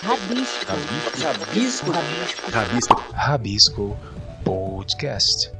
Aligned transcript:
Rabisco. 0.00 0.64
Rabisco. 1.18 1.90
Rabisco. 1.90 2.50
Rabisco. 2.50 3.02
Rabisco 3.12 3.96
Podcast. 4.44 5.52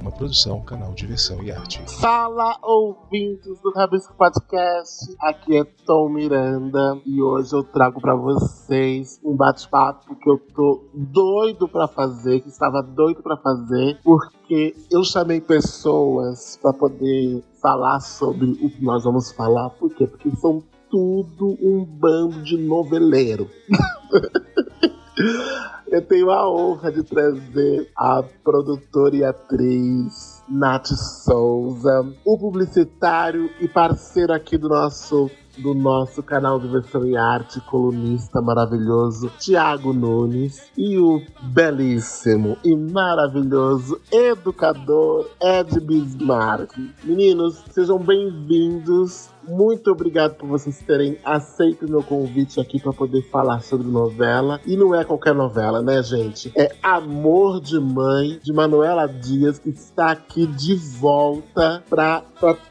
Uma 0.00 0.12
produção, 0.12 0.60
canal 0.62 0.92
Diversão 0.94 1.42
e 1.42 1.50
Arte. 1.50 1.82
Fala, 2.00 2.58
ouvintes 2.62 3.60
do 3.60 3.72
Rabisco 3.72 4.14
Podcast. 4.16 5.16
Aqui 5.20 5.56
é 5.56 5.64
Tom 5.84 6.10
Miranda 6.10 7.00
e 7.04 7.20
hoje 7.20 7.54
eu 7.54 7.64
trago 7.64 8.00
para 8.00 8.14
vocês 8.14 9.20
um 9.24 9.34
bate-papo 9.34 10.14
que 10.14 10.30
eu 10.30 10.38
tô 10.54 10.88
doido 10.94 11.66
para 11.66 11.88
fazer, 11.88 12.40
que 12.40 12.48
estava 12.48 12.82
doido 12.82 13.20
para 13.20 13.36
fazer, 13.36 13.98
porque 14.04 14.76
eu 14.92 15.02
chamei 15.02 15.40
pessoas 15.40 16.56
para 16.62 16.72
poder 16.72 17.42
falar 17.60 17.98
sobre 17.98 18.52
o 18.64 18.70
que 18.70 18.84
nós 18.84 19.02
vamos 19.02 19.32
falar. 19.32 19.70
Por 19.70 19.92
quê? 19.92 20.06
Porque 20.06 20.30
são 20.36 20.62
tudo 20.92 21.56
um 21.62 21.86
bando 21.86 22.42
de 22.42 22.58
noveleiro. 22.58 23.48
Eu 25.90 26.02
tenho 26.02 26.30
a 26.30 26.50
honra 26.50 26.92
de 26.92 27.02
trazer 27.02 27.90
a 27.96 28.22
produtora 28.44 29.16
e 29.16 29.24
atriz 29.24 30.42
Nath 30.48 30.86
Souza, 30.86 32.06
o 32.24 32.38
publicitário 32.38 33.50
e 33.60 33.68
parceiro 33.68 34.32
aqui 34.32 34.56
do 34.58 34.68
nosso 34.68 35.30
do 35.58 35.74
nosso 35.74 36.22
canal 36.22 36.58
Diversão 36.58 37.06
e 37.06 37.14
Arte, 37.14 37.60
colunista 37.62 38.40
maravilhoso 38.40 39.30
Tiago 39.38 39.92
Nunes 39.92 40.70
e 40.78 40.98
o 40.98 41.20
belíssimo 41.42 42.56
e 42.64 42.74
maravilhoso 42.74 44.00
educador 44.10 45.28
Ed 45.40 45.78
Bismarck. 45.80 46.74
Meninos, 47.04 47.62
sejam 47.70 47.98
bem-vindos 47.98 49.28
muito 49.46 49.90
obrigado 49.90 50.34
por 50.34 50.48
vocês 50.48 50.78
terem 50.80 51.18
aceito 51.24 51.86
o 51.86 51.90
meu 51.90 52.02
convite 52.02 52.60
aqui 52.60 52.80
para 52.80 52.92
poder 52.92 53.22
falar 53.30 53.60
sobre 53.60 53.86
novela. 53.86 54.60
E 54.66 54.76
não 54.76 54.94
é 54.94 55.04
qualquer 55.04 55.34
novela, 55.34 55.82
né, 55.82 56.02
gente? 56.02 56.52
É 56.56 56.74
Amor 56.82 57.60
de 57.60 57.78
Mãe, 57.78 58.38
de 58.42 58.52
Manuela 58.52 59.06
Dias, 59.06 59.58
que 59.58 59.70
está 59.70 60.12
aqui 60.12 60.46
de 60.46 60.74
volta 60.74 61.82
para 61.88 62.22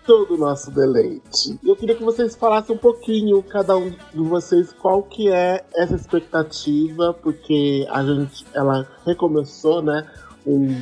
todo 0.06 0.36
o 0.36 0.38
nosso 0.38 0.72
deleite. 0.72 1.60
Eu 1.64 1.76
queria 1.76 1.96
que 1.96 2.04
vocês 2.04 2.36
falassem 2.36 2.76
um 2.76 2.80
pouquinho, 2.80 3.42
cada 3.44 3.78
um 3.78 3.90
de 3.90 4.22
vocês, 4.22 4.74
qual 4.74 5.04
que 5.04 5.30
é 5.30 5.64
essa 5.76 5.96
expectativa, 5.96 7.14
porque 7.14 7.88
a 7.90 8.04
gente, 8.04 8.46
ela 8.54 8.88
recomeçou, 9.06 9.82
né? 9.82 10.08
Um, 10.46 10.76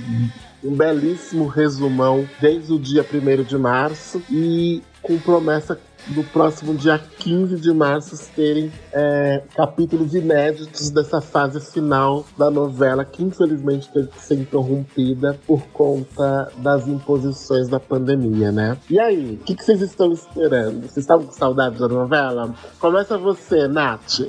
um 0.64 0.76
belíssimo 0.76 1.48
resumão 1.48 2.28
desde 2.40 2.74
o 2.74 2.80
dia 2.80 3.06
1 3.06 3.44
de 3.44 3.58
março 3.58 4.22
e 4.30 4.82
com 5.02 5.18
promessa 5.18 5.80
do 6.08 6.24
próximo 6.24 6.74
dia 6.76 7.00
15 7.20 7.58
de 7.58 7.72
março 7.74 8.18
terem 8.36 8.72
é, 8.92 9.44
capítulos 9.56 10.14
inéditos 10.16 10.90
dessa 10.90 11.22
fase 11.22 11.60
final 11.60 12.26
da 12.38 12.50
novela, 12.50 13.06
que 13.06 13.24
infelizmente 13.24 13.90
teve 13.92 14.08
que 14.08 14.22
ser 14.22 14.36
interrompida 14.36 15.38
por 15.46 15.62
conta 15.68 16.52
das 16.58 16.88
imposições 16.88 17.68
da 17.68 17.80
pandemia, 17.80 18.52
né? 18.52 18.78
E 18.90 19.00
aí, 19.00 19.40
o 19.42 19.44
que, 19.44 19.56
que, 19.56 19.64
vocês 19.64 19.82
estão 19.82 20.12
esperando? 20.12 20.82
Vocês 20.82 20.98
estavam 20.98 21.26
com 21.26 21.34
saudade 21.34 21.78
da 21.78 21.88
novela? 21.88 22.54
Começa 22.80 23.18
você, 23.18 23.68
Nath. 23.68 24.22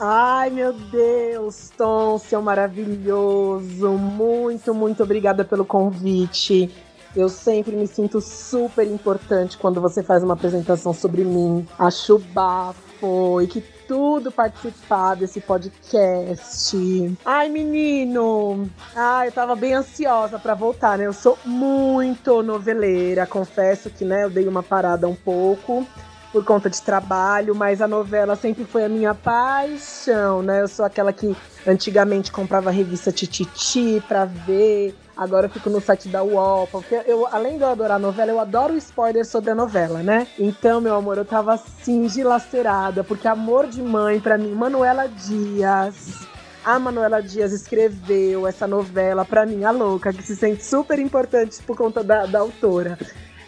Ai, 0.00 0.48
meu 0.50 0.72
Deus, 0.72 1.70
Tom, 1.76 2.18
seu 2.18 2.40
maravilhoso. 2.40 3.90
Muito, 3.90 4.72
muito 4.72 5.02
obrigada 5.02 5.44
pelo 5.44 5.64
convite. 5.64 6.70
Eu 7.16 7.28
sempre 7.28 7.74
me 7.74 7.86
sinto 7.88 8.20
super 8.20 8.86
importante 8.86 9.58
quando 9.58 9.80
você 9.80 10.00
faz 10.00 10.22
uma 10.22 10.34
apresentação 10.34 10.92
sobre 10.92 11.24
mim. 11.24 11.66
Acho 11.76 12.16
bafo 12.16 13.40
e 13.42 13.48
que 13.48 13.60
tudo 13.88 14.30
participar 14.30 15.16
desse 15.16 15.40
podcast. 15.40 17.16
Ai, 17.24 17.48
menino! 17.48 18.70
Ai, 18.94 19.28
eu 19.28 19.32
tava 19.32 19.56
bem 19.56 19.74
ansiosa 19.74 20.38
para 20.38 20.54
voltar, 20.54 20.96
né? 20.96 21.06
Eu 21.06 21.12
sou 21.12 21.36
muito 21.44 22.40
noveleira, 22.40 23.26
confesso 23.26 23.90
que, 23.90 24.04
né, 24.04 24.24
eu 24.24 24.30
dei 24.30 24.46
uma 24.46 24.62
parada 24.62 25.08
um 25.08 25.14
pouco 25.14 25.84
por 26.32 26.44
conta 26.44 26.68
de 26.68 26.80
trabalho, 26.82 27.54
mas 27.54 27.80
a 27.80 27.88
novela 27.88 28.36
sempre 28.36 28.64
foi 28.64 28.84
a 28.84 28.88
minha 28.88 29.14
paixão, 29.14 30.42
né? 30.42 30.62
Eu 30.62 30.68
sou 30.68 30.84
aquela 30.84 31.12
que 31.12 31.36
antigamente 31.66 32.30
comprava 32.30 32.68
a 32.68 32.72
revista 32.72 33.10
Tititi 33.10 34.02
pra 34.06 34.24
ver, 34.24 34.94
agora 35.16 35.46
eu 35.46 35.50
fico 35.50 35.70
no 35.70 35.80
site 35.80 36.08
da 36.08 36.22
UOL, 36.22 36.66
porque 36.68 37.02
eu, 37.06 37.26
além 37.26 37.56
de 37.56 37.62
eu 37.62 37.68
adorar 37.68 37.96
a 37.96 37.98
novela, 37.98 38.30
eu 38.30 38.40
adoro 38.40 38.76
spoiler 38.76 39.24
sobre 39.24 39.50
a 39.50 39.54
novela, 39.54 40.02
né? 40.02 40.26
Então, 40.38 40.80
meu 40.80 40.94
amor, 40.94 41.18
eu 41.18 41.24
tava 41.24 41.54
assim, 41.54 42.06
dilacerada, 42.06 43.02
porque 43.02 43.26
amor 43.26 43.66
de 43.66 43.82
mãe, 43.82 44.20
pra 44.20 44.36
mim, 44.38 44.52
Manuela 44.52 45.08
Dias. 45.08 46.26
A 46.64 46.78
Manuela 46.78 47.22
Dias 47.22 47.52
escreveu 47.52 48.46
essa 48.46 48.66
novela 48.66 49.24
pra 49.24 49.46
mim, 49.46 49.64
a 49.64 49.70
louca, 49.70 50.12
que 50.12 50.22
se 50.22 50.36
sente 50.36 50.62
super 50.64 50.98
importante 50.98 51.62
por 51.62 51.76
conta 51.76 52.04
da, 52.04 52.26
da 52.26 52.40
autora. 52.40 52.98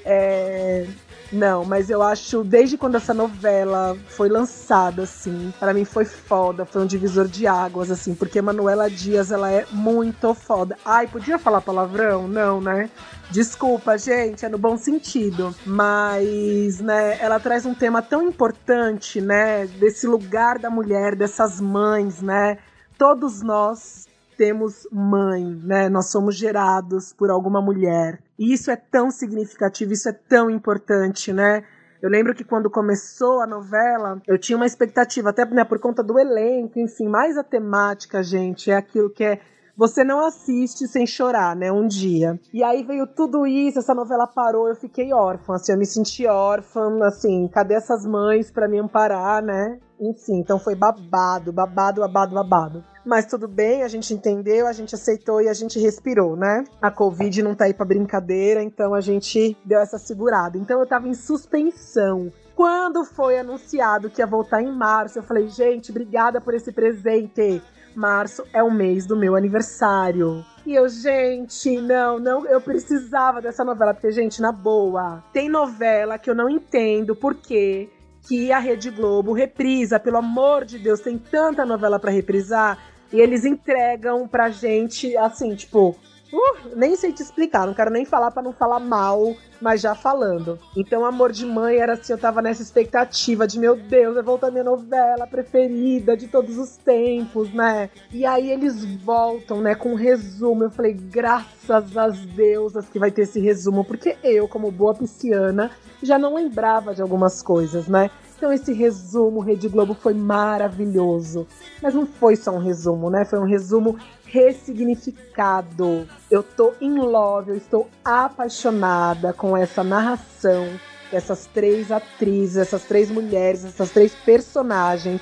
É, 0.04 0.86
não, 1.32 1.64
mas 1.64 1.88
eu 1.88 2.02
acho, 2.02 2.42
desde 2.42 2.76
quando 2.76 2.96
essa 2.96 3.14
novela 3.14 3.96
foi 4.08 4.28
lançada, 4.28 5.02
assim, 5.02 5.52
para 5.60 5.72
mim 5.72 5.84
foi 5.84 6.04
foda, 6.04 6.64
foi 6.64 6.82
um 6.82 6.86
divisor 6.86 7.28
de 7.28 7.46
águas, 7.46 7.90
assim, 7.90 8.14
porque 8.14 8.42
Manuela 8.42 8.90
Dias, 8.90 9.30
ela 9.30 9.50
é 9.50 9.64
muito 9.70 10.34
foda. 10.34 10.76
Ai, 10.84 11.06
podia 11.06 11.38
falar 11.38 11.60
palavrão? 11.60 12.26
Não, 12.26 12.60
né? 12.60 12.90
Desculpa, 13.30 13.96
gente, 13.96 14.44
é 14.44 14.48
no 14.48 14.58
bom 14.58 14.76
sentido. 14.76 15.54
Mas, 15.64 16.80
né, 16.80 17.16
ela 17.20 17.38
traz 17.38 17.64
um 17.64 17.74
tema 17.74 18.02
tão 18.02 18.22
importante, 18.22 19.20
né? 19.20 19.66
Desse 19.66 20.06
lugar 20.08 20.58
da 20.58 20.68
mulher, 20.68 21.14
dessas 21.14 21.60
mães, 21.60 22.20
né? 22.20 22.58
Todos 22.98 23.40
nós 23.40 24.09
temos 24.40 24.88
mãe, 24.90 25.44
né? 25.62 25.90
Nós 25.90 26.10
somos 26.10 26.34
gerados 26.34 27.12
por 27.12 27.30
alguma 27.30 27.60
mulher. 27.60 28.22
E 28.38 28.54
isso 28.54 28.70
é 28.70 28.76
tão 28.76 29.10
significativo, 29.10 29.92
isso 29.92 30.08
é 30.08 30.12
tão 30.14 30.48
importante, 30.48 31.30
né? 31.30 31.62
Eu 32.00 32.08
lembro 32.08 32.34
que 32.34 32.42
quando 32.42 32.70
começou 32.70 33.42
a 33.42 33.46
novela, 33.46 34.18
eu 34.26 34.38
tinha 34.38 34.56
uma 34.56 34.64
expectativa, 34.64 35.28
até 35.28 35.44
né, 35.44 35.62
por 35.62 35.78
conta 35.78 36.02
do 36.02 36.18
elenco, 36.18 36.78
enfim, 36.78 37.06
mais 37.06 37.36
a 37.36 37.44
temática, 37.44 38.22
gente, 38.22 38.70
é 38.70 38.76
aquilo 38.76 39.10
que 39.10 39.22
é 39.22 39.40
você 39.76 40.02
não 40.02 40.24
assiste 40.24 40.88
sem 40.88 41.06
chorar, 41.06 41.54
né? 41.54 41.70
Um 41.70 41.86
dia. 41.86 42.40
E 42.50 42.64
aí 42.64 42.82
veio 42.82 43.06
tudo 43.06 43.46
isso, 43.46 43.78
essa 43.78 43.94
novela 43.94 44.26
parou, 44.26 44.68
eu 44.68 44.74
fiquei 44.74 45.12
órfã, 45.12 45.56
assim, 45.56 45.72
eu 45.72 45.78
me 45.78 45.84
senti 45.84 46.26
órfã, 46.26 46.98
assim, 47.04 47.46
cadê 47.48 47.74
essas 47.74 48.06
mães 48.06 48.50
para 48.50 48.66
me 48.66 48.78
amparar, 48.78 49.42
né? 49.42 49.78
Enfim, 50.00 50.38
então 50.38 50.58
foi 50.58 50.74
babado, 50.74 51.52
babado, 51.52 52.00
babado, 52.00 52.34
babado. 52.34 52.84
Mas 53.04 53.26
tudo 53.26 53.46
bem, 53.46 53.82
a 53.82 53.88
gente 53.88 54.14
entendeu, 54.14 54.66
a 54.66 54.72
gente 54.72 54.94
aceitou 54.94 55.42
e 55.42 55.48
a 55.48 55.52
gente 55.52 55.78
respirou, 55.78 56.36
né? 56.36 56.64
A 56.80 56.90
Covid 56.90 57.42
não 57.42 57.54
tá 57.54 57.64
aí 57.64 57.74
pra 57.74 57.84
brincadeira, 57.84 58.62
então 58.62 58.94
a 58.94 59.00
gente 59.00 59.56
deu 59.64 59.78
essa 59.78 59.98
segurada. 59.98 60.56
Então 60.56 60.80
eu 60.80 60.86
tava 60.86 61.06
em 61.06 61.14
suspensão. 61.14 62.32
Quando 62.54 63.04
foi 63.04 63.38
anunciado 63.38 64.10
que 64.10 64.20
ia 64.20 64.26
voltar 64.26 64.62
em 64.62 64.72
março, 64.72 65.18
eu 65.18 65.22
falei, 65.22 65.48
gente, 65.48 65.90
obrigada 65.90 66.40
por 66.40 66.54
esse 66.54 66.72
presente. 66.72 67.62
Março 67.94 68.44
é 68.52 68.62
o 68.62 68.70
mês 68.70 69.06
do 69.06 69.16
meu 69.16 69.34
aniversário. 69.34 70.44
E 70.64 70.74
eu, 70.74 70.88
gente, 70.88 71.80
não, 71.80 72.18
não, 72.18 72.46
eu 72.46 72.60
precisava 72.60 73.40
dessa 73.40 73.64
novela, 73.64 73.94
porque, 73.94 74.12
gente, 74.12 74.40
na 74.40 74.52
boa, 74.52 75.24
tem 75.32 75.48
novela 75.48 76.18
que 76.18 76.30
eu 76.30 76.34
não 76.34 76.48
entendo 76.48 77.16
por 77.16 77.34
quê 77.34 77.88
que 78.26 78.52
a 78.52 78.58
Rede 78.58 78.90
Globo 78.90 79.32
reprisa, 79.32 79.98
pelo 79.98 80.18
amor 80.18 80.64
de 80.64 80.78
Deus, 80.78 81.00
tem 81.00 81.18
tanta 81.18 81.64
novela 81.64 81.98
para 81.98 82.10
reprisar. 82.10 82.78
E 83.12 83.20
eles 83.20 83.44
entregam 83.44 84.28
pra 84.28 84.50
gente 84.50 85.16
assim, 85.16 85.54
tipo, 85.54 85.96
uh, 86.32 86.76
nem 86.76 86.96
sei 86.96 87.12
te 87.12 87.22
explicar, 87.22 87.66
não 87.66 87.74
quero 87.74 87.90
nem 87.90 88.04
falar 88.04 88.30
para 88.30 88.42
não 88.42 88.52
falar 88.52 88.80
mal, 88.80 89.34
mas 89.60 89.80
já 89.80 89.94
falando. 89.94 90.58
Então, 90.76 91.04
Amor 91.04 91.32
de 91.32 91.44
Mãe 91.44 91.76
era 91.76 91.94
assim, 91.94 92.12
eu 92.12 92.18
tava 92.18 92.40
nessa 92.40 92.62
expectativa 92.62 93.46
de, 93.46 93.58
meu 93.58 93.76
Deus, 93.76 94.14
vai 94.14 94.22
voltar 94.22 94.50
minha 94.50 94.64
novela 94.64 95.26
preferida 95.26 96.16
de 96.16 96.28
todos 96.28 96.58
os 96.58 96.76
tempos, 96.76 97.52
né? 97.52 97.90
E 98.12 98.24
aí 98.24 98.50
eles 98.50 98.84
voltam, 99.02 99.60
né, 99.60 99.74
com 99.74 99.92
um 99.92 99.96
resumo. 99.96 100.64
Eu 100.64 100.70
falei, 100.70 100.92
graças 100.94 101.96
às 101.96 102.18
deusas 102.26 102.88
que 102.88 102.98
vai 102.98 103.10
ter 103.10 103.22
esse 103.22 103.40
resumo, 103.40 103.84
porque 103.84 104.16
eu, 104.22 104.48
como 104.48 104.70
boa 104.70 104.94
pisciana, 104.94 105.70
já 106.02 106.18
não 106.18 106.34
lembrava 106.34 106.94
de 106.94 107.02
algumas 107.02 107.42
coisas, 107.42 107.86
né? 107.86 108.10
Então 108.40 108.50
esse 108.50 108.72
resumo 108.72 109.40
Rede 109.40 109.68
Globo 109.68 109.92
foi 109.92 110.14
maravilhoso. 110.14 111.46
Mas 111.82 111.92
não 111.92 112.06
foi 112.06 112.36
só 112.36 112.52
um 112.52 112.58
resumo, 112.58 113.10
né? 113.10 113.22
Foi 113.26 113.38
um 113.38 113.44
resumo 113.44 113.98
ressignificado. 114.24 116.08
Eu 116.30 116.42
tô 116.42 116.72
in 116.80 117.00
love, 117.00 117.50
eu 117.50 117.56
estou 117.58 117.86
apaixonada 118.02 119.34
com 119.34 119.54
essa 119.54 119.84
narração 119.84 120.68
essas 121.12 121.46
três 121.46 121.90
atrizes, 121.90 122.56
essas 122.56 122.84
três 122.84 123.10
mulheres, 123.10 123.64
essas 123.64 123.90
três 123.90 124.14
personagens 124.14 125.20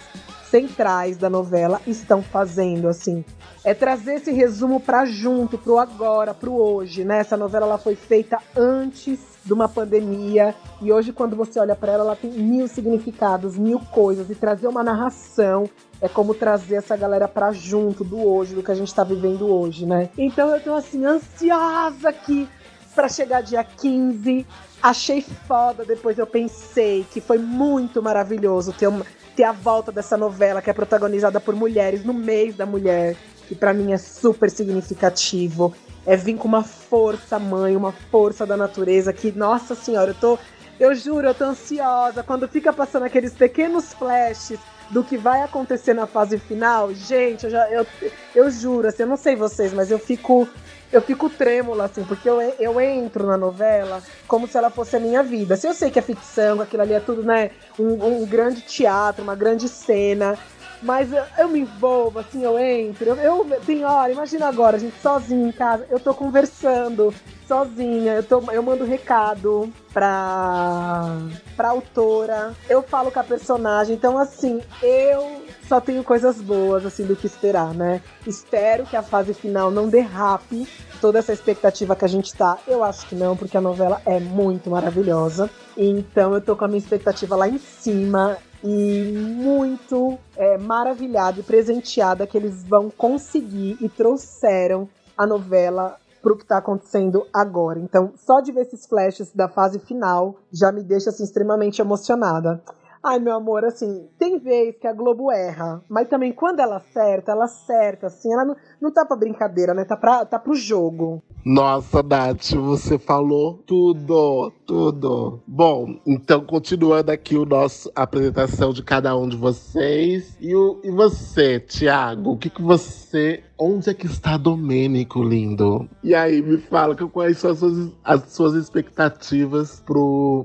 centrais 0.50 1.16
da 1.16 1.30
novela 1.30 1.80
estão 1.86 2.22
fazendo, 2.22 2.88
assim. 2.88 3.24
É 3.64 3.74
trazer 3.74 4.16
esse 4.16 4.30
resumo 4.30 4.80
para 4.80 5.06
junto, 5.06 5.56
pro 5.56 5.78
agora, 5.78 6.34
pro 6.34 6.52
hoje, 6.52 7.04
né? 7.04 7.20
Essa 7.20 7.38
novela 7.38 7.66
ela 7.66 7.78
foi 7.78 7.96
feita 7.96 8.38
antes 8.54 9.18
de 9.48 9.54
uma 9.54 9.66
pandemia. 9.66 10.54
E 10.80 10.92
hoje, 10.92 11.10
quando 11.10 11.34
você 11.34 11.58
olha 11.58 11.74
para 11.74 11.92
ela, 11.92 12.04
ela 12.04 12.16
tem 12.16 12.30
mil 12.30 12.68
significados, 12.68 13.56
mil 13.56 13.80
coisas. 13.80 14.28
E 14.30 14.34
trazer 14.34 14.68
uma 14.68 14.84
narração 14.84 15.68
é 16.00 16.08
como 16.08 16.34
trazer 16.34 16.76
essa 16.76 16.94
galera 16.96 17.26
pra 17.26 17.50
junto 17.50 18.04
do 18.04 18.18
hoje, 18.18 18.54
do 18.54 18.62
que 18.62 18.70
a 18.70 18.74
gente 18.74 18.94
tá 18.94 19.02
vivendo 19.02 19.48
hoje, 19.48 19.86
né? 19.86 20.10
Então 20.16 20.54
eu 20.54 20.60
tô 20.60 20.74
assim, 20.74 21.04
ansiosa 21.04 22.10
aqui 22.10 22.46
para 22.94 23.08
chegar 23.08 23.40
dia 23.40 23.64
15. 23.64 24.46
Achei 24.82 25.22
foda, 25.22 25.84
depois 25.84 26.18
eu 26.18 26.26
pensei 26.26 27.04
que 27.10 27.20
foi 27.20 27.38
muito 27.38 28.02
maravilhoso 28.02 28.72
ter, 28.72 28.86
uma, 28.86 29.04
ter 29.34 29.44
a 29.44 29.50
volta 29.50 29.90
dessa 29.90 30.16
novela 30.16 30.60
que 30.60 30.70
é 30.70 30.74
protagonizada 30.74 31.40
por 31.40 31.56
mulheres 31.56 32.04
no 32.04 32.12
mês 32.12 32.54
da 32.54 32.66
mulher, 32.66 33.16
que 33.48 33.56
para 33.56 33.72
mim 33.72 33.92
é 33.92 33.98
super 33.98 34.50
significativo. 34.50 35.74
É 36.08 36.16
vir 36.16 36.38
com 36.38 36.48
uma 36.48 36.64
força 36.64 37.38
mãe, 37.38 37.76
uma 37.76 37.92
força 37.92 38.46
da 38.46 38.56
natureza 38.56 39.12
que, 39.12 39.30
nossa 39.30 39.74
senhora, 39.74 40.12
eu 40.12 40.14
tô. 40.14 40.38
Eu 40.80 40.94
juro, 40.94 41.26
eu 41.26 41.34
tô 41.34 41.44
ansiosa. 41.44 42.22
Quando 42.22 42.48
fica 42.48 42.72
passando 42.72 43.02
aqueles 43.02 43.34
pequenos 43.34 43.92
flashes 43.92 44.58
do 44.88 45.04
que 45.04 45.18
vai 45.18 45.42
acontecer 45.42 45.92
na 45.92 46.06
fase 46.06 46.38
final, 46.38 46.94
gente, 46.94 47.44
eu 47.44 47.50
já 47.50 47.70
eu, 47.70 47.86
eu 48.34 48.50
juro, 48.50 48.88
assim, 48.88 49.02
eu 49.02 49.06
não 49.06 49.18
sei 49.18 49.36
vocês, 49.36 49.74
mas 49.74 49.90
eu 49.90 49.98
fico 49.98 50.48
eu 50.90 51.02
fico 51.02 51.28
trêmula, 51.28 51.84
assim, 51.84 52.02
porque 52.02 52.26
eu, 52.26 52.40
eu 52.40 52.80
entro 52.80 53.26
na 53.26 53.36
novela 53.36 54.02
como 54.26 54.48
se 54.48 54.56
ela 54.56 54.70
fosse 54.70 54.96
a 54.96 55.00
minha 55.00 55.22
vida. 55.22 55.54
Se 55.58 55.66
eu 55.66 55.74
sei 55.74 55.90
que 55.90 55.98
é 55.98 56.02
ficção, 56.02 56.62
aquilo 56.62 56.82
ali 56.82 56.94
é 56.94 57.00
tudo, 57.00 57.22
né, 57.22 57.50
um, 57.78 58.22
um 58.22 58.24
grande 58.24 58.62
teatro, 58.62 59.22
uma 59.22 59.34
grande 59.34 59.68
cena, 59.68 60.38
mas 60.82 61.12
eu, 61.12 61.24
eu, 61.36 61.48
me 61.48 61.60
envolvo, 61.60 62.18
assim, 62.18 62.42
eu 62.42 62.58
entro. 62.58 63.10
Eu, 63.10 63.16
eu 63.16 63.60
tem 63.64 63.84
hora, 63.84 64.12
imagina 64.12 64.46
agora, 64.46 64.76
a 64.76 64.80
gente 64.80 65.00
sozinho 65.00 65.48
em 65.48 65.52
casa, 65.52 65.86
eu 65.90 65.98
tô 65.98 66.14
conversando 66.14 67.12
sozinha, 67.46 68.14
eu, 68.14 68.22
tô, 68.22 68.42
eu 68.52 68.62
mando 68.62 68.84
recado 68.84 69.72
pra, 69.92 71.16
pra 71.56 71.70
autora, 71.70 72.54
eu 72.68 72.82
falo 72.82 73.10
com 73.10 73.18
a 73.18 73.24
personagem, 73.24 73.96
então 73.96 74.18
assim, 74.18 74.60
eu 74.82 75.42
só 75.66 75.80
tenho 75.80 76.04
coisas 76.04 76.40
boas, 76.40 76.84
assim, 76.84 77.04
do 77.04 77.16
que 77.16 77.26
esperar, 77.26 77.72
né? 77.74 78.02
Espero 78.26 78.84
que 78.84 78.96
a 78.96 79.02
fase 79.02 79.32
final 79.32 79.70
não 79.70 79.88
derrape 79.88 80.68
toda 81.00 81.18
essa 81.18 81.32
expectativa 81.32 81.96
que 81.96 82.04
a 82.04 82.08
gente 82.08 82.34
tá. 82.34 82.58
Eu 82.66 82.82
acho 82.84 83.06
que 83.06 83.14
não, 83.14 83.36
porque 83.36 83.56
a 83.56 83.60
novela 83.60 84.00
é 84.04 84.18
muito 84.18 84.70
maravilhosa. 84.70 85.50
Então 85.76 86.34
eu 86.34 86.40
tô 86.40 86.56
com 86.56 86.64
a 86.64 86.68
minha 86.68 86.78
expectativa 86.78 87.36
lá 87.36 87.48
em 87.48 87.58
cima 87.58 88.38
e 88.62 89.12
muito 89.12 90.18
é, 90.36 90.58
maravilhada 90.58 91.40
e 91.40 91.42
presenteada 91.42 92.26
que 92.26 92.36
eles 92.36 92.64
vão 92.64 92.90
conseguir 92.90 93.76
e 93.80 93.88
trouxeram 93.88 94.88
a 95.16 95.26
novela 95.26 95.96
pro 96.22 96.36
que 96.36 96.44
tá 96.44 96.58
acontecendo 96.58 97.26
agora. 97.32 97.78
Então, 97.78 98.12
só 98.16 98.40
de 98.40 98.52
ver 98.52 98.62
esses 98.62 98.86
flashes 98.86 99.32
da 99.32 99.48
fase 99.48 99.78
final 99.78 100.36
já 100.52 100.72
me 100.72 100.82
deixa 100.82 101.10
assim 101.10 101.24
extremamente 101.24 101.80
emocionada. 101.80 102.62
Ai, 103.02 103.20
meu 103.20 103.34
amor, 103.34 103.64
assim, 103.64 104.08
tem 104.18 104.38
vez 104.38 104.76
que 104.76 104.86
a 104.86 104.92
Globo 104.92 105.30
erra, 105.30 105.80
mas 105.88 106.08
também 106.08 106.32
quando 106.32 106.58
ela 106.58 106.78
acerta, 106.78 107.30
ela 107.30 107.44
acerta, 107.44 108.08
assim, 108.08 108.32
ela 108.32 108.44
não, 108.44 108.56
não 108.80 108.90
tá 108.92 109.04
pra 109.04 109.16
brincadeira, 109.16 109.74
né? 109.74 109.84
Tá, 109.84 109.96
pra, 109.96 110.24
tá 110.24 110.38
pro 110.38 110.54
jogo. 110.54 111.22
Nossa, 111.44 112.02
Nath, 112.02 112.52
você 112.52 112.98
falou 112.98 113.62
tudo, 113.66 114.52
tudo. 114.66 115.40
Bom, 115.46 115.98
então 116.06 116.44
continuando 116.44 117.10
aqui 117.10 117.36
o 117.36 117.44
nosso 117.44 117.90
apresentação 117.94 118.72
de 118.72 118.82
cada 118.82 119.16
um 119.16 119.28
de 119.28 119.36
vocês. 119.36 120.36
E, 120.40 120.54
o, 120.54 120.80
e 120.84 120.90
você, 120.90 121.60
Thiago, 121.60 122.32
o 122.32 122.36
que, 122.36 122.50
que 122.50 122.62
você. 122.62 123.42
Onde 123.58 123.90
é 123.90 123.94
que 123.94 124.06
está 124.06 124.36
Domênico, 124.36 125.22
lindo? 125.22 125.88
E 126.04 126.14
aí, 126.14 126.40
me 126.40 126.58
fala 126.58 126.94
quais 126.94 127.38
são 127.38 127.50
as 127.50 127.58
suas, 127.58 127.92
as 128.04 128.22
suas 128.32 128.54
expectativas 128.54 129.82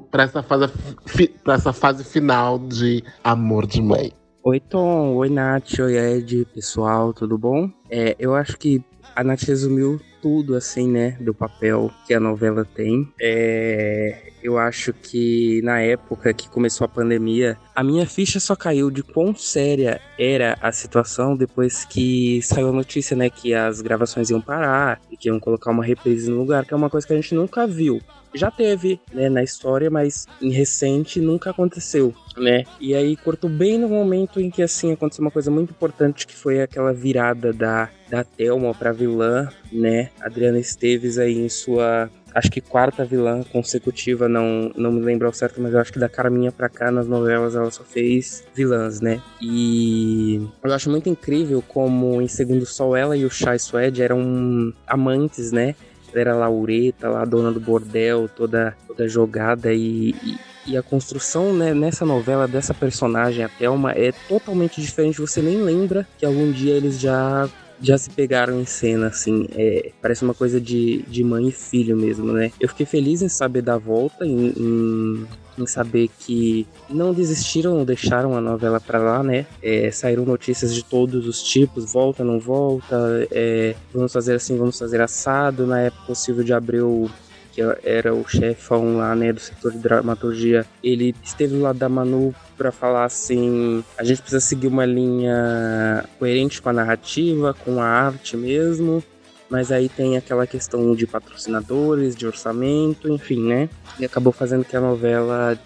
para 0.09 0.23
essa, 0.23 0.41
fase, 0.41 0.67
pra 1.43 1.53
essa 1.53 1.73
fase 1.73 2.03
final 2.03 2.57
de 2.57 3.03
Amor 3.23 3.67
de 3.67 3.81
Mãe. 3.81 4.11
Oi, 4.45 4.59
Tom. 4.59 5.15
Oi, 5.15 5.29
Nath. 5.29 5.79
Oi, 5.79 5.95
Ed. 5.95 6.45
Pessoal, 6.53 7.13
tudo 7.13 7.37
bom? 7.37 7.71
É, 7.89 8.13
eu 8.19 8.35
acho 8.35 8.57
que 8.57 8.83
a 9.15 9.23
Nath 9.23 9.43
resumiu 9.43 10.01
tudo, 10.21 10.55
assim, 10.55 10.85
né, 10.85 11.11
do 11.21 11.33
papel 11.33 11.89
que 12.05 12.13
a 12.13 12.19
novela 12.19 12.65
tem. 12.65 13.07
É, 13.21 14.33
eu 14.43 14.57
acho 14.57 14.91
que 14.91 15.61
na 15.63 15.79
época 15.79 16.33
que 16.33 16.49
começou 16.49 16.83
a 16.83 16.89
pandemia, 16.89 17.57
a 17.73 17.81
minha 17.81 18.05
ficha 18.05 18.37
só 18.37 18.53
caiu 18.53 18.91
de 18.91 19.01
quão 19.01 19.33
séria 19.33 20.01
era 20.19 20.57
a 20.61 20.73
situação 20.73 21.37
depois 21.37 21.85
que 21.85 22.41
saiu 22.41 22.67
a 22.67 22.73
notícia, 22.73 23.15
né, 23.15 23.29
que 23.29 23.53
as 23.53 23.79
gravações 23.79 24.29
iam 24.29 24.41
parar 24.41 24.99
e 25.09 25.15
que 25.15 25.29
iam 25.29 25.39
colocar 25.39 25.71
uma 25.71 25.85
reprise 25.85 26.29
no 26.29 26.39
lugar, 26.39 26.65
que 26.65 26.73
é 26.73 26.77
uma 26.77 26.89
coisa 26.89 27.07
que 27.07 27.13
a 27.13 27.15
gente 27.15 27.33
nunca 27.33 27.65
viu. 27.65 28.01
Já 28.33 28.49
teve, 28.49 28.99
né, 29.13 29.29
na 29.29 29.43
história, 29.43 29.89
mas 29.89 30.27
em 30.41 30.51
recente 30.51 31.19
nunca 31.19 31.51
aconteceu, 31.51 32.13
né? 32.37 32.63
E 32.79 32.95
aí 32.95 33.15
cortou 33.15 33.49
bem 33.49 33.77
no 33.77 33.89
momento 33.89 34.39
em 34.41 34.49
que 34.49 34.61
assim 34.61 34.91
aconteceu 34.91 35.23
uma 35.23 35.31
coisa 35.31 35.51
muito 35.51 35.71
importante 35.71 36.25
que 36.25 36.35
foi 36.35 36.61
aquela 36.61 36.93
virada 36.93 37.53
da 37.53 37.89
da 38.09 38.23
Thelma 38.23 38.75
para 38.75 38.91
vilã, 38.91 39.49
né? 39.71 40.09
Adriana 40.21 40.59
Esteves 40.59 41.17
aí 41.17 41.39
em 41.39 41.49
sua 41.49 42.09
acho 42.33 42.49
que 42.49 42.61
quarta 42.61 43.05
vilã 43.05 43.43
consecutiva, 43.43 44.27
não, 44.27 44.71
não 44.75 44.91
me 44.91 45.01
lembro 45.01 45.27
ao 45.27 45.33
certo, 45.33 45.61
mas 45.61 45.73
eu 45.73 45.79
acho 45.79 45.93
que 45.93 45.99
da 45.99 46.09
Carminha 46.09 46.51
pra 46.51 46.67
cá 46.67 46.91
nas 46.91 47.07
novelas 47.07 47.55
ela 47.55 47.69
só 47.69 47.83
fez 47.83 48.43
vilãs, 48.55 48.99
né? 48.99 49.21
E 49.41 50.41
eu 50.63 50.73
acho 50.73 50.89
muito 50.89 51.09
incrível 51.09 51.63
como 51.67 52.21
em 52.21 52.27
Segundo 52.27 52.65
Sol 52.65 52.95
ela 52.95 53.15
e 53.15 53.25
o 53.25 53.29
Chai 53.29 53.59
Suede 53.59 54.01
eram 54.01 54.73
amantes, 54.87 55.51
né? 55.51 55.75
Era 56.13 56.35
Laureta, 56.35 57.09
lá, 57.09 57.25
dona 57.25 57.51
do 57.51 57.59
bordel, 57.59 58.29
toda, 58.29 58.75
toda 58.87 59.07
jogada 59.07 59.73
e, 59.73 60.15
e 60.23 60.53
e 60.65 60.77
a 60.77 60.81
construção 60.81 61.53
né, 61.53 61.73
nessa 61.73 62.05
novela 62.05 62.47
dessa 62.47 62.73
personagem, 62.73 63.43
a 63.43 63.49
Thelma, 63.49 63.91
é 63.91 64.13
totalmente 64.29 64.81
diferente. 64.81 65.19
Você 65.19 65.41
nem 65.41 65.61
lembra 65.61 66.07
que 66.17 66.25
algum 66.25 66.51
dia 66.51 66.73
eles 66.73 66.99
já 66.99 67.49
já 67.83 67.97
se 67.97 68.09
pegaram 68.09 68.59
em 68.61 68.65
cena, 68.65 69.07
assim. 69.07 69.47
É, 69.55 69.91
parece 70.01 70.23
uma 70.23 70.33
coisa 70.33 70.59
de, 70.59 71.03
de 71.03 71.23
mãe 71.23 71.49
e 71.49 71.51
filho 71.51 71.97
mesmo, 71.97 72.31
né? 72.31 72.51
Eu 72.59 72.69
fiquei 72.69 72.85
feliz 72.85 73.21
em 73.21 73.27
saber 73.27 73.61
da 73.61 73.77
volta, 73.77 74.25
em, 74.25 74.53
em, 74.57 75.27
em 75.57 75.67
saber 75.67 76.09
que 76.19 76.65
não 76.89 77.13
desistiram 77.13 77.83
deixaram 77.83 78.37
a 78.37 78.41
novela 78.41 78.79
para 78.79 78.99
lá, 78.99 79.21
né? 79.21 79.45
É, 79.61 79.91
saíram 79.91 80.23
notícias 80.23 80.73
de 80.73 80.83
todos 80.83 81.27
os 81.27 81.43
tipos, 81.43 81.91
volta, 81.91 82.23
não 82.23 82.39
volta, 82.39 83.27
é, 83.29 83.75
vamos 83.93 84.13
fazer 84.13 84.35
assim, 84.35 84.57
vamos 84.57 84.79
fazer 84.79 85.01
assado. 85.01 85.67
Na 85.67 85.81
época 85.81 86.13
o 86.13 86.15
Silvio 86.15 86.43
de 86.43 86.53
Abreu 86.53 87.09
que 87.53 87.61
era 87.83 88.13
o 88.13 88.27
chefão 88.27 88.97
lá, 88.97 89.15
né, 89.15 89.31
do 89.31 89.39
setor 89.39 89.71
de 89.71 89.77
dramaturgia, 89.77 90.65
ele 90.83 91.15
esteve 91.23 91.55
lá 91.55 91.71
da 91.71 91.87
Manu 91.87 92.33
para 92.57 92.71
falar 92.71 93.05
assim, 93.05 93.83
a 93.97 94.03
gente 94.03 94.21
precisa 94.21 94.41
seguir 94.41 94.67
uma 94.67 94.85
linha 94.85 96.03
coerente 96.17 96.61
com 96.61 96.69
a 96.69 96.73
narrativa, 96.73 97.53
com 97.53 97.79
a 97.79 97.85
arte 97.85 98.35
mesmo, 98.35 99.03
mas 99.49 99.71
aí 99.71 99.87
tem 99.87 100.17
aquela 100.17 100.47
questão 100.47 100.95
de 100.95 101.05
patrocinadores, 101.05 102.15
de 102.15 102.25
orçamento, 102.25 103.07
enfim, 103.07 103.39
né? 103.47 103.69
E 103.99 104.05
acabou 104.05 104.33
fazendo 104.33 104.65
que 104.65 104.75
a 104.75 104.81
novela 104.81 105.57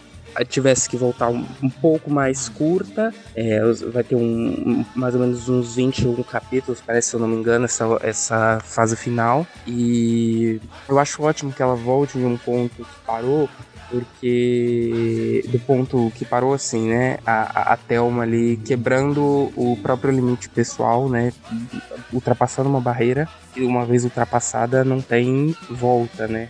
tivesse 0.46 0.90
que 0.90 0.98
voltar 0.98 1.30
um, 1.30 1.46
um 1.62 1.70
pouco 1.70 2.12
mais 2.12 2.50
curta, 2.50 3.14
é, 3.36 3.60
vai 3.92 4.04
ter 4.04 4.16
um, 4.16 4.86
mais 4.96 5.16
ou 5.16 5.22
menos 5.22 5.50
uns 5.50 5.76
21 5.76 6.22
capítulos, 6.24 6.82
parece, 6.86 7.10
se 7.10 7.16
eu 7.16 7.20
não 7.20 7.28
me 7.28 7.36
engano, 7.36 7.66
essa, 7.66 7.86
essa 8.02 8.60
fase 8.64 8.96
final. 8.96 9.46
E 9.66 10.60
eu 10.88 11.00
acho 11.00 11.24
ótimo 11.24 11.52
que 11.52 11.62
ela 11.62 11.76
volte 11.76 12.18
em 12.18 12.26
um 12.26 12.38
ponto 12.38 12.76
que 12.76 13.06
parou, 13.06 13.50
porque 13.90 15.44
do 15.48 15.60
ponto 15.60 16.12
que 16.16 16.26
parou 16.26 16.54
assim, 16.54 16.90
né, 16.90 17.20
a, 17.26 17.74
a 17.74 17.78
Thelma 17.78 18.24
ali 18.24 18.58
quebrando 18.58 19.52
o 19.56 19.78
próprio 19.82 20.12
limite 20.12 20.50
pessoal, 20.50 21.10
né, 21.10 21.32
ultrapassando 22.12 22.70
uma 22.70 22.82
barreira 22.82 23.28
e 23.56 23.62
uma 23.62 23.86
vez 23.86 24.04
ultrapassada 24.04 24.84
não 24.84 25.02
tem 25.02 25.56
volta, 25.70 26.28
né. 26.28 26.50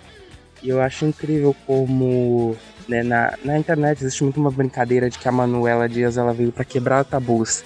E 0.61 0.69
eu 0.69 0.81
acho 0.81 1.05
incrível 1.05 1.55
como 1.65 2.57
né, 2.87 3.03
na, 3.03 3.33
na 3.43 3.57
internet 3.57 4.01
existe 4.01 4.23
muito 4.23 4.39
uma 4.39 4.51
brincadeira 4.51 5.09
de 5.09 5.17
que 5.17 5.27
a 5.27 5.31
Manuela 5.31 5.87
Dias 5.87 6.17
ela 6.17 6.33
veio 6.33 6.51
para 6.51 6.63
quebrar 6.63 7.03
tabus, 7.03 7.63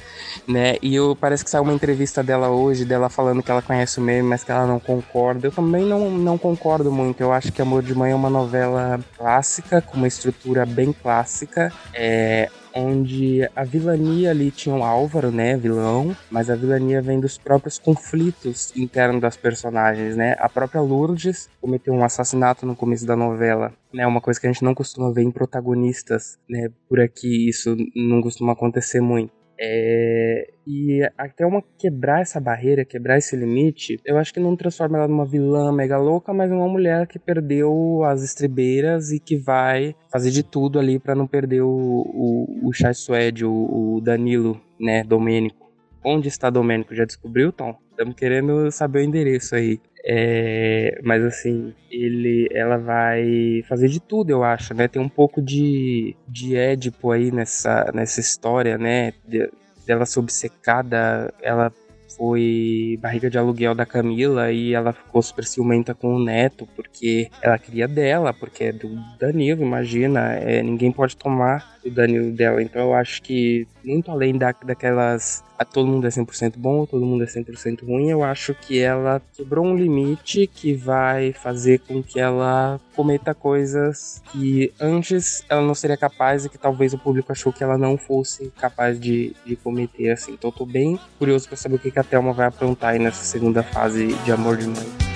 né? 0.47 0.75
E 0.81 0.95
eu 0.95 1.15
parece 1.15 1.43
que 1.43 1.49
saiu 1.49 1.63
uma 1.63 1.73
entrevista 1.73 2.23
dela 2.23 2.49
hoje, 2.49 2.85
dela 2.85 3.09
falando 3.09 3.43
que 3.43 3.51
ela 3.51 3.61
conhece 3.61 3.99
o 3.99 4.01
meme, 4.01 4.27
mas 4.27 4.43
que 4.43 4.51
ela 4.51 4.65
não 4.65 4.79
concorda. 4.79 5.47
Eu 5.47 5.51
também 5.51 5.85
não, 5.85 6.09
não 6.09 6.37
concordo 6.37 6.91
muito. 6.91 7.21
Eu 7.21 7.31
acho 7.31 7.51
que 7.51 7.61
Amor 7.61 7.83
de 7.83 7.93
Mãe 7.93 8.11
é 8.11 8.15
uma 8.15 8.29
novela 8.29 8.99
clássica, 9.17 9.81
com 9.81 9.97
uma 9.97 10.07
estrutura 10.07 10.65
bem 10.65 10.93
clássica. 10.93 11.71
É, 11.93 12.49
onde 12.75 13.49
a 13.55 13.63
vilania 13.63 14.31
ali 14.31 14.51
tinha 14.51 14.75
o 14.75 14.83
Álvaro, 14.83 15.31
né, 15.31 15.57
vilão, 15.57 16.15
mas 16.29 16.49
a 16.49 16.55
vilania 16.55 17.01
vem 17.01 17.19
dos 17.19 17.37
próprios 17.37 17.77
conflitos 17.77 18.75
internos 18.75 19.21
das 19.21 19.37
personagens, 19.37 20.15
né? 20.15 20.35
A 20.39 20.49
própria 20.49 20.81
Lourdes 20.81 21.49
cometeu 21.59 21.93
um 21.93 22.03
assassinato 22.03 22.65
no 22.65 22.75
começo 22.75 23.05
da 23.05 23.15
novela, 23.15 23.73
né? 23.93 24.05
Uma 24.05 24.21
coisa 24.21 24.39
que 24.39 24.47
a 24.47 24.51
gente 24.51 24.63
não 24.63 24.73
costuma 24.73 25.11
ver 25.11 25.23
em 25.23 25.31
protagonistas, 25.31 26.37
né? 26.49 26.69
Por 26.87 26.99
aqui 26.99 27.49
isso 27.49 27.75
não 27.95 28.21
costuma 28.21 28.53
acontecer 28.53 29.01
muito. 29.01 29.40
É, 29.63 30.53
e 30.65 31.07
até 31.15 31.45
uma 31.45 31.63
quebrar 31.77 32.21
essa 32.21 32.39
barreira, 32.39 32.83
quebrar 32.83 33.19
esse 33.19 33.35
limite, 33.35 33.99
eu 34.03 34.17
acho 34.17 34.33
que 34.33 34.39
não 34.39 34.55
transforma 34.55 34.97
ela 34.97 35.07
numa 35.07 35.23
vilã 35.23 35.71
mega 35.71 35.99
louca, 35.99 36.33
mas 36.33 36.49
numa 36.49 36.67
mulher 36.67 37.05
que 37.05 37.19
perdeu 37.19 38.03
as 38.03 38.23
estribeiras 38.23 39.11
e 39.11 39.19
que 39.19 39.37
vai 39.37 39.95
fazer 40.11 40.31
de 40.31 40.41
tudo 40.41 40.79
ali 40.79 40.97
para 40.97 41.13
não 41.13 41.27
perder 41.27 41.61
o, 41.61 41.69
o, 41.69 42.69
o 42.69 42.73
Chai 42.73 42.95
Suede, 42.95 43.45
o, 43.45 43.97
o 43.97 44.01
Danilo, 44.01 44.59
né, 44.79 45.03
Domênico. 45.03 45.69
Onde 46.03 46.27
está 46.27 46.49
Domênico? 46.49 46.95
Já 46.95 47.05
descobriu, 47.05 47.51
Tom? 47.51 47.77
Estamos 47.91 48.15
querendo 48.15 48.71
saber 48.71 48.99
o 48.99 49.03
endereço 49.03 49.53
aí. 49.53 49.79
É, 50.03 50.99
mas 51.03 51.23
assim, 51.23 51.73
ele, 51.89 52.47
ela 52.51 52.77
vai 52.77 53.63
fazer 53.67 53.87
de 53.87 53.99
tudo, 53.99 54.31
eu 54.31 54.43
acho, 54.43 54.73
né? 54.73 54.87
Tem 54.87 55.01
um 55.01 55.09
pouco 55.09 55.41
de, 55.41 56.15
de 56.27 56.55
Édipo 56.55 57.11
aí 57.11 57.31
nessa, 57.31 57.91
nessa 57.93 58.19
história, 58.19 58.77
né? 58.77 59.13
De, 59.27 59.49
dela 59.85 60.05
ser 60.05 60.19
obcecada, 60.19 61.33
ela 61.41 61.71
foi 62.17 62.99
barriga 63.01 63.29
de 63.29 63.37
aluguel 63.37 63.73
da 63.73 63.85
Camila 63.85 64.51
e 64.51 64.73
ela 64.73 64.93
ficou 64.93 65.21
super 65.21 65.45
ciumenta 65.45 65.95
com 65.95 66.15
o 66.15 66.23
neto 66.23 66.67
porque 66.75 67.29
ela 67.41 67.57
queria 67.57 67.87
dela, 67.87 68.33
porque 68.33 68.65
é 68.65 68.71
do 68.71 68.89
Danilo, 69.19 69.61
imagina, 69.61 70.33
é, 70.33 70.61
ninguém 70.61 70.91
pode 70.91 71.15
tomar 71.15 71.77
o 71.85 71.89
Danilo 71.89 72.31
dela. 72.31 72.61
Então 72.61 72.81
eu 72.81 72.93
acho 72.93 73.21
que 73.21 73.67
muito 73.83 74.11
além 74.11 74.37
da, 74.37 74.51
daquelas 74.51 75.43
todo 75.65 75.87
mundo 75.87 76.05
é 76.05 76.09
100% 76.09 76.53
bom 76.57 76.85
todo 76.85 77.05
mundo 77.05 77.23
é 77.23 77.27
100% 77.27 77.85
ruim, 77.85 78.09
eu 78.09 78.23
acho 78.23 78.53
que 78.53 78.79
ela 78.79 79.21
quebrou 79.33 79.65
um 79.65 79.75
limite 79.75 80.47
que 80.47 80.73
vai 80.73 81.33
fazer 81.33 81.79
com 81.79 82.01
que 82.01 82.19
ela 82.19 82.79
cometa 82.95 83.33
coisas 83.33 84.21
que 84.31 84.73
antes 84.79 85.43
ela 85.49 85.61
não 85.61 85.73
seria 85.73 85.97
capaz 85.97 86.45
e 86.45 86.49
que 86.49 86.57
talvez 86.57 86.93
o 86.93 86.97
público 86.97 87.31
achou 87.31 87.51
que 87.51 87.63
ela 87.63 87.77
não 87.77 87.97
fosse 87.97 88.51
capaz 88.59 88.99
de, 88.99 89.35
de 89.45 89.55
cometer, 89.55 90.11
assim. 90.11 90.33
Então 90.33 90.49
eu 90.49 90.55
tô 90.55 90.65
bem 90.65 90.99
curioso 91.17 91.47
para 91.47 91.57
saber 91.57 91.75
o 91.75 91.79
que, 91.79 91.91
que 91.91 91.99
a 91.99 92.03
Thelma 92.03 92.33
vai 92.33 92.47
aprontar 92.47 92.91
aí 92.91 92.99
nessa 92.99 93.23
segunda 93.23 93.63
fase 93.63 94.07
de 94.07 94.31
Amor 94.31 94.57
de 94.57 94.67
Mãe. 94.67 95.10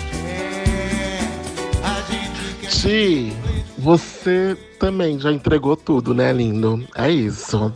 Ti, 2.81 3.31
você 3.77 4.57
também 4.77 5.17
já 5.17 5.31
entregou 5.31 5.77
tudo, 5.77 6.13
né, 6.13 6.33
lindo? 6.33 6.85
É 6.93 7.09
isso. 7.09 7.73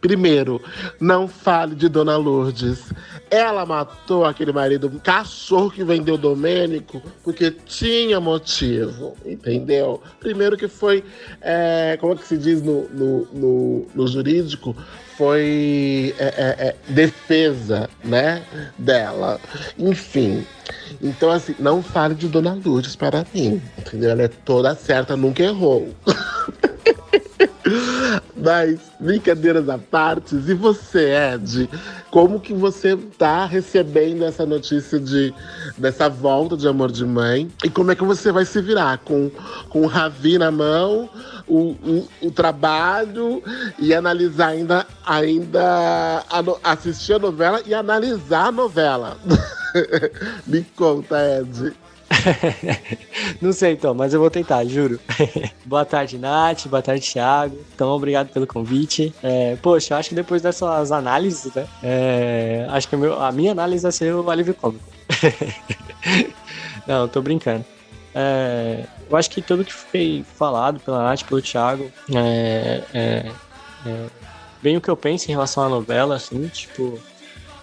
Primeiro, 0.00 0.60
não 0.98 1.28
fale 1.28 1.76
de 1.76 1.88
Dona 1.88 2.16
Lourdes. 2.16 2.92
Ela 3.30 3.64
matou 3.64 4.24
aquele 4.24 4.52
marido 4.52 4.90
cachorro 5.02 5.70
que 5.70 5.84
vendeu 5.84 6.18
Domênico 6.18 7.00
porque 7.22 7.52
tinha 7.52 8.20
motivo, 8.20 9.16
entendeu? 9.24 10.02
Primeiro 10.18 10.56
que 10.56 10.66
foi, 10.66 11.04
é, 11.40 11.96
como 12.00 12.12
é 12.12 12.16
que 12.16 12.26
se 12.26 12.36
diz 12.36 12.60
no, 12.62 12.88
no, 12.88 13.28
no, 13.32 13.86
no 13.94 14.06
jurídico? 14.08 14.76
Foi 15.22 16.12
é, 16.18 16.24
é, 16.24 16.66
é 16.66 16.74
defesa, 16.88 17.88
né, 18.02 18.42
dela. 18.76 19.40
Enfim, 19.78 20.44
então, 21.00 21.30
assim, 21.30 21.54
não 21.60 21.80
fale 21.80 22.16
de 22.16 22.26
Dona 22.26 22.58
Lourdes 22.64 22.96
para 22.96 23.24
mim, 23.32 23.62
entendeu? 23.78 24.10
Ela 24.10 24.22
é 24.22 24.28
toda 24.28 24.74
certa, 24.74 25.16
nunca 25.16 25.44
errou. 25.44 25.94
Mas, 28.36 28.80
brincadeiras 28.98 29.68
à 29.68 29.78
parte, 29.78 30.34
e 30.34 30.54
você, 30.54 31.34
Ed, 31.34 31.68
como 32.10 32.40
que 32.40 32.52
você 32.52 32.96
tá 32.96 33.44
recebendo 33.46 34.24
essa 34.24 34.44
notícia 34.44 34.98
de, 34.98 35.32
dessa 35.78 36.08
volta 36.08 36.56
de 36.56 36.66
Amor 36.66 36.90
de 36.90 37.04
Mãe? 37.04 37.50
E 37.64 37.70
como 37.70 37.92
é 37.92 37.94
que 37.94 38.04
você 38.04 38.32
vai 38.32 38.44
se 38.44 38.60
virar? 38.60 38.98
Com, 38.98 39.30
com 39.68 39.82
o 39.82 39.86
Ravi 39.86 40.38
na 40.38 40.50
mão, 40.50 41.08
o, 41.46 41.70
o, 41.70 42.08
o 42.22 42.30
trabalho 42.30 43.42
e 43.78 43.94
analisar 43.94 44.48
ainda, 44.48 44.86
ainda 45.06 46.24
a, 46.30 46.72
assistir 46.72 47.14
a 47.14 47.18
novela 47.18 47.62
e 47.66 47.74
analisar 47.74 48.48
a 48.48 48.52
novela. 48.52 49.16
Me 50.46 50.64
conta, 50.76 51.16
Ed. 51.38 51.74
Não 53.40 53.52
sei 53.52 53.72
então, 53.72 53.94
mas 53.94 54.12
eu 54.14 54.20
vou 54.20 54.30
tentar, 54.30 54.64
juro. 54.64 55.00
boa 55.64 55.84
tarde, 55.84 56.18
Nath. 56.18 56.66
Boa 56.66 56.82
tarde, 56.82 57.10
Thiago. 57.10 57.58
Então, 57.74 57.88
obrigado 57.90 58.28
pelo 58.28 58.46
convite. 58.46 59.14
É, 59.22 59.56
poxa, 59.56 59.96
acho 59.96 60.10
que 60.10 60.14
depois 60.14 60.42
dessas 60.42 60.92
análises, 60.92 61.52
né? 61.54 61.66
É, 61.82 62.66
acho 62.70 62.88
que 62.88 62.96
a 62.96 63.32
minha 63.32 63.52
análise 63.52 63.82
vai 63.82 63.92
ser 63.92 64.14
o 64.14 64.30
alívio 64.30 64.54
cômico. 64.54 64.84
Não, 66.86 67.08
tô 67.08 67.22
brincando. 67.22 67.64
É, 68.14 68.84
eu 69.10 69.16
acho 69.16 69.30
que 69.30 69.40
tudo 69.40 69.64
que 69.64 69.72
foi 69.72 70.24
falado 70.36 70.80
pela 70.80 71.02
Nath, 71.02 71.22
pelo 71.22 71.40
Thiago, 71.40 71.90
é, 72.14 72.82
é, 72.92 73.32
é 73.86 74.06
bem 74.62 74.76
o 74.76 74.80
que 74.80 74.88
eu 74.88 74.96
penso 74.96 75.28
em 75.28 75.32
relação 75.32 75.64
à 75.64 75.68
novela, 75.68 76.16
assim, 76.16 76.46
tipo, 76.48 76.98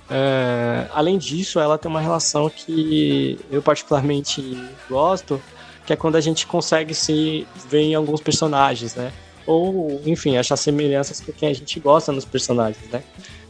é, 0.09 0.87
além 0.93 1.17
disso, 1.17 1.59
ela 1.59 1.77
tem 1.77 1.89
uma 1.89 2.01
relação 2.01 2.49
que 2.49 3.39
eu 3.51 3.61
particularmente 3.61 4.57
gosto, 4.89 5.41
que 5.85 5.93
é 5.93 5.95
quando 5.95 6.15
a 6.15 6.21
gente 6.21 6.47
consegue 6.47 6.93
se 6.93 7.47
ver 7.69 7.81
em 7.81 7.95
alguns 7.95 8.19
personagens, 8.19 8.95
né? 8.95 9.11
Ou, 9.45 10.01
enfim, 10.05 10.37
achar 10.37 10.57
semelhanças 10.57 11.19
com 11.19 11.31
quem 11.31 11.49
a 11.49 11.53
gente 11.53 11.79
gosta 11.79 12.11
nos 12.11 12.25
personagens, 12.25 12.89
né? 12.91 13.03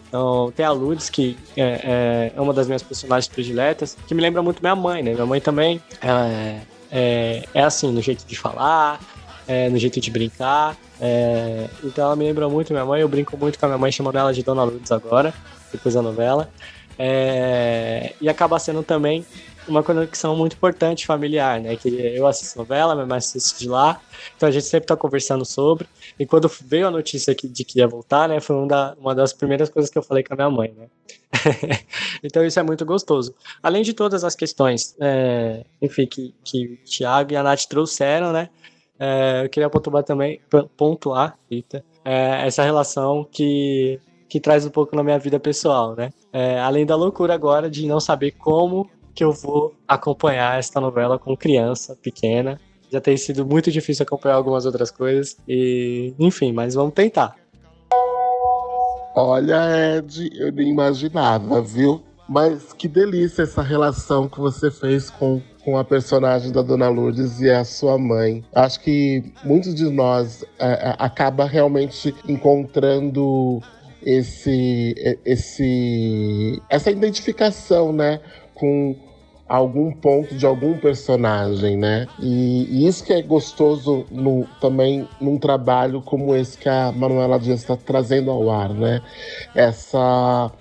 Então, 0.08 0.52
tem 0.56 0.66
a 0.66 0.72
Lourdes, 0.72 1.10
que 1.10 1.38
é, 1.56 2.32
é, 2.36 2.42
uma 2.42 2.54
das 2.54 2.68
minhas 2.68 2.82
personagens 2.82 3.28
prediletas, 3.28 3.96
que 4.08 4.14
me 4.14 4.22
lembra 4.22 4.42
muito 4.42 4.60
minha 4.62 4.76
mãe, 4.76 5.04
né? 5.04 5.14
Minha 5.14 5.26
mãe 5.26 5.40
também 5.40 5.82
é, 6.02 6.62
é, 6.92 7.44
é 7.54 7.64
assim, 7.64 7.92
no 7.92 8.02
jeito 8.02 8.26
de 8.26 8.36
falar, 8.36 9.00
é, 9.48 9.70
no 9.70 9.78
jeito 9.78 10.02
de 10.02 10.10
brincar. 10.10 10.76
É, 11.00 11.68
então, 11.84 12.06
ela 12.06 12.16
me 12.16 12.26
lembra 12.26 12.50
muito 12.50 12.74
minha 12.74 12.86
mãe. 12.86 13.02
Eu 13.02 13.08
brinco 13.08 13.38
muito 13.38 13.60
com 13.60 13.66
a 13.66 13.70
minha 13.70 13.78
mãe, 13.78 13.92
chamando 13.92 14.18
ela 14.18 14.34
de 14.34 14.44
Dona 14.44 14.64
Lourdes 14.64 14.92
agora 14.92 15.34
depois 15.72 15.96
da 15.96 16.02
novela. 16.02 16.50
É, 16.98 18.14
e 18.20 18.28
acaba 18.28 18.60
sendo 18.60 18.84
também 18.84 19.26
uma 19.70 19.84
conexão 19.84 20.36
muito 20.36 20.54
importante 20.56 21.06
familiar, 21.06 21.62
né? 21.62 21.76
Que 21.76 21.90
eu 21.90 22.28
assisto 22.28 22.58
novela, 22.58 22.96
minha 22.96 23.08
mãe 23.08 23.18
assiste 23.18 23.60
de 23.60 23.70
lá, 23.70 24.02
então 24.36 24.50
a 24.50 24.52
gente 24.52 24.66
sempre 24.66 24.88
tá 24.88 24.98
conversando 24.98 25.46
sobre. 25.46 25.88
E 26.20 26.26
quando 26.26 26.52
veio 26.66 26.88
a 26.88 26.92
notícia 26.92 27.34
de 27.36 27.64
que 27.64 27.80
ia 27.80 27.88
voltar, 27.88 28.28
né? 28.28 28.40
Foi 28.40 28.56
uma, 28.56 28.68
da, 28.68 28.96
uma 29.00 29.16
das 29.16 29.32
primeiras 29.32 29.70
coisas 29.70 29.90
que 29.90 29.98
eu 29.98 30.04
falei 30.04 30.24
com 30.24 30.34
a 30.34 30.36
minha 30.36 30.50
mãe, 30.50 30.74
né? 30.76 30.88
então 32.24 32.44
isso 32.44 32.60
é 32.60 32.64
muito 32.64 32.86
gostoso. 32.86 33.34
Além 33.62 33.84
de 33.84 33.94
todas 33.94 34.24
as 34.24 34.36
questões, 34.36 34.96
é, 35.00 35.64
enfim, 35.82 36.06
que, 36.06 36.34
que 36.44 36.66
o 36.66 36.78
Thiago 36.90 37.32
e 37.32 37.36
a 37.38 37.44
Nath 37.44 37.66
trouxeram, 37.66 38.34
né? 38.34 38.50
É, 39.00 39.44
eu 39.46 39.50
queria 39.50 39.70
pontuar 39.70 40.04
também, 40.04 40.42
pontuar, 40.76 41.38
eita, 41.50 41.86
é, 42.04 42.46
essa 42.46 42.64
relação 42.64 43.26
que 43.32 43.98
que 44.30 44.40
traz 44.40 44.66
um 44.66 44.70
pouco 44.70 44.96
na 44.96 45.04
minha 45.04 45.18
vida 45.18 45.40
pessoal, 45.40 45.96
né? 45.96 46.12
É, 46.32 46.60
além 46.60 46.86
da 46.86 46.96
loucura 46.96 47.34
agora 47.34 47.70
de 47.70 47.88
não 47.88 48.00
saber 48.00 48.32
como 48.32 48.88
que 49.14 49.24
eu 49.24 49.34
vou 49.34 49.76
acompanhar 49.88 50.60
esta 50.60 50.80
novela 50.80 51.18
com 51.18 51.36
criança 51.36 51.98
pequena. 52.02 52.60
Já 52.92 53.02
tem 53.02 53.18
sido 53.18 53.46
muito 53.46 53.72
difícil 53.72 54.04
acompanhar 54.04 54.36
algumas 54.36 54.66
outras 54.66 54.92
coisas. 54.92 55.36
E, 55.48 56.14
enfim, 56.20 56.54
mas 56.54 56.76
vamos 56.76 56.94
tentar. 56.94 57.36
Olha, 59.16 59.98
Ed, 59.98 60.30
eu 60.36 60.52
nem 60.52 60.70
imaginava, 60.70 61.62
viu? 61.62 62.02
Mas 62.28 62.72
que 62.74 62.88
delícia 62.88 63.42
essa 63.42 63.62
relação 63.62 64.30
que 64.30 64.40
você 64.40 64.70
fez 64.70 65.10
com, 65.10 65.42
com 65.66 65.78
a 65.78 65.84
personagem 65.84 66.52
da 66.52 66.62
Dona 66.62 66.88
Lourdes 66.88 67.42
e 67.42 67.50
a 67.50 67.64
sua 67.64 67.98
mãe. 67.98 68.46
Acho 68.54 68.80
que 68.82 69.34
muitos 69.44 69.74
de 69.74 69.90
nós 69.90 70.44
é, 70.60 70.92
é 70.92 70.96
acaba 71.00 71.46
realmente 71.46 72.16
encontrando 72.28 73.62
esse, 74.06 74.96
esse, 75.26 76.62
essa 76.70 76.92
identificação, 76.92 77.92
né, 77.92 78.20
com 78.54 78.96
algum 79.50 79.92
ponto 79.92 80.36
de 80.36 80.46
algum 80.46 80.78
personagem, 80.78 81.76
né? 81.76 82.06
E, 82.20 82.68
e 82.70 82.88
isso 82.88 83.04
que 83.04 83.12
é 83.12 83.22
gostoso 83.22 84.06
no, 84.12 84.46
também 84.62 85.08
num 85.20 85.40
trabalho 85.40 86.04
como 86.04 86.36
esse 86.36 86.56
que 86.56 86.70
a 86.70 86.92
Manuela 86.92 87.40
Dias 87.40 87.62
está 87.62 87.76
trazendo 87.76 88.30
ao 88.30 88.52
ar, 88.52 88.70
né? 88.70 89.02
Essa 89.56 90.52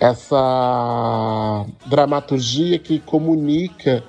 essa 0.00 1.66
dramaturgia 1.86 2.78
que 2.78 2.98
comunica 2.98 4.02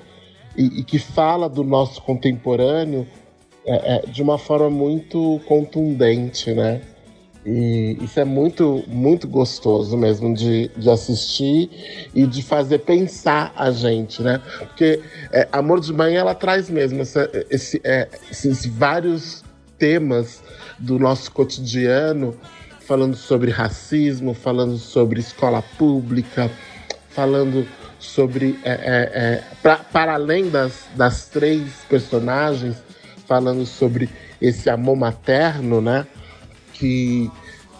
e, 0.56 0.80
e 0.80 0.84
que 0.84 0.98
fala 0.98 1.48
do 1.48 1.62
nosso 1.62 2.02
contemporâneo 2.02 3.06
é, 3.66 3.96
é, 3.96 4.06
de 4.06 4.22
uma 4.22 4.38
forma 4.38 4.70
muito 4.70 5.40
contundente, 5.46 6.52
né? 6.52 6.80
E 7.46 7.98
isso 8.00 8.18
é 8.18 8.24
muito, 8.24 8.82
muito 8.86 9.28
gostoso 9.28 9.96
mesmo 9.98 10.34
de, 10.34 10.68
de 10.76 10.88
assistir 10.88 12.08
e 12.14 12.26
de 12.26 12.42
fazer 12.42 12.78
pensar 12.78 13.52
a 13.54 13.70
gente, 13.70 14.22
né? 14.22 14.40
Porque 14.58 15.02
é, 15.30 15.46
Amor 15.52 15.80
de 15.80 15.92
Mãe, 15.92 16.16
ela 16.16 16.34
traz 16.34 16.70
mesmo 16.70 17.02
essa, 17.02 17.30
esse, 17.50 17.80
é, 17.84 18.08
esses 18.30 18.64
vários 18.64 19.44
temas 19.78 20.42
do 20.78 20.98
nosso 20.98 21.30
cotidiano, 21.32 22.34
falando 22.80 23.14
sobre 23.14 23.50
racismo, 23.50 24.32
falando 24.32 24.78
sobre 24.78 25.20
escola 25.20 25.62
pública, 25.76 26.50
falando 27.10 27.66
sobre, 27.98 28.58
é, 28.64 28.70
é, 28.70 29.10
é 29.14 29.44
pra, 29.62 29.76
para 29.76 30.14
além 30.14 30.48
das, 30.48 30.86
das 30.96 31.26
três 31.26 31.70
personagens, 31.90 32.76
falando 33.26 33.66
sobre 33.66 34.08
esse 34.40 34.70
amor 34.70 34.96
materno, 34.96 35.82
né? 35.82 36.06
Que, 36.84 37.30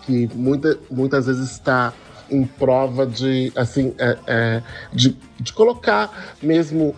que 0.06 0.30
muita, 0.34 0.78
muitas 0.90 1.26
vezes 1.26 1.50
está 1.50 1.92
em 2.30 2.44
prova 2.44 3.06
de, 3.06 3.52
assim, 3.54 3.94
é, 3.98 4.16
é, 4.26 4.62
de, 4.90 5.14
de 5.38 5.52
colocar 5.52 6.34
mesmo 6.42 6.94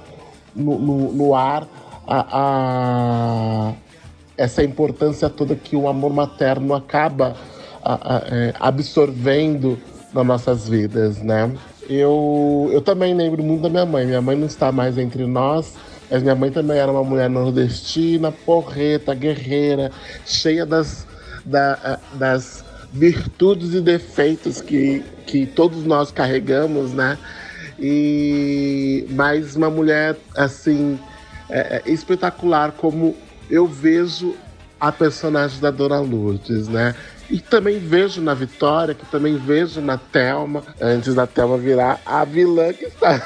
no, 0.54 0.78
no, 0.78 1.12
no 1.12 1.34
ar 1.34 1.66
a, 2.06 2.26
a, 2.30 3.72
essa 4.36 4.62
importância 4.62 5.28
toda 5.28 5.56
que 5.56 5.74
o 5.74 5.88
amor 5.88 6.12
materno 6.12 6.74
acaba 6.74 7.36
a, 7.84 8.22
é, 8.30 8.54
absorvendo 8.60 9.76
nas 10.14 10.24
nossas 10.24 10.68
vidas, 10.68 11.20
né? 11.20 11.52
Eu, 11.88 12.70
eu 12.72 12.80
também 12.80 13.14
lembro 13.14 13.42
muito 13.42 13.62
da 13.62 13.68
minha 13.68 13.86
mãe. 13.86 14.06
Minha 14.06 14.20
mãe 14.20 14.36
não 14.36 14.46
está 14.46 14.70
mais 14.72 14.96
entre 14.96 15.26
nós, 15.26 15.74
mas 16.10 16.22
minha 16.22 16.34
mãe 16.34 16.50
também 16.50 16.78
era 16.78 16.90
uma 16.90 17.04
mulher 17.04 17.28
nordestina, 17.28 18.32
porreta, 18.32 19.14
guerreira, 19.14 19.90
cheia 20.24 20.66
das, 20.66 21.06
da, 21.46 21.98
das 22.14 22.64
virtudes 22.92 23.72
e 23.72 23.80
defeitos 23.80 24.60
que, 24.60 25.02
que 25.26 25.46
todos 25.46 25.84
nós 25.84 26.10
carregamos, 26.10 26.92
né? 26.92 27.16
E 27.78 29.06
mais 29.10 29.54
uma 29.54 29.70
mulher 29.70 30.16
assim 30.34 30.98
é, 31.48 31.82
é, 31.86 31.90
espetacular 31.90 32.72
como 32.72 33.16
eu 33.50 33.66
vejo 33.66 34.34
a 34.80 34.90
personagem 34.90 35.60
da 35.60 35.70
Dona 35.70 36.00
Lourdes, 36.00 36.68
né? 36.68 36.94
E 37.30 37.40
também 37.40 37.78
vejo 37.78 38.20
na 38.20 38.34
Vitória, 38.34 38.94
que 38.94 39.04
também 39.06 39.36
vejo 39.36 39.80
na 39.80 39.98
Thelma, 39.98 40.62
antes 40.80 41.14
da 41.14 41.26
Thelma 41.26 41.58
virar 41.58 42.00
a 42.04 42.24
vilã 42.24 42.72
que 42.72 42.84
está, 42.84 43.22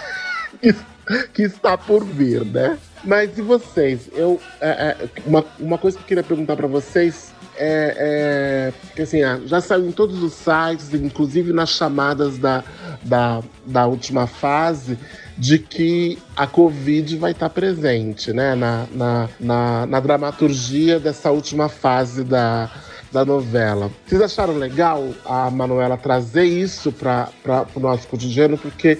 que 1.32 1.42
está 1.42 1.76
por 1.76 2.04
vir, 2.04 2.44
né? 2.44 2.78
Mas 3.04 3.36
e 3.38 3.42
vocês? 3.42 4.08
Eu, 4.12 4.40
é, 4.60 4.68
é, 4.68 5.08
uma, 5.26 5.44
uma 5.58 5.78
coisa 5.78 5.96
que 5.96 6.02
eu 6.04 6.08
queria 6.08 6.22
perguntar 6.22 6.56
para 6.56 6.66
vocês 6.66 7.29
é, 7.62 8.72
é 8.96 9.02
assim, 9.02 9.22
ah, 9.22 9.40
já 9.44 9.60
saiu 9.60 9.86
em 9.86 9.92
todos 9.92 10.22
os 10.22 10.32
sites, 10.32 10.92
inclusive 10.94 11.52
nas 11.52 11.70
chamadas 11.70 12.38
da, 12.38 12.64
da, 13.02 13.42
da 13.66 13.86
última 13.86 14.26
fase, 14.26 14.98
de 15.36 15.58
que 15.58 16.18
a 16.36 16.46
Covid 16.46 17.16
vai 17.16 17.32
estar 17.32 17.50
presente, 17.50 18.32
né? 18.32 18.54
Na, 18.54 18.86
na, 18.92 19.28
na, 19.38 19.86
na 19.86 20.00
dramaturgia 20.00 20.98
dessa 20.98 21.30
última 21.30 21.68
fase 21.68 22.24
da, 22.24 22.70
da 23.12 23.24
novela. 23.24 23.90
Vocês 24.06 24.20
acharam 24.20 24.54
legal 24.54 25.08
a 25.24 25.50
Manuela 25.50 25.96
trazer 25.96 26.44
isso 26.44 26.92
para 26.92 27.30
o 27.74 27.80
nosso 27.80 28.06
cotidiano? 28.08 28.56
Porque 28.56 28.98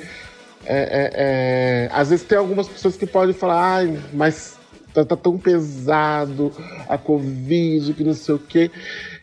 é, 0.64 0.78
é, 0.78 1.10
é, 1.14 1.90
às 1.92 2.10
vezes 2.10 2.24
tem 2.26 2.38
algumas 2.38 2.68
pessoas 2.68 2.96
que 2.96 3.06
podem 3.06 3.34
falar, 3.34 3.76
ai, 3.76 3.98
mas 4.12 4.59
tá, 4.94 5.04
tá, 5.04 5.16
tão 5.16 5.38
pesado 5.38 6.52
a 6.88 6.96
Covid, 6.98 7.94
que 7.94 8.04
não 8.04 8.14
sei 8.14 8.34
o 8.34 8.38
quê. 8.38 8.70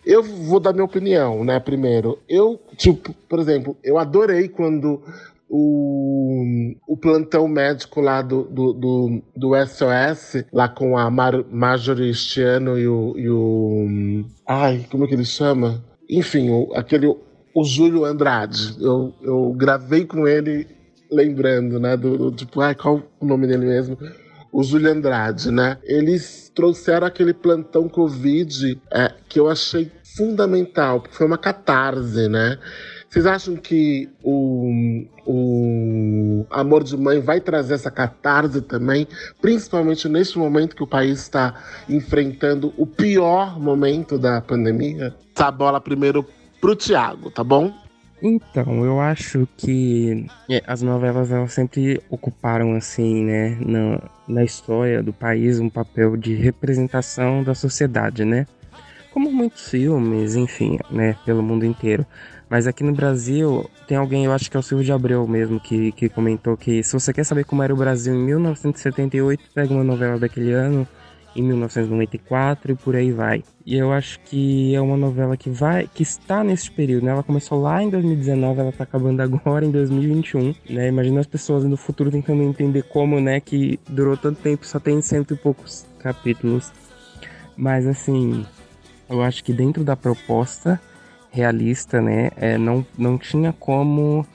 Eu 0.05 0.23
vou 0.23 0.59
dar 0.59 0.73
minha 0.73 0.85
opinião, 0.85 1.43
né? 1.43 1.59
Primeiro, 1.59 2.19
eu, 2.29 2.59
tipo, 2.75 3.13
por 3.27 3.39
exemplo, 3.39 3.77
eu 3.83 3.97
adorei 3.97 4.47
quando 4.47 5.01
o, 5.49 6.43
o 6.87 6.97
plantão 6.97 7.47
médico 7.47 8.01
lá 8.01 8.21
do, 8.21 8.43
do, 8.43 8.73
do, 8.73 9.21
do 9.35 9.65
SOS, 9.65 10.45
lá 10.51 10.67
com 10.67 10.97
a 10.97 11.09
Mar, 11.09 11.43
Marjorie 11.49 12.13
Stiano 12.13 12.77
e 12.77 12.87
o, 12.87 13.13
e 13.17 13.29
o. 13.29 14.25
Ai, 14.47 14.85
como 14.89 15.05
é 15.05 15.07
que 15.07 15.13
ele 15.13 15.25
chama? 15.25 15.83
Enfim, 16.09 16.49
o, 16.49 16.73
aquele. 16.75 17.07
O 17.07 17.63
Júlio 17.63 18.05
Andrade. 18.05 18.75
Eu, 18.79 19.13
eu 19.21 19.51
gravei 19.53 20.05
com 20.05 20.27
ele 20.27 20.67
lembrando, 21.11 21.79
né? 21.79 21.97
Do, 21.97 22.17
do 22.17 22.31
tipo, 22.31 22.61
ai, 22.61 22.75
qual 22.75 23.01
o 23.19 23.25
nome 23.25 23.47
dele 23.47 23.65
mesmo? 23.65 23.97
O 24.51 24.63
Júlio 24.63 24.91
Andrade, 24.91 25.51
né? 25.51 25.77
Eles 25.83 26.51
trouxeram 26.53 27.07
aquele 27.07 27.33
plantão 27.33 27.87
Covid 27.87 28.79
é, 28.91 29.13
que 29.27 29.39
eu 29.39 29.49
achei 29.49 29.91
fundamental, 30.15 31.01
porque 31.01 31.15
foi 31.15 31.27
uma 31.27 31.37
catarse, 31.37 32.27
né? 32.27 32.57
Vocês 33.09 33.25
acham 33.25 33.55
que 33.55 34.09
o, 34.21 35.05
o 35.25 36.45
Amor 36.49 36.83
de 36.83 36.97
Mãe 36.97 37.19
vai 37.19 37.39
trazer 37.39 37.75
essa 37.75 37.89
catarse 37.89 38.61
também, 38.61 39.07
principalmente 39.41 40.09
neste 40.09 40.37
momento 40.37 40.75
que 40.75 40.83
o 40.83 40.87
país 40.87 41.21
está 41.21 41.55
enfrentando 41.87 42.73
o 42.77 42.85
pior 42.85 43.59
momento 43.59 44.17
da 44.19 44.41
pandemia? 44.41 45.15
Essa 45.33 45.49
bola 45.49 45.79
primeiro 45.79 46.25
pro 46.59 46.75
Tiago, 46.75 47.31
tá 47.31 47.43
bom? 47.43 47.73
Então, 48.21 48.83
eu 48.83 48.99
acho 48.99 49.47
que 49.57 50.25
é, 50.49 50.63
as 50.65 50.81
novelas 50.81 51.31
elas 51.31 51.53
sempre 51.53 52.01
ocuparam 52.09 52.73
assim, 52.75 53.23
né, 53.23 53.57
na, 53.61 54.01
na 54.27 54.43
história 54.43 55.03
do 55.03 55.13
país 55.13 55.59
um 55.59 55.69
papel 55.69 56.17
de 56.17 56.33
representação 56.33 57.43
da 57.43 57.53
sociedade, 57.53 58.25
né? 58.25 58.47
Como 59.13 59.31
muitos 59.31 59.69
filmes, 59.69 60.35
enfim, 60.35 60.79
né, 60.89 61.15
pelo 61.25 61.43
mundo 61.43 61.65
inteiro. 61.65 62.05
Mas 62.49 62.65
aqui 62.65 62.83
no 62.83 62.93
Brasil, 62.93 63.69
tem 63.87 63.97
alguém, 63.97 64.25
eu 64.25 64.31
acho 64.31 64.49
que 64.49 64.55
é 64.55 64.59
o 64.59 64.63
Silvio 64.63 64.85
de 64.85 64.91
Abreu 64.91 65.27
mesmo, 65.27 65.59
que, 65.59 65.91
que 65.91 66.07
comentou 66.09 66.55
que 66.55 66.81
se 66.81 66.93
você 66.93 67.13
quer 67.13 67.23
saber 67.23 67.43
como 67.43 67.61
era 67.61 67.73
o 67.73 67.77
Brasil 67.77 68.15
em 68.15 68.23
1978, 68.23 69.43
pega 69.53 69.73
uma 69.73 69.83
novela 69.83 70.17
daquele 70.17 70.53
ano, 70.53 70.87
em 71.37 71.43
1994 71.43 72.71
e 72.71 72.75
por 72.75 72.95
aí 72.95 73.11
vai. 73.11 73.43
E 73.65 73.77
eu 73.77 73.91
acho 73.91 74.19
que 74.21 74.73
é 74.73 74.81
uma 74.81 74.97
novela 74.97 75.37
que 75.37 75.49
vai, 75.49 75.87
que 75.93 76.01
está 76.01 76.43
nesse 76.43 76.71
período, 76.71 77.05
né? 77.05 77.11
Ela 77.11 77.23
começou 77.23 77.61
lá 77.61 77.83
em 77.83 77.89
2019, 77.89 78.59
ela 78.59 78.69
está 78.69 78.83
acabando 78.83 79.21
agora 79.21 79.63
em 79.63 79.71
2021, 79.71 80.55
né? 80.69 80.87
Imagina 80.87 81.19
as 81.19 81.27
pessoas 81.27 81.63
no 81.63 81.77
futuro 81.77 82.09
tentando 82.09 82.41
entender 82.41 82.83
como, 82.83 83.19
né, 83.19 83.39
que 83.39 83.79
durou 83.87 84.17
tanto 84.17 84.41
tempo, 84.41 84.65
só 84.65 84.79
tem 84.79 85.01
cento 85.01 85.33
e 85.33 85.37
poucos 85.37 85.85
capítulos. 85.99 86.71
Mas 87.55 87.85
assim, 87.85 88.45
eu 89.09 89.21
acho 89.21 89.43
que 89.43 89.53
dentro 89.53 89.83
da 89.83 89.95
proposta 89.95 90.79
realista, 91.29 92.01
né, 92.01 92.31
é, 92.35 92.57
não, 92.57 92.85
não 92.97 93.17
tinha 93.17 93.53
como 93.53 94.25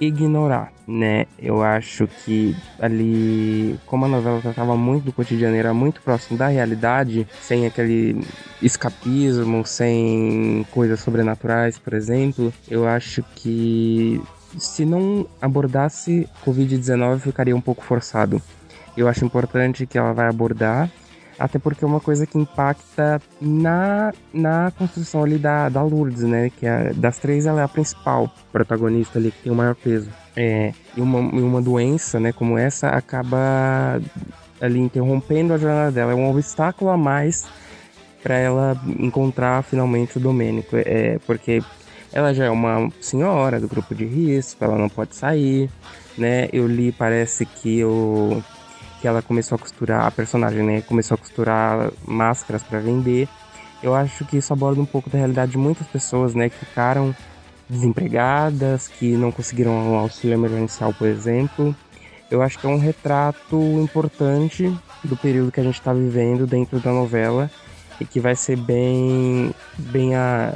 ignorar, 0.00 0.72
né? 0.86 1.26
Eu 1.38 1.62
acho 1.62 2.06
que 2.06 2.56
ali, 2.78 3.78
como 3.86 4.04
a 4.04 4.08
novela 4.08 4.40
tratava 4.40 4.76
muito 4.76 5.04
do 5.04 5.12
cotidiano, 5.12 5.56
era 5.56 5.72
muito 5.72 6.00
próximo 6.02 6.38
da 6.38 6.48
realidade, 6.48 7.26
sem 7.40 7.66
aquele 7.66 8.22
escapismo, 8.62 9.64
sem 9.64 10.66
coisas 10.70 11.00
sobrenaturais, 11.00 11.78
por 11.78 11.94
exemplo, 11.94 12.52
eu 12.68 12.86
acho 12.86 13.22
que 13.34 14.20
se 14.58 14.84
não 14.84 15.26
abordasse 15.40 16.28
Covid-19 16.44 17.20
ficaria 17.20 17.56
um 17.56 17.60
pouco 17.60 17.82
forçado. 17.82 18.40
Eu 18.96 19.08
acho 19.08 19.24
importante 19.24 19.86
que 19.86 19.98
ela 19.98 20.12
vai 20.12 20.28
abordar 20.28 20.90
até 21.38 21.58
porque 21.58 21.84
é 21.84 21.86
uma 21.86 22.00
coisa 22.00 22.26
que 22.26 22.38
impacta 22.38 23.20
na, 23.40 24.12
na 24.32 24.70
construção 24.70 25.22
ali 25.22 25.38
da, 25.38 25.68
da 25.68 25.82
Lourdes, 25.82 26.22
né? 26.22 26.50
Que 26.50 26.66
é, 26.66 26.92
das 26.94 27.18
três 27.18 27.46
ela 27.46 27.60
é 27.60 27.64
a 27.64 27.68
principal 27.68 28.32
protagonista 28.50 29.18
ali, 29.18 29.30
que 29.30 29.42
tem 29.42 29.52
o 29.52 29.54
maior 29.54 29.74
peso. 29.74 30.08
É, 30.34 30.72
e 30.96 31.00
uma, 31.00 31.18
uma 31.18 31.62
doença, 31.62 32.20
né, 32.20 32.32
como 32.32 32.58
essa, 32.58 32.88
acaba 32.88 34.00
ali 34.60 34.80
interrompendo 34.80 35.52
a 35.52 35.58
jornada 35.58 35.92
dela. 35.92 36.12
É 36.12 36.14
um 36.14 36.30
obstáculo 36.30 36.90
a 36.90 36.96
mais 36.96 37.46
para 38.22 38.36
ela 38.36 38.80
encontrar 38.98 39.62
finalmente 39.62 40.16
o 40.16 40.20
Domênico. 40.20 40.76
É, 40.76 41.18
porque 41.26 41.62
ela 42.12 42.32
já 42.32 42.46
é 42.46 42.50
uma 42.50 42.90
senhora 43.00 43.60
do 43.60 43.68
grupo 43.68 43.94
de 43.94 44.06
risco, 44.06 44.64
ela 44.64 44.78
não 44.78 44.88
pode 44.88 45.14
sair, 45.14 45.68
né? 46.16 46.48
Eu 46.52 46.66
li, 46.66 46.92
parece 46.92 47.44
que 47.44 47.84
o 47.84 48.42
que 49.06 49.08
ela 49.08 49.22
começou 49.22 49.54
a 49.54 49.58
costurar, 49.60 50.04
a 50.04 50.10
personagem, 50.10 50.64
né, 50.64 50.80
começou 50.80 51.14
a 51.14 51.18
costurar 51.18 51.92
máscaras 52.04 52.64
para 52.64 52.80
vender. 52.80 53.28
Eu 53.80 53.94
acho 53.94 54.24
que 54.24 54.36
isso 54.36 54.52
aborda 54.52 54.80
um 54.80 54.84
pouco 54.84 55.08
da 55.08 55.16
realidade 55.16 55.52
de 55.52 55.58
muitas 55.58 55.86
pessoas, 55.86 56.34
né, 56.34 56.48
que 56.48 56.58
ficaram 56.58 57.14
desempregadas, 57.70 58.88
que 58.88 59.16
não 59.16 59.30
conseguiram 59.30 59.70
um 59.70 59.94
auxílio 59.94 60.34
emergencial, 60.34 60.92
por 60.92 61.06
exemplo. 61.06 61.72
Eu 62.28 62.42
acho 62.42 62.58
que 62.58 62.66
é 62.66 62.68
um 62.68 62.80
retrato 62.80 63.56
importante 63.80 64.76
do 65.04 65.16
período 65.16 65.52
que 65.52 65.60
a 65.60 65.62
gente 65.62 65.78
está 65.78 65.92
vivendo 65.92 66.44
dentro 66.44 66.80
da 66.80 66.90
novela 66.90 67.48
e 68.00 68.04
que 68.04 68.20
vai 68.20 68.34
ser 68.34 68.56
bem 68.56 69.54
bem 69.78 70.14
a, 70.14 70.52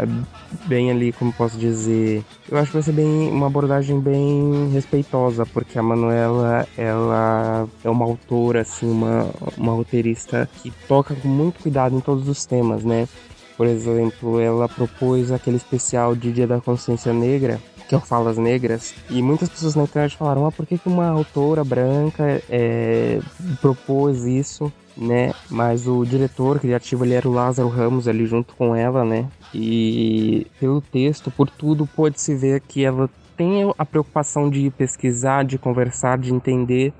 bem 0.67 0.91
ali 0.91 1.13
como 1.13 1.33
posso 1.33 1.57
dizer 1.59 2.25
eu 2.51 2.59
acho 2.59 2.69
que 2.69 2.77
vai 2.77 2.83
ser 2.83 2.93
bem 2.93 3.31
uma 3.31 3.47
abordagem 3.47 4.01
bem 4.01 4.71
respeitosa 4.73 5.47
porque 5.47 5.79
a 5.79 5.83
Manuela 5.83 6.67
ela 6.77 7.69
é 7.85 7.91
uma 7.91 8.05
autora 8.05 8.63
assim 8.63 8.91
uma 8.91 9.31
uma 9.57 9.73
roteirista 9.73 10.49
que 10.63 10.71
toca 10.87 11.15
com 11.15 11.29
muito 11.29 11.61
cuidado 11.63 11.97
em 11.97 12.01
todos 12.01 12.29
os 12.29 12.45
temas 12.45 12.85
né 12.85 13.09
por 13.57 13.67
exemplo 13.67 14.41
ela 14.41 14.69
propôs 14.69 15.31
aquele 15.33 15.57
especial 15.57 16.15
de 16.15 16.33
Dia 16.33 16.47
da 16.47 16.61
Consciência 16.61 17.13
Negra 17.13 17.61
que 17.91 17.95
é 17.97 17.99
o 17.99 18.01
Falas 18.01 18.39
Negras, 18.39 18.95
e 19.11 19.21
muitas 19.21 19.49
pessoas 19.49 19.75
na 19.75 19.83
internet 19.83 20.17
falaram, 20.17 20.47
ah, 20.47 20.53
por 20.53 20.65
que 20.65 20.81
uma 20.87 21.09
autora 21.09 21.65
branca 21.65 22.41
é, 22.49 23.19
propôs 23.61 24.25
isso? 24.27 24.73
Né? 25.01 25.33
Mas 25.51 25.89
o 25.89 26.05
diretor 26.05 26.61
criativo 26.61 27.05
ele 27.05 27.15
era 27.15 27.29
o 27.29 27.33
Lázaro 27.33 27.69
Ramos 27.69 28.07
ali 28.07 28.27
junto 28.27 28.55
com 28.55 28.77
ela, 28.77 29.05
né? 29.05 29.27
E 29.55 30.47
pelo 30.61 30.81
texto, 30.81 31.31
por 31.31 31.49
tudo, 31.49 31.87
pode-se 31.87 32.35
ver 32.35 32.61
que 32.61 32.85
ela 32.85 33.09
tem 33.37 33.73
a 33.79 33.87
preocupação 33.87 34.51
de 34.51 34.71
pesquisar, 34.71 35.45
de 35.45 35.57
conversar, 35.57 36.19
de 36.19 36.33
entender, 36.33 36.93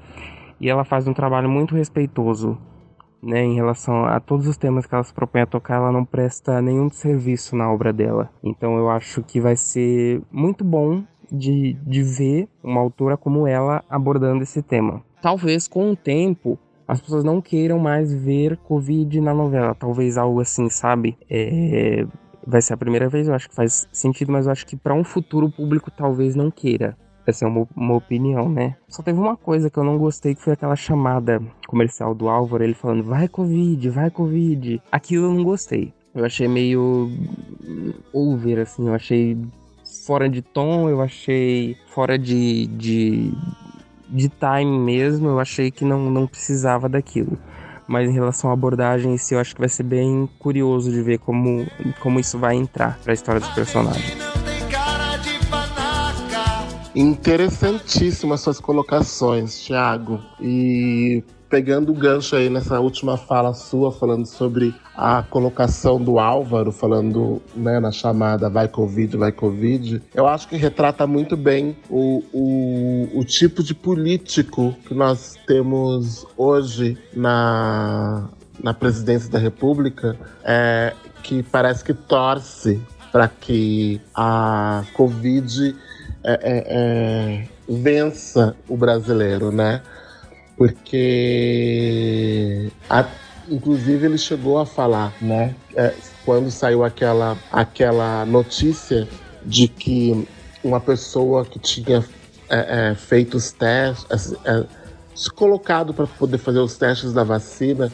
e 0.59 0.71
ela 0.71 0.85
faz 0.85 1.07
um 1.07 1.13
trabalho 1.13 1.49
muito 1.49 1.75
respeitoso 1.75 2.57
né, 3.23 3.45
em 3.45 3.55
relação 3.55 4.05
a 4.05 4.19
todos 4.19 4.47
os 4.47 4.57
temas 4.57 4.87
que 4.87 4.95
ela 4.95 5.05
se 5.05 5.13
propõe 5.13 5.43
a 5.43 5.47
tocar, 5.47 5.77
ela 5.77 5.93
não 5.93 6.05
presta 6.05 6.61
nenhum 6.63 6.91
serviço 6.91 7.55
na 7.55 7.71
obra 7.71 7.93
dela. 7.93 8.31
Então 8.43 8.77
eu 8.77 8.89
acho 8.89 9.23
que 9.23 9.41
vai 9.41 9.57
ser 9.57 10.23
muito 10.33 10.65
bom 10.65 11.03
de, 11.31 11.75
de 11.87 12.03
ver 12.03 12.49
uma 12.63 12.81
autora 12.81 13.17
como 13.17 13.47
ela 13.47 13.85
abordando 13.89 14.43
esse 14.43 14.63
tema. 14.63 15.03
Talvez 15.21 15.69
com 15.69 15.93
o 15.93 15.97
tempo 15.97 16.59
as 16.91 17.01
pessoas 17.01 17.23
não 17.23 17.41
queiram 17.41 17.79
mais 17.79 18.13
ver 18.13 18.57
Covid 18.57 19.21
na 19.21 19.33
novela. 19.33 19.75
Talvez 19.75 20.19
algo 20.19 20.41
assim, 20.41 20.69
sabe? 20.69 21.17
É, 21.31 22.05
vai 22.45 22.61
ser 22.61 22.75
a 22.75 22.77
primeira 22.77 23.09
vez, 23.09 23.29
eu 23.29 23.35
acho 23.35 23.49
que 23.49 23.55
faz 23.55 23.87
sentido, 23.93 24.33
mas 24.33 24.47
eu 24.47 24.53
acho 24.53 24.67
que 24.67 24.77
para 24.77 24.93
um 24.93 25.05
futuro 25.05 25.49
público 25.49 25.91
talvez 25.91 26.35
não 26.35 26.51
queira. 26.51 26.97
Essa 27.25 27.45
é 27.45 27.49
uma, 27.49 27.69
uma 27.77 27.95
opinião, 27.95 28.49
né? 28.49 28.77
Só 28.89 29.05
teve 29.05 29.21
uma 29.21 29.37
coisa 29.37 29.71
que 29.71 29.79
eu 29.79 29.85
não 29.85 29.99
gostei, 29.99 30.35
que 30.35 30.43
foi 30.43 30.55
aquela 30.55 30.75
chamada 30.75 31.41
comercial 31.69 32.13
do 32.13 32.29
Álvaro, 32.29 32.65
ele 32.65 32.75
falando, 32.75 33.05
vai 33.05 33.29
Covid, 33.29 33.89
vai 33.89 34.11
Covid. 34.11 34.83
Aquilo 34.91 35.27
eu 35.27 35.35
não 35.35 35.45
gostei. 35.45 35.93
Eu 36.13 36.25
achei 36.25 36.49
meio 36.49 37.09
over, 38.13 38.59
assim, 38.59 38.89
eu 38.89 38.95
achei 38.95 39.39
fora 40.05 40.29
de 40.29 40.43
tom, 40.43 40.89
eu 40.89 41.01
achei 41.01 41.77
fora 41.87 42.19
de, 42.19 42.67
de, 42.67 43.33
de 44.11 44.29
time 44.29 44.79
mesmo, 44.79 45.29
eu 45.29 45.41
achei 45.41 45.71
que 45.71 45.85
não, 45.85 46.11
não 46.11 46.27
precisava 46.27 46.89
daquilo. 46.89 47.39
Mas 47.87 48.09
em 48.09 48.13
relação 48.13 48.51
à 48.51 48.53
abordagem 48.53 49.15
em 49.15 49.19
si, 49.19 49.35
eu 49.35 49.41
acho 49.41 49.55
que 49.55 49.61
vai 49.61 49.69
ser 49.69 49.83
bem 49.83 50.29
curioso 50.39 50.91
de 50.91 51.03
ver 51.03 51.19
como, 51.19 51.67
como 52.01 52.21
isso 52.21 52.39
vai 52.39 52.55
entrar 52.55 52.99
para 53.03 53.13
a 53.13 53.15
história 53.15 53.41
dos 53.41 53.51
personagens. 53.51 54.17
Interessantíssimas 56.95 58.41
suas 58.41 58.61
colocações, 58.61 59.65
Thiago. 59.65 60.21
E 60.41 61.23
pegando 61.51 61.91
o 61.91 61.95
gancho 61.95 62.37
aí 62.37 62.49
nessa 62.49 62.79
última 62.79 63.17
fala 63.17 63.53
sua, 63.53 63.91
falando 63.91 64.25
sobre 64.25 64.73
a 64.97 65.25
colocação 65.25 66.01
do 66.01 66.21
Álvaro, 66.21 66.71
falando 66.71 67.43
né, 67.57 67.81
na 67.81 67.91
chamada 67.91 68.49
Vai 68.49 68.69
Covid, 68.69 69.17
Vai 69.17 69.33
Covid, 69.33 70.01
eu 70.15 70.29
acho 70.29 70.47
que 70.49 70.57
retrata 70.57 71.07
muito 71.09 71.37
bem 71.37 71.77
o, 71.91 72.23
o, 72.33 73.19
o 73.19 73.25
tipo 73.25 73.65
de 73.65 73.75
político 73.75 74.75
que 74.87 74.95
nós 74.95 75.35
temos 75.45 76.25
hoje 76.37 76.97
na, 77.13 78.29
na 78.63 78.73
presidência 78.73 79.29
da 79.29 79.39
República, 79.39 80.17
é, 80.45 80.95
que 81.25 81.43
parece 81.43 81.83
que 81.83 81.93
torce 81.93 82.81
para 83.11 83.27
que 83.27 84.01
a 84.15 84.85
Covid 84.95 85.75
é, 86.23 86.33
é, 86.33 86.65
é, 86.69 87.49
vença 87.69 88.55
o 88.69 88.77
brasileiro, 88.77 89.51
né? 89.51 89.83
Porque 90.61 92.31
a, 92.91 93.09
inclusive 93.49 94.05
ele 94.05 94.19
chegou 94.19 94.59
a 94.59 94.67
falar, 94.67 95.15
né, 95.19 95.55
é, 95.75 95.95
quando 96.23 96.51
saiu 96.51 96.85
aquela, 96.85 97.39
aquela 97.51 98.27
notícia 98.27 99.09
de 99.43 99.67
que 99.69 100.29
uma 100.63 100.79
pessoa 100.79 101.47
que 101.47 101.59
tinha 101.59 102.05
é, 102.51 102.91
é, 102.91 102.95
feito 102.95 103.39
os 103.39 103.53
testes, 103.53 104.35
é, 104.45 104.51
é, 104.51 104.67
se 105.15 105.31
colocado 105.31 105.95
para 105.95 106.07
poder 106.07 106.37
fazer 106.37 106.59
os 106.59 106.77
testes 106.77 107.15
da 107.15 107.25
vacina 107.25 107.91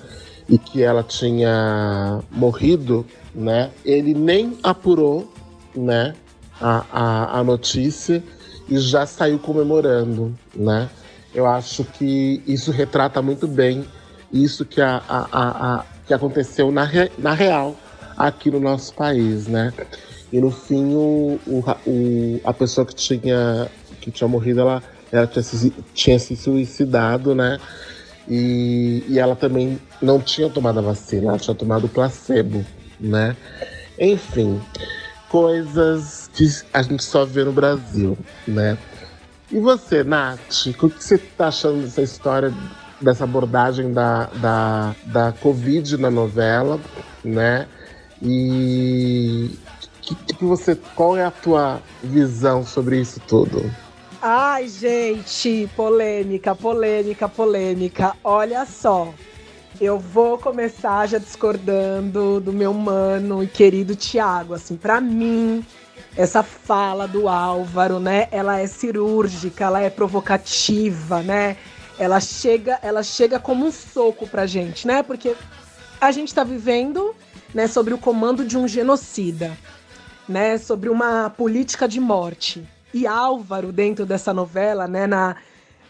e 0.49 0.59
que 0.59 0.83
ela 0.83 1.05
tinha 1.05 2.21
morrido, 2.33 3.07
né, 3.33 3.71
ele 3.85 4.13
nem 4.13 4.59
apurou, 4.65 5.33
né, 5.73 6.17
a, 6.61 6.85
a, 6.91 7.39
a 7.39 7.45
notícia 7.45 8.25
e 8.69 8.77
já 8.77 9.07
saiu 9.07 9.39
comemorando, 9.39 10.37
né? 10.53 10.91
Eu 11.37 11.47
acho 11.47 11.85
que 11.85 12.43
isso 12.47 12.71
retrata 12.71 13.21
muito 13.21 13.47
bem 13.47 13.85
isso 14.33 14.65
que, 14.65 14.81
a, 14.81 15.03
a, 15.07 15.27
a, 15.33 15.85
que 16.07 16.15
aconteceu 16.15 16.73
na, 16.73 16.83
re, 16.83 17.13
na 17.19 17.35
real 17.35 17.77
aqui 18.17 18.51
no 18.51 18.59
nosso 18.59 18.95
país, 18.95 19.47
né? 19.47 19.71
E 20.33 20.41
no 20.41 20.51
fim, 20.51 20.95
o, 20.95 21.39
o, 21.47 21.65
o, 21.87 22.41
a 22.43 22.55
pessoa 22.55 22.87
que 22.87 22.95
tinha, 22.95 23.69
que 24.01 24.11
tinha 24.11 24.27
morrido, 24.27 24.61
ela, 24.61 24.83
ela 25.13 25.27
tinha, 25.27 25.43
se, 25.43 25.75
tinha 25.93 26.19
se 26.19 26.35
suicidado, 26.37 27.35
né? 27.35 27.59
E, 28.27 29.05
e 29.07 29.19
ela 29.19 29.37
também 29.37 29.79
não 30.01 30.19
tinha 30.19 30.49
tomado 30.49 30.79
a 30.79 30.83
vacina, 30.83 31.29
ela 31.29 31.39
tinha 31.39 31.55
tomado 31.55 31.87
placebo, 31.87 32.65
né? 32.99 33.37
Enfim, 33.99 34.59
coisas 35.29 36.31
que 36.33 36.49
a 36.73 36.81
gente 36.81 37.05
só 37.05 37.27
vê 37.27 37.45
no 37.45 37.53
Brasil, 37.53 38.17
né? 38.49 38.79
E 39.51 39.61
você, 39.61 40.03
Nath, 40.03 40.67
o 40.83 40.91
que 40.91 41.03
você 41.03 41.19
tá 41.19 41.49
achando 41.49 41.83
dessa 41.83 42.03
história, 42.03 42.53
dessa 43.01 43.25
abordagem 43.25 43.93
da, 43.93 44.25
da, 44.35 44.95
da 45.05 45.33
Covid 45.33 45.97
na 45.97 46.11
novela, 46.11 46.81
né? 47.25 47.69
E 48.23 49.51
que, 50.15 50.35
que 50.35 50.45
você, 50.45 50.77
qual 50.95 51.17
é 51.17 51.25
a 51.25 51.31
tua 51.31 51.83
visão 52.03 52.65
sobre 52.65 53.01
isso 53.01 53.21
tudo? 53.27 53.69
Ai, 54.23 54.69
gente, 54.69 55.69
polêmica, 55.75 56.55
polêmica, 56.55 57.29
polêmica. 57.29 58.15
Olha 58.23 58.65
só, 58.65 59.13
eu 59.81 59.99
vou 59.99 60.39
começar 60.39 61.07
já 61.07 61.19
discordando 61.19 62.41
do 62.41 62.53
meu 62.53 62.73
mano 62.73 63.43
e 63.43 63.47
querido 63.47 63.97
Tiago. 63.97 64.55
Assim, 64.55 64.77
para 64.77 65.01
mim, 65.01 65.65
essa 66.17 66.43
fala 66.43 67.07
do 67.07 67.29
Álvaro, 67.29 68.01
né? 68.01 68.29
Ela 68.31 68.59
é 68.59 68.67
cirúrgica, 68.67 69.65
ela 69.65 69.81
é 69.83 69.91
provocativa, 69.91 71.23
né? 71.23 71.57
Ela 71.99 72.21
chega, 72.21 72.79
ela 72.83 73.03
chega 73.03 73.39
como 73.39 73.67
um 73.67 73.71
soco 73.71 74.27
pra 74.27 74.47
gente, 74.47 74.87
né? 74.87 75.03
Porque 75.03 75.35
a 76.01 76.11
gente 76.11 76.35
tá 76.35 76.43
vivendo, 76.43 77.15
né, 77.55 77.67
sobre 77.67 77.93
o 77.95 77.99
comando 77.99 78.45
de 78.45 78.57
um 78.57 78.67
genocida, 78.67 79.57
né? 80.29 80.57
Sobre 80.59 80.89
uma 80.89 81.29
política 81.31 81.87
de 81.87 82.01
morte. 82.01 82.67
E 82.95 83.07
Álvaro, 83.07 83.73
dentro 83.73 84.07
dessa 84.07 84.33
novela, 84.33 84.89
né, 84.89 85.07
na 85.07 85.37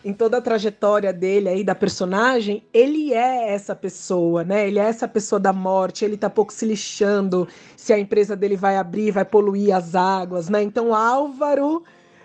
em 0.06 0.12
toda 0.12 0.38
a 0.38 0.40
trajetória 0.40 1.12
dele 1.12 1.48
aí 1.48 1.64
da 1.64 1.74
personagem, 1.74 2.62
ele 2.72 3.12
é 3.12 3.52
essa 3.52 3.74
pessoa, 3.74 4.44
né? 4.44 4.68
Ele 4.68 4.78
é 4.78 4.84
essa 4.84 5.08
pessoa 5.08 5.40
da 5.40 5.52
morte, 5.52 6.04
ele 6.04 6.16
tá 6.16 6.30
pouco 6.30 6.52
se 6.52 6.64
lixando 6.64 7.48
se 7.76 7.92
a 7.92 7.98
empresa 7.98 8.36
dele 8.36 8.56
vai 8.56 8.76
abrir, 8.76 9.10
vai 9.10 9.24
poluir 9.24 9.74
as 9.74 9.96
águas, 9.96 10.48
né? 10.48 10.62
Então 10.62 10.94
Álvaro, 10.94 11.82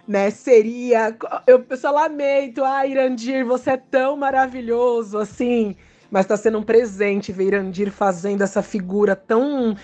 né, 0.08 0.30
seria 0.30 1.18
eu 1.48 1.66
só 1.76 1.90
lamento, 1.90 2.64
ah, 2.64 2.86
Irandir, 2.86 3.44
você 3.44 3.72
é 3.72 3.78
tão 3.78 4.16
maravilhoso 4.16 5.18
assim, 5.18 5.76
mas 6.12 6.28
tá 6.28 6.38
sendo 6.38 6.60
um 6.60 6.64
presente 6.64 7.32
ver 7.32 7.46
Irandir 7.48 7.92
fazendo 7.92 8.44
essa 8.44 8.62
figura 8.62 9.16
tão 9.16 9.76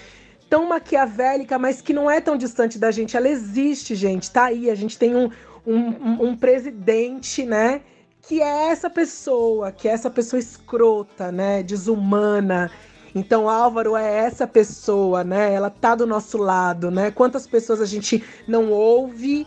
tão 0.47 0.67
maquiavélica, 0.69 1.57
mas 1.57 1.81
que 1.81 1.93
não 1.93 2.09
é 2.09 2.21
tão 2.21 2.37
distante 2.37 2.77
da 2.77 2.91
gente. 2.91 3.17
Ela 3.17 3.27
existe, 3.27 3.95
gente. 3.95 4.31
Tá 4.31 4.45
aí. 4.45 4.69
A 4.69 4.75
gente 4.75 4.97
tem 4.97 5.13
um, 5.13 5.29
um, 5.67 6.29
um, 6.29 6.35
presidente, 6.35 7.45
né? 7.45 7.81
Que 8.21 8.41
é 8.41 8.69
essa 8.69 8.89
pessoa, 8.89 9.71
que 9.71 9.87
é 9.87 9.91
essa 9.91 10.09
pessoa 10.09 10.39
escrota, 10.39 11.31
né? 11.31 11.61
Desumana. 11.61 12.71
Então, 13.13 13.49
Álvaro 13.49 13.95
é 13.95 14.25
essa 14.25 14.47
pessoa, 14.47 15.23
né? 15.23 15.53
Ela 15.53 15.69
tá 15.69 15.95
do 15.95 16.07
nosso 16.07 16.37
lado, 16.37 16.89
né? 16.89 17.11
Quantas 17.11 17.45
pessoas 17.45 17.81
a 17.81 17.85
gente 17.85 18.23
não 18.47 18.71
ouve, 18.71 19.45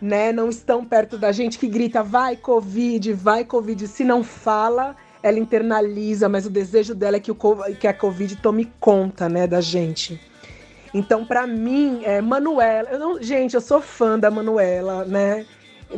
né? 0.00 0.32
Não 0.32 0.48
estão 0.48 0.84
perto 0.84 1.18
da 1.18 1.32
gente 1.32 1.58
que 1.58 1.66
grita 1.66 2.02
vai 2.02 2.36
Covid, 2.36 3.12
vai 3.12 3.44
Covid. 3.44 3.88
Se 3.88 4.04
não 4.04 4.22
fala, 4.22 4.96
ela 5.22 5.38
internaliza, 5.38 6.28
mas 6.28 6.46
o 6.46 6.50
desejo 6.50 6.94
dela 6.94 7.16
é 7.16 7.20
que, 7.20 7.30
o, 7.30 7.36
que 7.78 7.86
a 7.86 7.94
Covid 7.94 8.36
tome 8.36 8.70
conta, 8.78 9.28
né, 9.28 9.46
da 9.46 9.60
gente. 9.60 10.20
Então, 10.92 11.24
para 11.24 11.46
mim, 11.46 12.00
é, 12.04 12.20
Manuela. 12.20 12.88
Eu 12.90 12.98
não, 12.98 13.22
gente, 13.22 13.54
eu 13.54 13.60
sou 13.60 13.80
fã 13.80 14.18
da 14.18 14.30
Manuela, 14.30 15.04
né? 15.04 15.46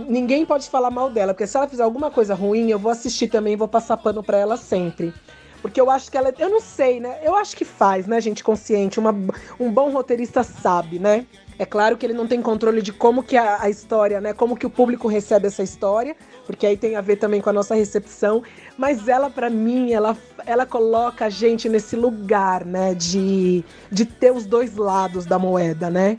Ninguém 0.08 0.46
pode 0.46 0.68
falar 0.70 0.90
mal 0.90 1.10
dela, 1.10 1.34
porque 1.34 1.46
se 1.46 1.56
ela 1.56 1.68
fizer 1.68 1.82
alguma 1.82 2.10
coisa 2.10 2.34
ruim, 2.34 2.70
eu 2.70 2.78
vou 2.78 2.92
assistir 2.92 3.28
também, 3.28 3.56
vou 3.56 3.66
passar 3.66 3.96
pano 3.96 4.22
para 4.22 4.38
ela 4.38 4.56
sempre. 4.56 5.12
Porque 5.60 5.80
eu 5.80 5.90
acho 5.90 6.10
que 6.10 6.16
ela. 6.16 6.32
Eu 6.38 6.48
não 6.48 6.60
sei, 6.60 7.00
né? 7.00 7.18
Eu 7.22 7.34
acho 7.34 7.56
que 7.56 7.64
faz, 7.64 8.06
né, 8.06 8.20
gente, 8.20 8.42
consciente. 8.42 8.98
Uma, 8.98 9.14
um 9.58 9.70
bom 9.70 9.90
roteirista 9.90 10.42
sabe, 10.42 10.98
né? 10.98 11.26
É 11.60 11.66
claro 11.66 11.98
que 11.98 12.06
ele 12.06 12.14
não 12.14 12.26
tem 12.26 12.40
controle 12.40 12.80
de 12.80 12.90
como 12.90 13.22
que 13.22 13.36
a, 13.36 13.60
a, 13.60 13.68
história, 13.68 14.18
né? 14.18 14.32
Como 14.32 14.56
que 14.56 14.64
o 14.64 14.70
público 14.70 15.06
recebe 15.06 15.46
essa 15.46 15.62
história, 15.62 16.16
porque 16.46 16.66
aí 16.66 16.74
tem 16.74 16.96
a 16.96 17.02
ver 17.02 17.16
também 17.16 17.38
com 17.38 17.50
a 17.50 17.52
nossa 17.52 17.74
recepção. 17.74 18.42
Mas 18.78 19.06
ela, 19.06 19.28
para 19.28 19.50
mim, 19.50 19.92
ela, 19.92 20.16
ela 20.46 20.64
coloca 20.64 21.26
a 21.26 21.28
gente 21.28 21.68
nesse 21.68 21.96
lugar, 21.96 22.64
né? 22.64 22.94
De, 22.94 23.62
de 23.92 24.06
ter 24.06 24.32
os 24.32 24.46
dois 24.46 24.74
lados 24.74 25.26
da 25.26 25.38
moeda, 25.38 25.90
né? 25.90 26.16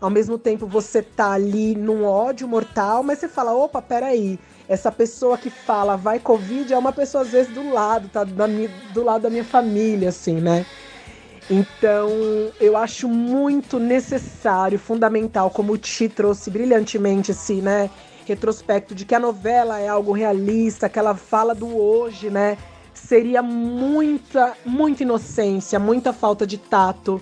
Ao 0.00 0.08
mesmo 0.08 0.38
tempo 0.38 0.64
você 0.64 1.02
tá 1.02 1.32
ali 1.32 1.74
num 1.74 2.04
ódio 2.04 2.46
mortal, 2.46 3.02
mas 3.02 3.18
você 3.18 3.26
fala, 3.26 3.52
opa, 3.52 3.82
peraí, 3.82 4.38
essa 4.68 4.92
pessoa 4.92 5.36
que 5.36 5.50
fala 5.50 5.96
vai 5.96 6.20
Covid 6.20 6.72
é 6.72 6.78
uma 6.78 6.92
pessoa 6.92 7.24
às 7.24 7.30
vezes 7.30 7.52
do 7.52 7.68
lado, 7.72 8.08
tá? 8.10 8.22
Da 8.22 8.46
do 8.92 9.02
lado 9.02 9.22
da 9.22 9.30
minha 9.30 9.42
família, 9.42 10.10
assim, 10.10 10.40
né? 10.40 10.64
Então, 11.50 12.08
eu 12.60 12.76
acho 12.76 13.08
muito 13.08 13.78
necessário, 13.78 14.78
fundamental, 14.78 15.50
como 15.50 15.72
o 15.72 15.78
Ti 15.78 16.08
trouxe 16.08 16.50
brilhantemente, 16.50 17.32
assim, 17.32 17.60
né? 17.60 17.90
Retrospecto 18.26 18.94
de 18.94 19.04
que 19.04 19.14
a 19.14 19.20
novela 19.20 19.78
é 19.78 19.88
algo 19.88 20.12
realista, 20.12 20.88
que 20.88 20.98
ela 20.98 21.14
fala 21.14 21.54
do 21.54 21.76
hoje, 21.76 22.30
né? 22.30 22.56
seria 22.94 23.42
muita, 23.42 24.54
muita 24.64 25.02
inocência, 25.02 25.78
muita 25.78 26.12
falta 26.12 26.46
de 26.46 26.56
tato. 26.56 27.20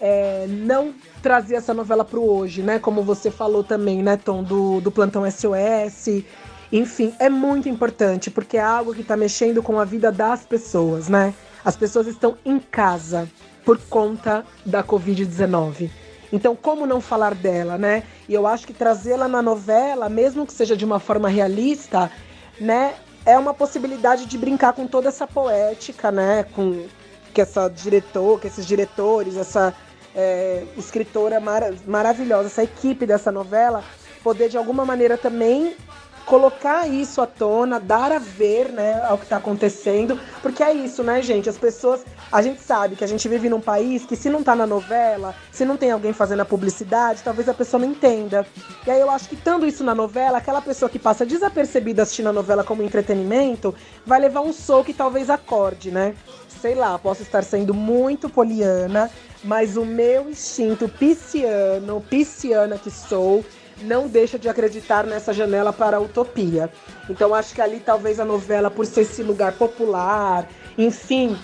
É, 0.00 0.46
não 0.48 0.94
trazer 1.20 1.56
essa 1.56 1.74
novela 1.74 2.04
para 2.04 2.20
o 2.20 2.30
hoje, 2.30 2.62
né? 2.62 2.78
Como 2.78 3.02
você 3.02 3.30
falou 3.30 3.64
também, 3.64 4.00
né, 4.02 4.16
Tom, 4.16 4.44
do, 4.44 4.80
do 4.80 4.92
Plantão 4.92 5.28
SOS. 5.28 6.24
Enfim, 6.70 7.12
é 7.18 7.28
muito 7.28 7.68
importante, 7.68 8.30
porque 8.30 8.56
é 8.56 8.62
algo 8.62 8.94
que 8.94 9.00
está 9.00 9.16
mexendo 9.16 9.62
com 9.62 9.80
a 9.80 9.84
vida 9.84 10.12
das 10.12 10.44
pessoas, 10.44 11.08
né? 11.08 11.34
As 11.64 11.76
pessoas 11.76 12.06
estão 12.06 12.36
em 12.44 12.60
casa 12.60 13.28
por 13.68 13.78
conta 13.80 14.46
da 14.64 14.82
Covid-19. 14.82 15.90
Então, 16.32 16.56
como 16.56 16.86
não 16.86 17.02
falar 17.02 17.34
dela, 17.34 17.76
né? 17.76 18.02
E 18.26 18.32
eu 18.32 18.46
acho 18.46 18.66
que 18.66 18.72
trazê-la 18.72 19.28
na 19.28 19.42
novela, 19.42 20.08
mesmo 20.08 20.46
que 20.46 20.54
seja 20.54 20.74
de 20.74 20.86
uma 20.86 20.98
forma 20.98 21.28
realista, 21.28 22.10
né? 22.58 22.94
É 23.26 23.36
uma 23.36 23.52
possibilidade 23.52 24.24
de 24.24 24.38
brincar 24.38 24.72
com 24.72 24.86
toda 24.86 25.08
essa 25.08 25.26
poética, 25.26 26.10
né? 26.10 26.46
Com 26.54 26.86
que 27.34 27.42
essa 27.42 27.68
diretor, 27.68 28.40
que 28.40 28.46
esses 28.46 28.64
diretores, 28.64 29.36
essa 29.36 29.74
é, 30.16 30.64
escritora 30.74 31.38
mar 31.38 31.64
maravilhosa, 31.86 32.46
essa 32.46 32.64
equipe 32.64 33.04
dessa 33.04 33.30
novela, 33.30 33.84
poder 34.24 34.48
de 34.48 34.56
alguma 34.56 34.86
maneira 34.86 35.18
também 35.18 35.76
colocar 36.28 36.86
isso 36.86 37.22
à 37.22 37.26
tona, 37.26 37.80
dar 37.80 38.12
a 38.12 38.18
ver, 38.18 38.68
né, 38.70 39.02
ao 39.08 39.16
que 39.16 39.24
está 39.24 39.38
acontecendo, 39.38 40.20
porque 40.42 40.62
é 40.62 40.72
isso, 40.72 41.02
né, 41.02 41.22
gente? 41.22 41.48
As 41.48 41.56
pessoas, 41.56 42.04
a 42.30 42.42
gente 42.42 42.60
sabe 42.60 42.96
que 42.96 43.02
a 43.02 43.06
gente 43.06 43.26
vive 43.28 43.48
num 43.48 43.60
país 43.60 44.04
que 44.04 44.14
se 44.14 44.28
não 44.28 44.42
tá 44.42 44.54
na 44.54 44.66
novela, 44.66 45.34
se 45.50 45.64
não 45.64 45.76
tem 45.76 45.90
alguém 45.90 46.12
fazendo 46.12 46.40
a 46.40 46.44
publicidade, 46.44 47.22
talvez 47.24 47.48
a 47.48 47.54
pessoa 47.54 47.80
não 47.80 47.88
entenda. 47.88 48.46
E 48.86 48.90
aí 48.90 49.00
eu 49.00 49.10
acho 49.10 49.28
que 49.28 49.34
estando 49.34 49.66
isso 49.66 49.82
na 49.82 49.94
novela, 49.94 50.36
aquela 50.36 50.60
pessoa 50.60 50.90
que 50.90 50.98
passa 50.98 51.24
desapercebida 51.24 52.02
assistindo 52.02 52.28
a 52.28 52.32
novela 52.32 52.62
como 52.62 52.82
entretenimento, 52.82 53.74
vai 54.04 54.20
levar 54.20 54.42
um 54.42 54.52
soco 54.52 54.90
e 54.90 54.94
talvez 54.94 55.30
acorde, 55.30 55.90
né? 55.90 56.14
Sei 56.60 56.74
lá, 56.74 56.98
posso 56.98 57.22
estar 57.22 57.42
sendo 57.42 57.72
muito 57.72 58.28
poliana, 58.28 59.10
mas 59.42 59.76
o 59.76 59.84
meu 59.84 60.28
instinto 60.28 60.88
pisciano, 60.88 62.02
pisciana 62.02 62.76
que 62.76 62.90
sou, 62.90 63.44
não 63.82 64.08
deixa 64.08 64.38
de 64.38 64.48
acreditar 64.48 65.04
nessa 65.04 65.32
janela 65.32 65.72
para 65.72 65.96
a 65.96 66.00
utopia. 66.00 66.70
Então 67.08 67.34
acho 67.34 67.54
que 67.54 67.60
ali 67.60 67.80
talvez 67.80 68.20
a 68.20 68.24
novela, 68.24 68.70
por 68.70 68.86
ser 68.86 69.02
esse 69.02 69.22
lugar 69.22 69.52
popular, 69.52 70.48
enfim, 70.76 71.36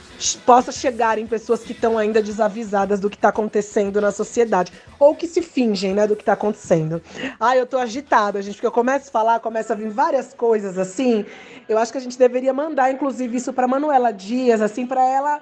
possa 0.47 0.71
chegar 0.71 1.19
em 1.19 1.27
pessoas 1.27 1.61
que 1.61 1.73
estão 1.73 1.99
ainda 1.99 2.23
desavisadas 2.23 3.01
do 3.01 3.11
que 3.11 3.17
está 3.17 3.31
acontecendo 3.31 4.01
na 4.01 4.13
sociedade. 4.13 4.73
Ou 4.99 5.15
que 5.15 5.27
se 5.27 5.43
fingem, 5.43 5.93
né, 5.93 6.07
do 6.07 6.15
que 6.15 6.23
está 6.23 6.35
acontecendo. 6.35 7.03
Ai, 7.41 7.61
eu 7.61 7.67
tô 7.67 7.77
agitada, 7.77 8.41
gente, 8.41 8.55
porque 8.55 8.67
eu 8.67 8.73
começo 8.73 9.09
a 9.09 9.13
falar, 9.13 9.41
começa 9.41 9.73
a 9.73 9.77
vir 9.77 9.91
várias 9.91 10.33
coisas 10.33 10.79
assim. 10.79 11.27
Eu 11.69 11.79
acho 11.79 11.91
que 11.91 11.99
a 11.99 12.01
gente 12.01 12.17
deveria 12.17 12.53
mandar, 12.53 12.93
inclusive, 12.93 13.37
isso 13.37 13.53
para 13.53 13.67
Manuela 13.67 14.13
Dias, 14.13 14.61
assim, 14.61 14.87
para 14.87 15.05
ela 15.05 15.41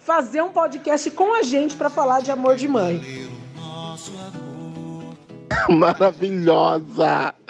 fazer 0.00 0.42
um 0.42 0.50
podcast 0.50 1.10
com 1.10 1.34
a 1.34 1.42
gente 1.42 1.76
para 1.76 1.90
falar 1.90 2.20
de 2.22 2.30
amor 2.30 2.56
de 2.56 2.68
mãe. 2.68 3.00
Maravilhosa! 5.68 7.41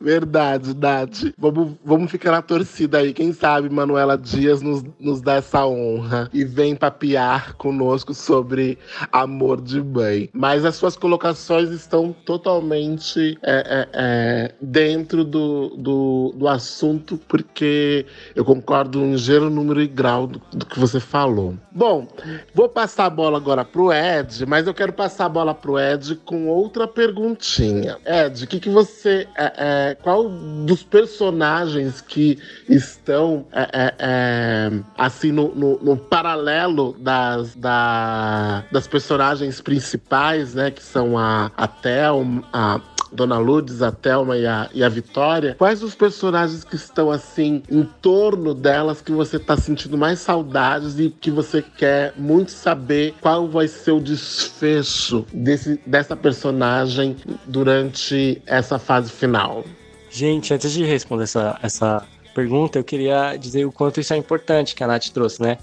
Verdade, 0.00 0.74
Nath. 0.76 1.32
Vamos, 1.38 1.74
vamos 1.84 2.10
ficar 2.10 2.32
na 2.32 2.42
torcida 2.42 2.98
aí. 2.98 3.12
Quem 3.12 3.32
sabe 3.32 3.68
Manuela 3.68 4.18
Dias 4.18 4.62
nos, 4.62 4.82
nos 4.98 5.20
dá 5.20 5.34
essa 5.34 5.66
honra 5.66 6.28
e 6.32 6.44
vem 6.44 6.74
papiar 6.74 7.54
conosco 7.54 8.14
sobre 8.14 8.78
amor 9.12 9.60
de 9.60 9.82
mãe. 9.82 10.28
Mas 10.32 10.64
as 10.64 10.76
suas 10.76 10.96
colocações 10.96 11.70
estão 11.70 12.14
totalmente 12.24 13.38
é, 13.42 13.52
é, 13.52 13.88
é, 13.92 14.54
dentro 14.60 15.24
do, 15.24 15.70
do, 15.76 16.34
do, 16.36 16.48
assunto, 16.48 17.18
porque 17.28 18.06
eu 18.34 18.44
concordo 18.44 19.00
em 19.00 19.16
gênero, 19.16 19.50
número 19.50 19.80
e 19.80 19.86
grau 19.86 20.26
do, 20.26 20.40
do 20.52 20.66
que 20.66 20.78
você 20.78 21.00
falou. 21.00 21.54
Bom, 21.70 22.06
vou 22.54 22.68
passar 22.68 23.06
a 23.06 23.10
bola 23.10 23.38
agora 23.38 23.64
pro 23.64 23.92
Ed, 23.92 24.44
mas 24.46 24.66
eu 24.66 24.74
quero 24.74 24.92
passar 24.92 25.26
a 25.26 25.28
bola 25.28 25.54
pro 25.54 25.78
Ed 25.78 26.16
com 26.24 26.48
outra 26.48 26.86
perguntinha. 26.86 27.96
Ed, 28.04 28.44
o 28.44 28.46
que, 28.46 28.60
que 28.60 28.68
você. 28.68 29.26
É, 29.34 29.52
é, 29.56 29.94
qual 29.94 30.28
dos 30.28 30.82
personagens 30.82 32.00
que 32.00 32.38
estão 32.68 33.46
é, 33.52 33.94
é, 33.98 34.70
assim 34.96 35.32
no, 35.32 35.54
no, 35.54 35.78
no, 35.82 35.96
paralelo 35.96 36.94
das, 36.98 37.54
da, 37.54 38.64
das 38.70 38.86
personagens 38.86 39.60
principais, 39.60 40.54
né? 40.54 40.70
Que 40.70 40.82
são 40.82 41.16
a, 41.18 41.50
a 41.56 41.66
Thelma, 41.66 42.44
a 42.52 42.78
Dona 43.12 43.38
Lourdes, 43.38 43.82
a 43.82 43.92
Thelma 43.92 44.36
e 44.36 44.46
a, 44.46 44.68
e 44.72 44.82
a 44.82 44.88
Vitória, 44.88 45.54
quais 45.58 45.82
os 45.82 45.94
personagens 45.94 46.64
que 46.64 46.76
estão 46.76 47.10
assim 47.10 47.62
em 47.70 47.82
torno 48.00 48.54
delas 48.54 49.00
que 49.00 49.12
você 49.12 49.38
tá 49.38 49.56
sentindo 49.56 49.98
mais 49.98 50.20
saudades 50.20 50.98
e 50.98 51.10
que 51.10 51.30
você 51.30 51.62
quer 51.62 52.14
muito 52.16 52.50
saber 52.50 53.14
qual 53.20 53.48
vai 53.48 53.68
ser 53.68 53.92
o 53.92 54.00
desfecho 54.00 55.26
desse, 55.32 55.80
dessa 55.86 56.16
personagem 56.16 57.16
durante 57.46 58.40
essa 58.46 58.78
fase 58.78 59.10
final? 59.10 59.64
Gente, 60.10 60.52
antes 60.52 60.72
de 60.72 60.84
responder 60.84 61.24
essa, 61.24 61.58
essa 61.62 62.06
pergunta, 62.34 62.78
eu 62.78 62.84
queria 62.84 63.36
dizer 63.36 63.64
o 63.64 63.72
quanto 63.72 64.00
isso 64.00 64.12
é 64.12 64.16
importante 64.16 64.74
que 64.74 64.82
a 64.82 64.86
Nath 64.86 65.08
trouxe, 65.08 65.40
né? 65.40 65.58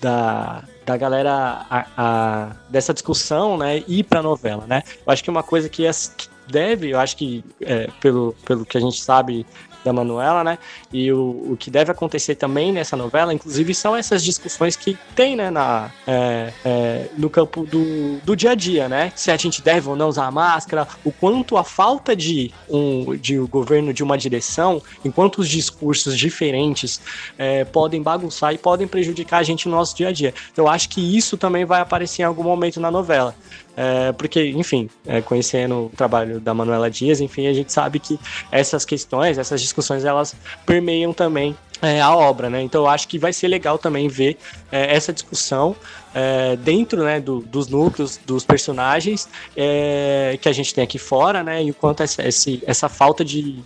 Da, 0.00 0.62
da 0.84 0.96
galera 0.96 1.66
a, 1.70 1.86
a, 1.96 2.56
dessa 2.68 2.92
discussão, 2.92 3.56
né, 3.56 3.82
ir 3.88 4.04
pra 4.04 4.22
novela, 4.22 4.64
né? 4.66 4.82
Eu 5.06 5.12
acho 5.12 5.24
que 5.24 5.30
uma 5.30 5.42
coisa 5.42 5.68
que, 5.68 5.82
que 6.16 6.28
deve, 6.50 6.90
eu 6.90 6.98
acho 6.98 7.16
que 7.16 7.44
é, 7.60 7.88
pelo, 8.00 8.34
pelo 8.44 8.64
que 8.64 8.76
a 8.76 8.80
gente 8.80 9.00
sabe 9.00 9.46
da 9.84 9.92
Manuela, 9.92 10.44
né? 10.44 10.58
E 10.92 11.10
o, 11.12 11.52
o 11.52 11.56
que 11.58 11.70
deve 11.70 11.90
acontecer 11.90 12.34
também 12.34 12.72
nessa 12.72 12.96
novela, 12.96 13.32
inclusive, 13.32 13.74
são 13.74 13.96
essas 13.96 14.22
discussões 14.22 14.76
que 14.76 14.96
tem, 15.14 15.36
né, 15.36 15.50
na, 15.50 15.90
é, 16.06 16.52
é, 16.64 17.06
no 17.16 17.30
campo 17.30 17.64
do, 17.64 18.18
do 18.18 18.36
dia 18.36 18.50
a 18.50 18.54
dia, 18.54 18.88
né? 18.88 19.12
Se 19.14 19.30
a 19.30 19.36
gente 19.36 19.62
deve 19.62 19.88
ou 19.88 19.96
não 19.96 20.08
usar 20.08 20.30
máscara, 20.30 20.86
o 21.04 21.12
quanto 21.12 21.56
a 21.56 21.64
falta 21.64 22.14
de 22.14 22.52
um 22.68 23.16
de 23.16 23.38
o 23.38 23.46
governo 23.46 23.92
de 23.92 24.02
uma 24.02 24.16
direção, 24.16 24.82
enquanto 25.04 25.38
os 25.38 25.48
discursos 25.48 26.16
diferentes 26.18 27.00
é, 27.38 27.64
podem 27.64 28.02
bagunçar 28.02 28.54
e 28.54 28.58
podem 28.58 28.86
prejudicar 28.86 29.38
a 29.38 29.42
gente 29.42 29.68
no 29.68 29.76
nosso 29.76 29.96
dia 29.96 30.08
a 30.08 30.12
dia. 30.12 30.34
Então, 30.52 30.66
eu 30.66 30.70
acho 30.70 30.88
que 30.88 31.16
isso 31.16 31.36
também 31.36 31.64
vai 31.64 31.80
aparecer 31.80 32.22
em 32.22 32.24
algum 32.24 32.42
momento 32.42 32.80
na 32.80 32.90
novela. 32.90 33.34
É, 33.76 34.12
porque, 34.12 34.50
enfim, 34.50 34.90
é, 35.06 35.20
conhecendo 35.20 35.86
o 35.86 35.92
trabalho 35.96 36.40
da 36.40 36.52
Manuela 36.52 36.90
Dias, 36.90 37.20
enfim, 37.20 37.46
a 37.46 37.52
gente 37.52 37.72
sabe 37.72 37.98
que 37.98 38.18
essas 38.50 38.84
questões, 38.84 39.38
essas 39.38 39.60
discussões, 39.60 40.04
elas 40.04 40.34
permeiam 40.66 41.12
também 41.12 41.56
é, 41.80 42.00
a 42.00 42.14
obra, 42.14 42.50
né? 42.50 42.62
Então 42.62 42.82
eu 42.82 42.88
acho 42.88 43.08
que 43.08 43.18
vai 43.18 43.32
ser 43.32 43.48
legal 43.48 43.78
também 43.78 44.08
ver 44.08 44.36
é, 44.70 44.94
essa 44.94 45.12
discussão 45.12 45.74
é, 46.14 46.56
dentro 46.56 47.04
né, 47.04 47.20
do, 47.20 47.40
dos 47.40 47.68
núcleos, 47.68 48.18
dos 48.26 48.44
personagens 48.44 49.28
é, 49.56 50.38
que 50.40 50.48
a 50.48 50.52
gente 50.52 50.74
tem 50.74 50.84
aqui 50.84 50.98
fora, 50.98 51.42
né? 51.42 51.62
E 51.62 51.70
o 51.70 51.74
quanto 51.74 52.02
essa, 52.02 52.22
essa 52.66 52.88
falta 52.88 53.24
de, 53.24 53.60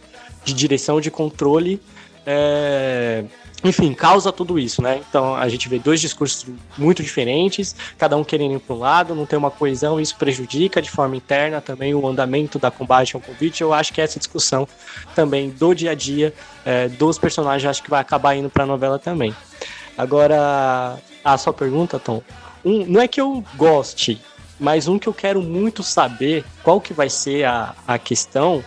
de 0.45 0.55
direção, 0.55 1.01
de 1.01 1.11
controle 1.11 1.81
é, 2.27 3.25
enfim, 3.65 3.95
causa 3.95 4.31
tudo 4.31 4.59
isso, 4.59 4.83
né? 4.83 5.01
Então 5.09 5.35
a 5.35 5.49
gente 5.49 5.69
vê 5.71 5.79
dois 5.79 5.99
discursos 5.99 6.47
muito 6.77 7.03
diferentes, 7.03 7.75
cada 7.97 8.15
um 8.15 8.23
querendo 8.23 8.57
ir 8.57 8.59
para 8.61 8.77
um 8.77 8.79
lado, 8.79 9.15
não 9.15 9.25
tem 9.25 9.39
uma 9.39 9.51
coesão, 9.51 9.99
isso 9.99 10.15
prejudica 10.17 10.83
de 10.83 10.91
forma 10.91 11.17
interna 11.17 11.63
também 11.63 11.95
o 11.95 12.07
andamento 12.07 12.59
da 12.59 12.71
combate 12.71 13.17
ao 13.17 13.23
Covid. 13.23 13.59
Eu 13.63 13.73
acho 13.73 13.93
que 13.93 14.03
essa 14.03 14.19
discussão 14.19 14.69
também 15.15 15.49
do 15.49 15.73
dia 15.73 15.93
a 15.93 15.95
dia 15.95 16.35
é, 16.65 16.89
dos 16.89 17.19
personagens, 17.19 17.69
acho 17.69 17.83
que 17.83 17.89
vai 17.89 18.03
acabar 18.03 18.37
indo 18.37 18.51
para 18.51 18.65
a 18.65 18.67
novela 18.67 18.99
também. 18.99 19.35
Agora, 19.97 20.99
a 21.25 21.39
sua 21.39 21.53
pergunta, 21.53 21.99
Tom, 21.99 22.23
um, 22.63 22.85
não 22.85 23.01
é 23.01 23.09
que 23.09 23.21
eu 23.21 23.43
goste, 23.57 24.21
mas 24.61 24.89
um 24.89 24.99
que 24.99 25.07
eu 25.07 25.15
quero 25.15 25.41
muito 25.43 25.83
saber 25.83 26.45
qual 26.63 26.81
que 26.81 26.93
vai 26.93 27.09
ser 27.09 27.45
a, 27.45 27.75
a 27.87 27.99
questão, 27.99 28.63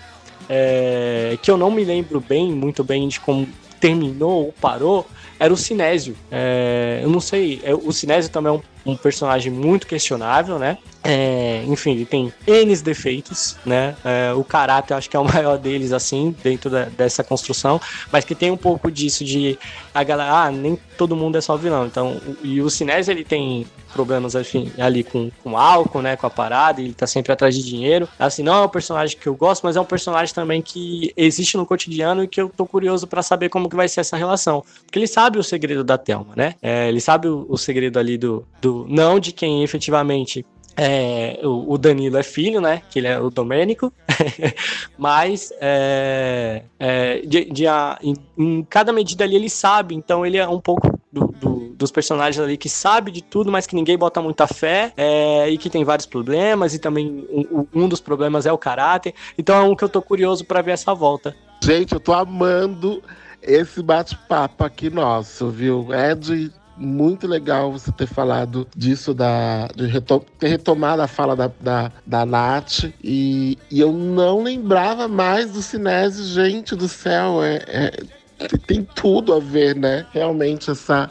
é, 0.49 1.37
que 1.41 1.51
eu 1.51 1.57
não 1.57 1.69
me 1.69 1.83
lembro 1.83 2.19
bem, 2.19 2.51
muito 2.51 2.83
bem 2.83 3.07
de 3.07 3.19
como 3.19 3.47
terminou 3.79 4.45
ou 4.45 4.53
parou 4.53 5.07
era 5.39 5.53
o 5.53 5.57
Sinésio. 5.57 6.15
É, 6.31 7.01
eu 7.03 7.09
não 7.09 7.19
sei, 7.19 7.61
é, 7.63 7.73
o 7.73 7.91
Sinésio 7.91 8.31
também 8.31 8.51
é 8.51 8.55
um, 8.55 8.61
um 8.87 8.95
personagem 8.95 9.51
muito 9.51 9.85
questionável, 9.85 10.57
né? 10.57 10.77
É, 11.03 11.63
enfim, 11.67 11.91
ele 11.91 12.05
tem 12.05 12.33
N 12.45 12.75
defeitos, 12.77 13.55
né? 13.65 13.95
É, 14.03 14.33
o 14.33 14.43
caráter 14.43 14.93
acho 14.93 15.09
que 15.09 15.15
é 15.15 15.19
o 15.19 15.23
maior 15.31 15.57
deles, 15.57 15.91
assim, 15.91 16.35
dentro 16.43 16.69
da, 16.69 16.85
dessa 16.85 17.23
construção, 17.23 17.79
mas 18.11 18.25
que 18.25 18.35
tem 18.35 18.51
um 18.51 18.57
pouco 18.57 18.91
disso 18.91 19.23
de 19.23 19.57
a 19.93 20.03
galera, 20.03 20.43
ah, 20.43 20.51
nem 20.51 20.77
todo 20.97 21.15
mundo 21.15 21.37
é 21.37 21.41
só 21.41 21.55
vilão. 21.55 21.85
Então, 21.85 22.19
e 22.43 22.61
o 22.61 22.69
Sinésio 22.69 23.11
ele 23.11 23.23
tem 23.23 23.65
problemas 23.93 24.35
enfim, 24.35 24.71
ali 24.77 25.03
com, 25.03 25.31
com 25.43 25.57
álcool, 25.57 26.01
né, 26.01 26.15
com 26.15 26.27
a 26.27 26.29
parada, 26.29 26.81
ele 26.81 26.93
tá 26.93 27.07
sempre 27.07 27.31
atrás 27.31 27.55
de 27.55 27.63
dinheiro. 27.63 28.07
Assim, 28.19 28.43
não 28.43 28.53
é 28.53 28.65
um 28.65 28.69
personagem 28.69 29.17
que 29.17 29.27
eu 29.27 29.35
gosto, 29.35 29.63
mas 29.63 29.75
é 29.75 29.81
um 29.81 29.85
personagem 29.85 30.33
também 30.35 30.61
que 30.61 31.11
existe 31.17 31.57
no 31.57 31.65
cotidiano 31.65 32.23
e 32.23 32.27
que 32.27 32.39
eu 32.39 32.49
tô 32.49 32.65
curioso 32.65 33.07
para 33.07 33.23
saber 33.23 33.49
como 33.49 33.69
que 33.69 33.75
vai 33.75 33.87
ser 33.87 34.01
essa 34.01 34.15
relação. 34.15 34.63
Porque 34.85 34.99
ele 34.99 35.07
sabe 35.07 35.39
o 35.39 35.43
segredo 35.43 35.83
da 35.83 35.97
Thelma, 35.97 36.33
né? 36.35 36.55
É, 36.61 36.87
ele 36.89 37.01
sabe 37.01 37.27
o, 37.27 37.45
o 37.49 37.57
segredo 37.57 37.97
ali 37.97 38.17
do, 38.17 38.45
do 38.61 38.76
não 38.87 39.19
de 39.19 39.31
quem 39.31 39.63
efetivamente 39.63 40.45
é, 40.77 41.39
o, 41.43 41.73
o, 41.73 41.77
Danilo 41.77 42.17
é 42.17 42.23
filho, 42.23 42.61
né? 42.61 42.83
Que 42.91 42.99
ele 42.99 43.07
é 43.07 43.19
o 43.19 43.31
Domênico. 43.31 43.91
Mas 44.95 45.51
é, 45.59 46.61
é, 46.79 47.21
de, 47.21 47.45
de 47.45 47.65
a, 47.65 47.97
em, 48.01 48.15
em, 48.37 48.63
cada 48.63 48.93
medida 48.93 49.23
ali 49.23 49.35
ele 49.35 49.49
sabe, 49.49 49.95
então 49.95 50.23
ele 50.23 50.37
é 50.37 50.47
um 50.47 50.59
pouco 50.59 50.99
do, 51.11 51.27
do, 51.27 51.69
dos 51.69 51.91
personagens 51.91 52.39
ali 52.43 52.57
que 52.57 52.69
sabe 52.69 53.11
de 53.11 53.23
tudo, 53.23 53.51
mas 53.51 53.65
que 53.65 53.75
ninguém 53.75 53.97
bota 53.97 54.21
muita 54.21 54.45
fé 54.45 54.93
é, 54.95 55.49
e 55.49 55.57
que 55.57 55.69
tem 55.69 55.83
vários 55.83 56.05
problemas, 56.05 56.75
e 56.75 56.79
também 56.79 57.25
um, 57.31 57.65
um, 57.73 57.87
dos 57.87 57.99
problemas 57.99 58.45
é 58.45 58.51
o 58.51 58.57
caráter. 58.57 59.15
Então 59.35 59.55
é 59.55 59.61
um 59.61 59.75
que 59.75 59.83
eu 59.83 59.89
tô 59.89 60.01
curioso 60.01 60.45
para 60.45 60.61
ver 60.61 60.71
essa 60.71 60.93
volta. 60.93 61.35
Gente, 61.63 61.93
eu 61.93 61.99
tô 61.99 62.13
amando 62.13 63.01
esse 63.41 63.81
bate-papo 63.81 64.63
aqui 64.63 64.89
nosso, 64.91 65.49
viu? 65.49 65.87
Ed, 65.91 66.51
muito 66.77 67.27
legal 67.27 67.71
você 67.71 67.91
ter 67.91 68.07
falado 68.07 68.67
disso, 68.75 69.13
da, 69.13 69.67
de 69.75 69.85
retom 69.85 70.23
ter 70.39 70.47
retomado 70.47 71.01
a 71.01 71.07
fala 71.07 71.35
da, 71.35 71.51
da, 71.59 71.91
da 72.05 72.25
Nath. 72.25 72.85
E, 73.03 73.57
e 73.69 73.79
eu 73.79 73.91
não 73.91 74.43
lembrava 74.43 75.07
mais 75.07 75.51
do 75.51 75.61
Cinese, 75.61 76.23
gente 76.23 76.75
do 76.75 76.87
céu. 76.87 77.43
É, 77.43 77.63
é, 77.67 78.47
tem 78.65 78.83
tudo 78.83 79.33
a 79.33 79.39
ver, 79.39 79.75
né? 79.75 80.05
Realmente, 80.11 80.69
essa, 80.69 81.09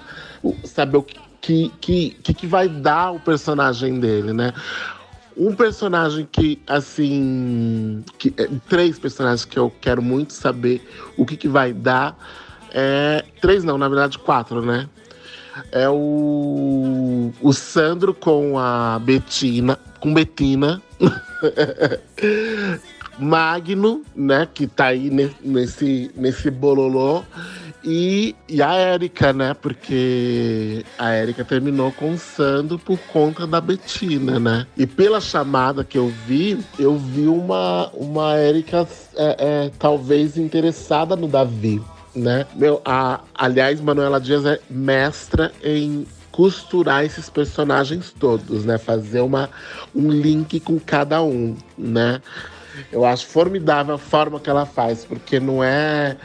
saber 0.65 0.99
o 0.99 1.03
que, 1.03 1.69
que, 1.81 2.11
que, 2.23 2.35
que 2.35 2.47
vai 2.47 2.69
dar 2.69 3.13
o 3.13 3.21
personagem 3.21 3.99
dele, 3.99 4.33
né? 4.33 4.53
Um 5.37 5.55
personagem 5.55 6.27
que, 6.31 6.63
assim. 6.67 8.03
Que, 8.19 8.33
é, 8.39 8.49
três 8.69 8.99
personagens 8.99 9.45
que 9.45 9.59
eu 9.59 9.71
quero 9.81 10.01
muito 10.01 10.33
saber 10.33 10.81
o 11.17 11.27
que, 11.27 11.37
que 11.37 11.49
vai 11.49 11.73
dar. 11.73 12.17
É, 12.73 13.25
três 13.41 13.63
não, 13.65 13.77
na 13.77 13.89
verdade 13.89 14.19
quatro, 14.19 14.63
né? 14.63 14.89
É 15.73 15.89
o, 15.89 17.33
o 17.41 17.53
Sandro 17.53 18.15
com 18.15 18.59
a 18.59 18.99
Betina, 18.99 19.79
com 20.01 20.13
Betina. 20.13 20.83
Magno, 23.19 24.03
né, 24.15 24.47
que 24.53 24.67
tá 24.67 24.87
aí 24.87 25.11
nesse, 25.43 26.11
nesse 26.15 26.51
bololô. 26.51 27.23
E, 27.85 28.35
e 28.49 28.61
a 28.61 28.75
Érica, 28.75 29.33
né? 29.33 29.55
Porque 29.55 30.85
a 30.99 31.13
Érica 31.13 31.45
terminou 31.45 31.93
com 31.93 32.15
o 32.15 32.19
Sandro 32.19 32.81
por 32.81 32.99
conta 32.99 33.47
da 33.47 33.61
Betina, 33.61 34.41
né? 34.41 34.67
E 34.77 34.87
pela 34.89 35.21
chamada 35.21 35.85
que 35.85 35.97
eu 35.97 36.13
vi, 36.27 36.59
eu 36.81 36.97
vi 36.97 37.29
uma, 37.29 37.89
uma 37.95 38.35
Érica 38.35 38.89
é, 39.15 39.37
é, 39.39 39.71
talvez 39.79 40.37
interessada 40.37 41.15
no 41.15 41.29
Davi, 41.29 41.81
né? 42.17 42.47
Meu, 42.55 42.81
a, 42.85 43.21
aliás, 43.35 43.81
Manuela 43.81 44.21
Dias 44.21 44.45
é 44.47 44.59
mestra 44.71 45.53
em 45.63 46.07
costurar 46.33 47.05
esses 47.05 47.31
personagens 47.31 48.13
todos, 48.19 48.65
né? 48.65 48.79
Fazer 48.79 49.21
uma, 49.21 49.51
um 49.95 50.11
link 50.11 50.59
com 50.61 50.79
cada 50.81 51.23
um, 51.23 51.55
né? 51.77 52.21
Eu 52.93 53.05
acho 53.05 53.27
formidável 53.27 53.95
a 53.95 53.99
forma 53.99 54.41
que 54.41 54.51
ela 54.51 54.67
faz, 54.67 55.05
porque 55.05 55.41
não 55.41 55.63
é 55.63 56.17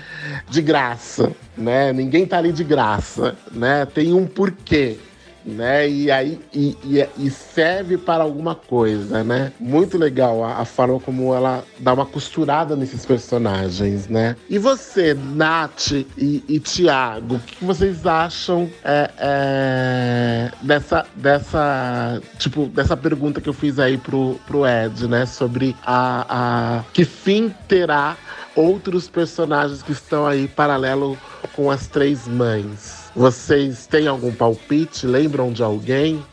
de 0.49 0.61
graça, 0.61 1.31
né? 1.57 1.93
Ninguém 1.93 2.25
tá 2.25 2.37
ali 2.37 2.51
de 2.51 2.63
graça, 2.63 3.35
né? 3.51 3.85
Tem 3.85 4.13
um 4.13 4.25
porquê 4.25 4.97
né? 5.45 5.87
E 5.89 6.11
aí 6.11 6.39
e, 6.53 6.77
e, 7.17 7.29
serve 7.29 7.97
para 7.97 8.23
alguma 8.23 8.55
coisa, 8.55 9.23
né? 9.23 9.51
Muito 9.59 9.97
legal 9.97 10.43
a, 10.43 10.57
a, 10.57 10.65
forma 10.65 10.99
como 10.99 11.33
ela 11.33 11.63
dá 11.79 11.93
uma 11.93 12.05
costurada 12.05 12.75
nesses 12.75 13.05
personagens, 13.05 14.07
né? 14.07 14.35
E 14.49 14.57
você, 14.57 15.13
Nath 15.13 15.91
e, 15.91 16.43
e 16.47 16.59
Tiago, 16.59 17.35
o 17.35 17.39
que 17.39 17.65
vocês 17.65 18.05
acham 18.05 18.69
é, 18.83 19.11
é, 19.17 20.51
dessa, 20.61 21.05
dessa, 21.15 22.21
tipo, 22.37 22.65
dessa 22.67 22.95
pergunta 22.95 23.41
que 23.41 23.49
eu 23.49 23.53
fiz 23.53 23.79
aí 23.79 23.97
pro, 23.97 24.39
pro 24.45 24.65
Ed, 24.65 25.07
né? 25.07 25.25
Sobre 25.25 25.75
a, 25.83 26.25
a 26.29 26.83
que 26.93 27.05
fim 27.05 27.53
terá 27.67 28.17
outros 28.55 29.07
personagens 29.07 29.81
que 29.81 29.91
estão 29.91 30.25
aí 30.25 30.47
paralelo 30.47 31.17
com 31.55 31.71
as 31.71 31.87
três 31.87 32.27
mães. 32.27 33.00
Vocês 33.15 33.87
têm 33.87 34.07
algum 34.07 34.33
palpite? 34.33 35.05
Lembram 35.05 35.51
de 35.51 35.63
alguém? 35.63 36.23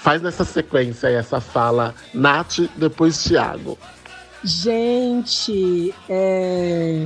Faz 0.00 0.22
nessa 0.22 0.44
sequência 0.44 1.08
essa 1.08 1.40
fala, 1.40 1.94
Nath, 2.14 2.60
depois 2.76 3.22
Thiago. 3.22 3.76
Gente, 4.44 5.92
é... 6.08 7.04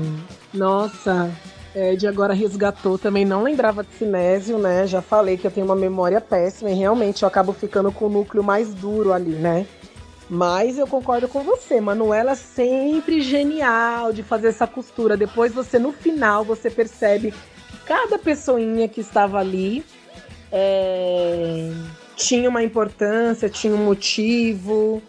nossa, 0.52 1.30
Ed 1.74 2.06
agora 2.06 2.34
resgatou. 2.34 2.98
Também 2.98 3.24
não 3.24 3.42
lembrava 3.42 3.82
de 3.82 3.94
Sinésio, 3.94 4.58
né? 4.58 4.86
Já 4.86 5.00
falei 5.00 5.38
que 5.38 5.46
eu 5.46 5.50
tenho 5.50 5.64
uma 5.64 5.74
memória 5.74 6.20
péssima 6.20 6.70
e 6.70 6.74
realmente 6.74 7.22
eu 7.22 7.28
acabo 7.28 7.52
ficando 7.54 7.90
com 7.90 8.06
o 8.06 8.10
núcleo 8.10 8.42
mais 8.42 8.74
duro 8.74 9.12
ali, 9.12 9.30
né? 9.30 9.66
Mas 10.28 10.78
eu 10.78 10.86
concordo 10.86 11.28
com 11.28 11.42
você, 11.42 11.80
Manuela 11.80 12.32
é 12.32 12.34
sempre 12.34 13.20
genial 13.20 14.12
de 14.12 14.22
fazer 14.22 14.48
essa 14.48 14.66
costura. 14.66 15.16
Depois 15.16 15.52
você, 15.52 15.78
no 15.78 15.92
final, 15.92 16.44
você 16.44 16.70
percebe 16.70 17.34
cada 17.92 18.18
pessoinha 18.18 18.88
que 18.88 19.02
estava 19.02 19.38
ali 19.38 19.84
é, 20.50 21.70
tinha 22.16 22.48
uma 22.48 22.62
importância, 22.62 23.50
tinha 23.50 23.74
um 23.74 23.84
motivo, 23.84 25.02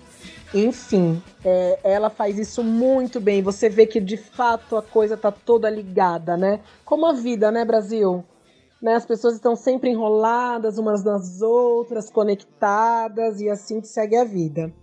enfim. 0.53 1.23
É, 1.45 1.79
ela 1.81 2.09
faz 2.09 2.37
isso 2.37 2.61
muito 2.61 3.21
bem. 3.21 3.41
Você 3.41 3.69
vê 3.69 3.85
que 3.85 4.01
de 4.01 4.17
fato 4.17 4.75
a 4.75 4.81
coisa 4.81 5.15
tá 5.15 5.31
toda 5.31 5.69
ligada, 5.69 6.35
né? 6.35 6.59
Como 6.83 7.05
a 7.05 7.13
vida, 7.13 7.49
né, 7.53 7.63
Brasil? 7.63 8.21
Né, 8.81 8.95
as 8.95 9.05
pessoas 9.05 9.35
estão 9.35 9.55
sempre 9.55 9.89
enroladas 9.89 10.77
umas 10.77 11.05
nas 11.05 11.41
outras, 11.41 12.09
conectadas 12.09 13.39
e 13.39 13.49
assim 13.49 13.79
que 13.79 13.87
segue 13.87 14.17
a 14.17 14.25
vida. 14.25 14.73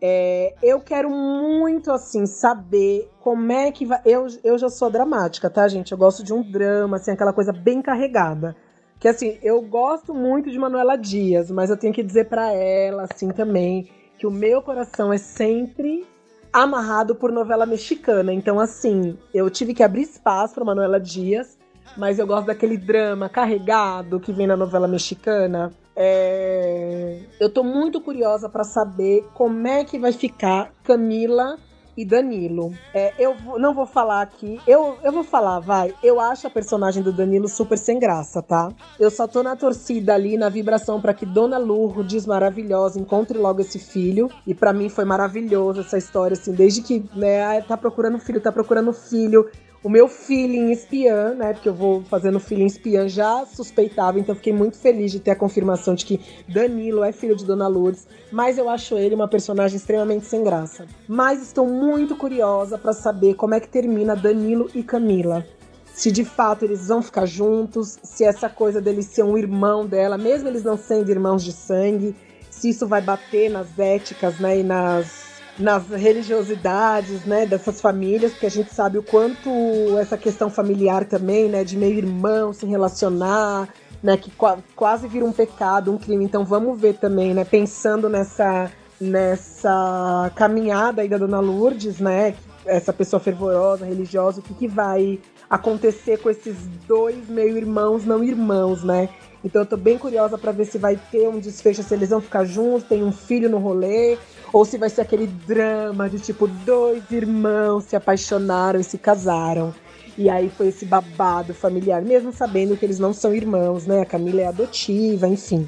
É, 0.00 0.54
eu 0.62 0.80
quero 0.80 1.10
muito, 1.10 1.90
assim, 1.90 2.24
saber 2.24 3.10
como 3.20 3.50
é 3.50 3.72
que 3.72 3.84
vai. 3.84 4.00
Eu, 4.04 4.26
eu 4.44 4.56
já 4.56 4.68
sou 4.68 4.90
dramática, 4.90 5.50
tá, 5.50 5.66
gente? 5.66 5.92
Eu 5.92 5.98
gosto 5.98 6.22
de 6.22 6.32
um 6.32 6.42
drama, 6.42 6.96
assim, 6.96 7.10
aquela 7.10 7.32
coisa 7.32 7.52
bem 7.52 7.82
carregada. 7.82 8.54
Que, 9.00 9.08
assim, 9.08 9.38
eu 9.42 9.60
gosto 9.62 10.14
muito 10.14 10.50
de 10.50 10.58
Manuela 10.58 10.96
Dias, 10.96 11.50
mas 11.50 11.70
eu 11.70 11.76
tenho 11.76 11.92
que 11.92 12.02
dizer 12.02 12.28
para 12.28 12.52
ela, 12.52 13.06
assim, 13.10 13.28
também, 13.28 13.88
que 14.18 14.26
o 14.26 14.30
meu 14.30 14.62
coração 14.62 15.12
é 15.12 15.18
sempre 15.18 16.06
amarrado 16.52 17.14
por 17.14 17.30
novela 17.30 17.66
mexicana. 17.66 18.32
Então, 18.32 18.58
assim, 18.58 19.16
eu 19.32 19.50
tive 19.50 19.74
que 19.74 19.82
abrir 19.82 20.02
espaço 20.02 20.54
para 20.54 20.64
Manuela 20.64 20.98
Dias, 20.98 21.58
mas 21.96 22.18
eu 22.18 22.26
gosto 22.26 22.46
daquele 22.46 22.76
drama 22.76 23.28
carregado 23.28 24.20
que 24.20 24.32
vem 24.32 24.46
na 24.46 24.56
novela 24.56 24.88
mexicana. 24.88 25.72
É... 26.00 27.18
Eu 27.40 27.50
tô 27.50 27.64
muito 27.64 28.00
curiosa 28.00 28.48
para 28.48 28.62
saber 28.62 29.26
como 29.34 29.66
é 29.66 29.84
que 29.84 29.98
vai 29.98 30.12
ficar 30.12 30.72
Camila 30.84 31.58
e 31.96 32.04
Danilo. 32.04 32.72
É, 32.94 33.12
eu 33.18 33.34
não 33.58 33.74
vou 33.74 33.84
falar 33.84 34.22
aqui. 34.22 34.60
Eu, 34.64 34.96
eu 35.02 35.10
vou 35.10 35.24
falar, 35.24 35.58
vai. 35.58 35.92
Eu 36.00 36.20
acho 36.20 36.46
a 36.46 36.50
personagem 36.50 37.02
do 37.02 37.12
Danilo 37.12 37.48
super 37.48 37.76
sem 37.76 37.98
graça, 37.98 38.40
tá? 38.40 38.72
Eu 39.00 39.10
só 39.10 39.26
tô 39.26 39.42
na 39.42 39.56
torcida 39.56 40.14
ali, 40.14 40.38
na 40.38 40.48
vibração 40.48 41.00
para 41.00 41.12
que 41.12 41.26
Dona 41.26 41.58
Lourdes, 41.58 42.24
maravilhosa, 42.24 43.00
encontre 43.00 43.36
logo 43.36 43.60
esse 43.60 43.80
filho. 43.80 44.30
E 44.46 44.54
para 44.54 44.72
mim 44.72 44.88
foi 44.88 45.04
maravilhoso 45.04 45.80
essa 45.80 45.98
história, 45.98 46.34
assim, 46.34 46.52
desde 46.52 46.82
que, 46.82 47.04
né, 47.16 47.60
tá 47.62 47.76
procurando 47.76 48.20
filho, 48.20 48.40
tá 48.40 48.52
procurando 48.52 48.92
filho 48.92 49.50
o 49.82 49.88
meu 49.88 50.08
feeling 50.08 50.70
espiã, 50.70 51.34
né? 51.34 51.52
Porque 51.52 51.68
eu 51.68 51.74
vou 51.74 52.02
fazendo 52.02 52.40
feeling 52.40 52.66
espiã, 52.66 53.08
já 53.08 53.46
suspeitava, 53.46 54.18
então 54.18 54.34
fiquei 54.34 54.52
muito 54.52 54.76
feliz 54.76 55.12
de 55.12 55.20
ter 55.20 55.30
a 55.30 55.36
confirmação 55.36 55.94
de 55.94 56.04
que 56.04 56.20
Danilo 56.48 57.04
é 57.04 57.12
filho 57.12 57.36
de 57.36 57.44
Dona 57.44 57.68
Lourdes, 57.68 58.06
mas 58.32 58.58
eu 58.58 58.68
acho 58.68 58.96
ele 58.98 59.14
uma 59.14 59.28
personagem 59.28 59.76
extremamente 59.76 60.26
sem 60.26 60.42
graça. 60.42 60.86
Mas 61.06 61.42
estou 61.42 61.66
muito 61.66 62.16
curiosa 62.16 62.76
para 62.76 62.92
saber 62.92 63.34
como 63.34 63.54
é 63.54 63.60
que 63.60 63.68
termina 63.68 64.16
Danilo 64.16 64.68
e 64.74 64.82
Camila. 64.82 65.46
Se 65.94 66.12
de 66.12 66.24
fato 66.24 66.64
eles 66.64 66.88
vão 66.88 67.02
ficar 67.02 67.26
juntos, 67.26 67.98
se 68.02 68.24
essa 68.24 68.48
coisa 68.48 68.80
dele 68.80 69.02
ser 69.02 69.24
um 69.24 69.36
irmão 69.36 69.86
dela, 69.86 70.16
mesmo 70.16 70.48
eles 70.48 70.62
não 70.62 70.76
sendo 70.76 71.10
irmãos 71.10 71.42
de 71.42 71.52
sangue, 71.52 72.14
se 72.50 72.70
isso 72.70 72.86
vai 72.86 73.00
bater 73.00 73.50
nas 73.50 73.78
éticas, 73.78 74.38
né, 74.38 74.60
e 74.60 74.62
nas 74.62 75.27
nas 75.58 75.88
religiosidades, 75.88 77.24
né, 77.24 77.44
dessas 77.44 77.80
famílias, 77.80 78.32
porque 78.32 78.46
a 78.46 78.50
gente 78.50 78.72
sabe 78.72 78.98
o 78.98 79.02
quanto 79.02 79.50
essa 79.98 80.16
questão 80.16 80.48
familiar 80.48 81.04
também, 81.04 81.48
né, 81.48 81.64
de 81.64 81.76
meio 81.76 81.98
irmão 81.98 82.52
se 82.52 82.64
relacionar, 82.64 83.68
né, 84.02 84.16
que 84.16 84.30
quase 84.76 85.08
vira 85.08 85.24
um 85.24 85.32
pecado, 85.32 85.92
um 85.92 85.98
crime. 85.98 86.24
Então 86.24 86.44
vamos 86.44 86.80
ver 86.80 86.94
também, 86.94 87.34
né, 87.34 87.44
pensando 87.44 88.08
nessa 88.08 88.70
nessa 89.00 90.32
caminhada 90.34 91.02
aí 91.02 91.08
da 91.08 91.16
Dona 91.16 91.38
Lourdes, 91.38 92.00
né, 92.00 92.34
essa 92.66 92.92
pessoa 92.92 93.20
fervorosa, 93.20 93.86
religiosa, 93.86 94.40
o 94.40 94.42
que, 94.42 94.54
que 94.54 94.66
vai 94.66 95.20
acontecer 95.48 96.18
com 96.18 96.28
esses 96.28 96.56
dois 96.86 97.28
meio 97.28 97.56
irmãos, 97.56 98.04
não 98.04 98.22
irmãos, 98.22 98.84
né? 98.84 99.08
Então 99.42 99.62
eu 99.62 99.66
tô 99.66 99.76
bem 99.76 99.96
curiosa 99.96 100.36
para 100.36 100.52
ver 100.52 100.64
se 100.66 100.78
vai 100.78 100.98
ter 101.10 101.28
um 101.28 101.38
desfecho, 101.38 101.82
se 101.82 101.94
eles 101.94 102.10
vão 102.10 102.20
ficar 102.20 102.44
juntos, 102.44 102.88
tem 102.88 103.02
um 103.02 103.12
filho 103.12 103.48
no 103.48 103.58
rolê, 103.58 104.18
ou 104.52 104.64
se 104.64 104.78
vai 104.78 104.88
ser 104.88 105.02
aquele 105.02 105.26
drama 105.26 106.08
de 106.08 106.18
tipo 106.18 106.46
dois 106.46 107.10
irmãos 107.10 107.84
se 107.84 107.96
apaixonaram 107.96 108.80
e 108.80 108.84
se 108.84 108.98
casaram. 108.98 109.74
E 110.16 110.28
aí 110.28 110.50
foi 110.50 110.68
esse 110.68 110.84
babado 110.84 111.54
familiar, 111.54 112.02
mesmo 112.02 112.32
sabendo 112.32 112.76
que 112.76 112.84
eles 112.84 112.98
não 112.98 113.12
são 113.12 113.32
irmãos, 113.32 113.86
né? 113.86 114.00
A 114.00 114.06
Camila 114.06 114.40
é 114.40 114.46
adotiva, 114.46 115.28
enfim. 115.28 115.66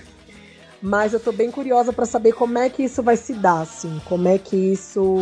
Mas 0.83 1.13
eu 1.13 1.21
tô 1.21 1.31
bem 1.31 1.51
curiosa 1.51 1.93
para 1.93 2.07
saber 2.07 2.33
como 2.33 2.59
é 2.59 2.69
que 2.69 2.83
isso 2.83 3.03
vai 3.03 3.17
se 3.17 3.35
dar, 3.35 3.61
assim, 3.61 4.01
como 4.07 4.27
é 4.27 4.39
que 4.39 4.57
isso 4.57 5.15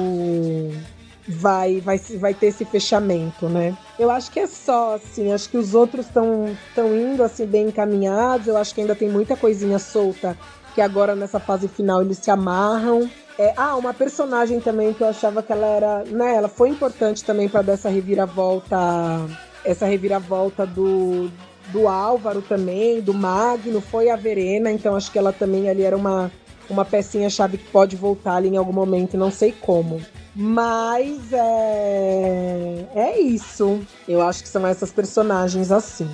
vai, 1.29 1.81
vai, 1.81 1.99
vai 1.99 2.33
ter 2.33 2.47
esse 2.47 2.65
fechamento, 2.65 3.49
né? 3.49 3.77
Eu 3.99 4.11
acho 4.11 4.31
que 4.31 4.41
é 4.41 4.47
só, 4.47 4.95
assim, 4.95 5.33
acho 5.33 5.51
que 5.51 5.59
os 5.59 5.75
outros 5.75 6.07
estão 6.07 6.57
tão 6.75 6.97
indo 6.97 7.23
assim 7.23 7.45
bem 7.45 7.69
encaminhados, 7.69 8.47
eu 8.47 8.57
acho 8.57 8.75
que 8.75 8.81
ainda 8.81 8.95
tem 8.95 9.11
muita 9.11 9.37
coisinha 9.37 9.79
solta 9.79 10.39
que 10.79 10.83
agora 10.83 11.17
nessa 11.17 11.41
fase 11.41 11.67
final 11.67 12.03
eles 12.03 12.19
se 12.19 12.31
amarram. 12.31 13.11
É, 13.37 13.53
ah, 13.57 13.75
uma 13.75 13.93
personagem 13.93 14.61
também 14.61 14.95
que 14.95 15.03
eu 15.03 15.09
achava 15.09 15.43
que 15.43 15.51
ela 15.53 15.67
era, 15.67 16.05
né, 16.05 16.37
ela 16.37 16.49
foi 16.49 16.69
importante 16.69 17.25
também 17.25 17.49
para 17.49 17.63
dessa 17.63 17.89
reviravolta, 17.89 18.77
essa 19.65 19.87
reviravolta 19.87 20.65
do 20.65 21.29
do 21.73 21.89
Álvaro 21.89 22.41
também, 22.41 23.01
do 23.01 23.13
Magno, 23.13 23.81
foi 23.81 24.09
a 24.09 24.15
Verena, 24.15 24.71
então 24.71 24.95
acho 24.95 25.11
que 25.11 25.19
ela 25.19 25.33
também 25.33 25.69
ali 25.69 25.83
era 25.83 25.97
uma 25.97 26.31
uma 26.71 26.85
pecinha 26.85 27.29
chave 27.29 27.59
que 27.59 27.69
pode 27.71 27.97
voltar 27.97 28.37
ali 28.37 28.49
em 28.49 28.57
algum 28.57 28.73
momento, 28.73 29.17
não 29.17 29.33
sei 29.33 29.51
como. 29.51 30.01
Mas 30.33 31.33
é 31.33 32.87
é 32.95 33.21
isso. 33.21 33.81
Eu 34.09 34.23
acho 34.23 34.45
que 34.45 34.49
são 34.49 34.65
essas 34.65 34.93
personagens 34.93 35.73
assim. 35.73 36.09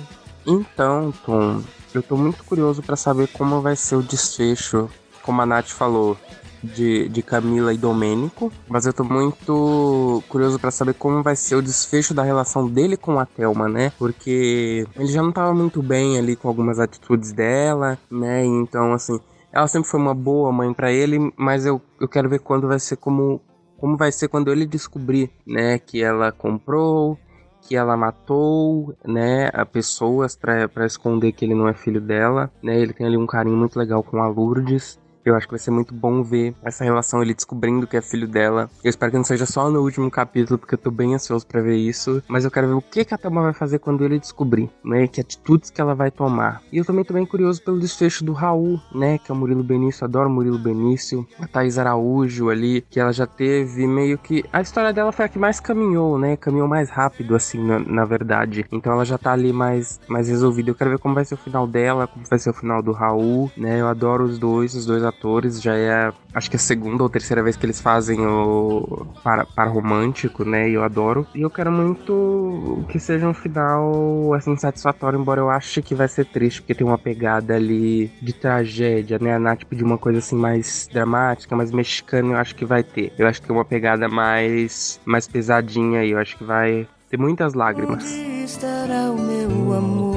Então, 0.47 1.13
Tom, 1.23 1.61
eu 1.99 2.03
tô 2.03 2.15
muito 2.15 2.43
curioso 2.43 2.81
para 2.81 2.95
saber 2.95 3.27
como 3.27 3.61
vai 3.61 3.75
ser 3.75 3.95
o 3.95 4.03
desfecho, 4.03 4.89
como 5.23 5.41
a 5.41 5.45
Nath 5.45 5.69
falou, 5.69 6.17
de, 6.65 7.07
de 7.09 7.21
Camila 7.21 7.73
e 7.73 7.77
Domênico, 7.77 8.51
mas 8.67 8.85
eu 8.85 8.93
tô 8.93 9.03
muito 9.03 10.23
curioso 10.27 10.59
para 10.59 10.71
saber 10.71 10.95
como 10.95 11.21
vai 11.21 11.35
ser 11.35 11.55
o 11.55 11.61
desfecho 11.61 12.13
da 12.13 12.23
relação 12.23 12.67
dele 12.67 12.97
com 12.97 13.19
a 13.19 13.25
Thelma, 13.25 13.69
né? 13.69 13.91
Porque 13.97 14.85
ele 14.95 15.07
já 15.07 15.21
não 15.21 15.31
tava 15.31 15.53
muito 15.53 15.81
bem 15.81 16.17
ali 16.17 16.35
com 16.35 16.47
algumas 16.47 16.79
atitudes 16.79 17.31
dela, 17.31 17.97
né? 18.09 18.43
Então, 18.43 18.93
assim, 18.93 19.19
ela 19.51 19.67
sempre 19.67 19.89
foi 19.89 19.99
uma 19.99 20.13
boa 20.13 20.51
mãe 20.51 20.73
para 20.73 20.91
ele, 20.91 21.31
mas 21.37 21.65
eu, 21.65 21.81
eu 21.99 22.07
quero 22.07 22.29
ver 22.29 22.39
quando 22.39 22.67
vai 22.67 22.79
ser 22.79 22.97
como 22.97 23.41
como 23.77 23.97
vai 23.97 24.11
ser 24.11 24.29
quando 24.29 24.51
ele 24.51 24.65
descobrir, 24.65 25.29
né, 25.45 25.77
que 25.77 26.01
ela 26.01 26.31
comprou, 26.31 27.19
que 27.67 27.75
ela 27.75 27.97
matou, 27.97 28.95
né, 29.03 29.49
a 29.53 29.65
pessoas 29.65 30.35
para 30.35 30.85
esconder 30.85 31.31
que 31.31 31.45
ele 31.45 31.55
não 31.55 31.67
é 31.67 31.73
filho 31.73 31.99
dela, 31.99 32.51
né? 32.61 32.79
Ele 32.79 32.93
tem 32.93 33.07
ali 33.07 33.17
um 33.17 33.25
carinho 33.25 33.57
muito 33.57 33.77
legal 33.77 34.03
com 34.03 34.21
a 34.21 34.27
Lourdes. 34.27 34.99
Eu 35.25 35.35
acho 35.35 35.47
que 35.47 35.53
vai 35.53 35.59
ser 35.59 35.71
muito 35.71 35.91
bom 35.91 36.21
ver 36.21 36.53
essa 36.63 36.83
relação, 36.83 37.19
ele 37.19 37.33
descobrindo 37.33 37.87
que 37.87 37.97
é 37.97 38.01
filho 38.01 38.27
dela. 38.27 38.69
Eu 38.83 38.91
espero 38.91 39.11
que 39.11 39.17
não 39.17 39.23
seja 39.23 39.47
só 39.47 39.71
no 39.71 39.81
último 39.81 40.11
capítulo, 40.11 40.59
porque 40.59 40.75
eu 40.75 40.77
tô 40.77 40.91
bem 40.91 41.15
ansioso 41.15 41.47
para 41.47 41.63
ver 41.63 41.77
isso. 41.77 42.21
Mas 42.27 42.45
eu 42.45 42.51
quero 42.51 42.67
ver 42.67 42.73
o 42.75 42.81
que, 42.81 43.03
que 43.03 43.11
a 43.11 43.17
Thelma 43.17 43.41
vai 43.41 43.53
fazer 43.53 43.79
quando 43.79 44.05
ele 44.05 44.19
descobrir, 44.19 44.69
né? 44.83 45.07
Que 45.07 45.21
atitudes 45.21 45.71
que 45.71 45.81
ela 45.81 45.95
vai 45.95 46.11
tomar. 46.11 46.61
E 46.71 46.77
eu 46.77 46.85
também 46.85 47.03
tô 47.03 47.11
bem 47.15 47.25
curioso 47.25 47.59
pelo 47.63 47.79
desfecho 47.79 48.23
do 48.23 48.33
Raul, 48.33 48.79
né? 48.93 49.17
Que 49.17 49.31
é 49.31 49.33
o 49.33 49.37
Murilo 49.37 49.63
Benício, 49.63 50.05
adoro 50.05 50.29
Murilo 50.29 50.59
Benício. 50.59 51.27
A 51.39 51.47
Thaís 51.47 51.79
Araújo 51.79 52.51
ali, 52.51 52.85
que 52.87 52.99
ela 52.99 53.11
já 53.11 53.25
teve 53.25 53.87
meio 53.87 54.19
que. 54.19 54.45
A 54.53 54.61
história 54.61 54.93
dela 54.93 55.11
foi 55.11 55.25
a 55.25 55.29
que 55.29 55.39
mais 55.39 55.59
caminhou, 55.59 56.19
né? 56.19 56.37
Caminhou 56.37 56.67
mais 56.67 56.91
rápido, 56.91 57.35
assim, 57.35 57.65
na, 57.65 57.79
na 57.79 58.05
verdade. 58.05 58.63
Então 58.71 58.93
ela 58.93 59.03
já 59.03 59.17
tá 59.17 59.33
ali 59.33 59.51
mais, 59.51 59.99
mais 60.07 60.29
resolvida. 60.29 60.69
Eu 60.69 60.75
quero 60.75 60.91
ver 60.91 60.99
como 60.99 61.15
vai 61.15 61.25
ser 61.25 61.33
o 61.33 61.37
final 61.37 61.65
dela, 61.65 62.05
como 62.05 62.23
vai 62.27 62.37
ser 62.37 62.51
o 62.51 62.53
final 62.53 62.83
do 62.83 62.91
Raul, 62.91 63.51
né? 63.57 63.81
Eu 63.81 63.87
adoro 63.87 64.23
os 64.23 64.37
dois, 64.37 64.75
os 64.75 64.85
dois 64.85 65.01
atores 65.01 65.14
atores, 65.15 65.61
já 65.61 65.75
é 65.75 66.11
acho 66.33 66.49
que 66.49 66.55
é 66.55 66.59
a 66.59 66.59
segunda 66.59 67.03
ou 67.03 67.09
terceira 67.09 67.41
vez 67.41 67.55
que 67.55 67.65
eles 67.65 67.79
fazem 67.79 68.19
o 68.25 69.07
para, 69.23 69.45
para 69.45 69.69
romântico, 69.69 70.43
né? 70.43 70.69
E 70.69 70.73
eu 70.73 70.83
adoro. 70.83 71.25
E 71.33 71.41
eu 71.41 71.49
quero 71.49 71.71
muito 71.71 72.85
que 72.89 72.99
seja 72.99 73.27
um 73.27 73.33
final 73.33 74.33
assim 74.33 74.55
satisfatório, 74.57 75.19
embora 75.19 75.41
eu 75.41 75.49
ache 75.49 75.81
que 75.81 75.95
vai 75.95 76.07
ser 76.07 76.25
triste, 76.25 76.61
porque 76.61 76.75
tem 76.75 76.85
uma 76.85 76.97
pegada 76.97 77.55
ali 77.55 78.11
de 78.21 78.33
tragédia, 78.33 79.17
né? 79.19 79.35
A 79.35 79.39
Nath 79.39 79.63
pediu 79.63 79.85
uma 79.85 79.97
coisa 79.97 80.19
assim 80.19 80.35
mais 80.35 80.89
dramática, 80.91 81.55
mais 81.55 81.71
mexicana, 81.71 82.33
eu 82.33 82.37
acho 82.37 82.55
que 82.55 82.65
vai 82.65 82.83
ter. 82.83 83.13
Eu 83.17 83.27
acho 83.27 83.41
que 83.41 83.47
tem 83.47 83.55
uma 83.55 83.65
pegada 83.65 84.07
mais 84.07 84.99
mais 85.05 85.27
pesadinha 85.27 86.01
aí, 86.01 86.11
eu 86.11 86.19
acho 86.19 86.37
que 86.37 86.43
vai 86.43 86.87
ter 87.09 87.17
muitas 87.17 87.53
lágrimas. 87.53 88.03
Onde 88.03 88.43
estará 88.43 89.11
o 89.11 89.17
meu 89.17 89.73
amor? 89.73 90.14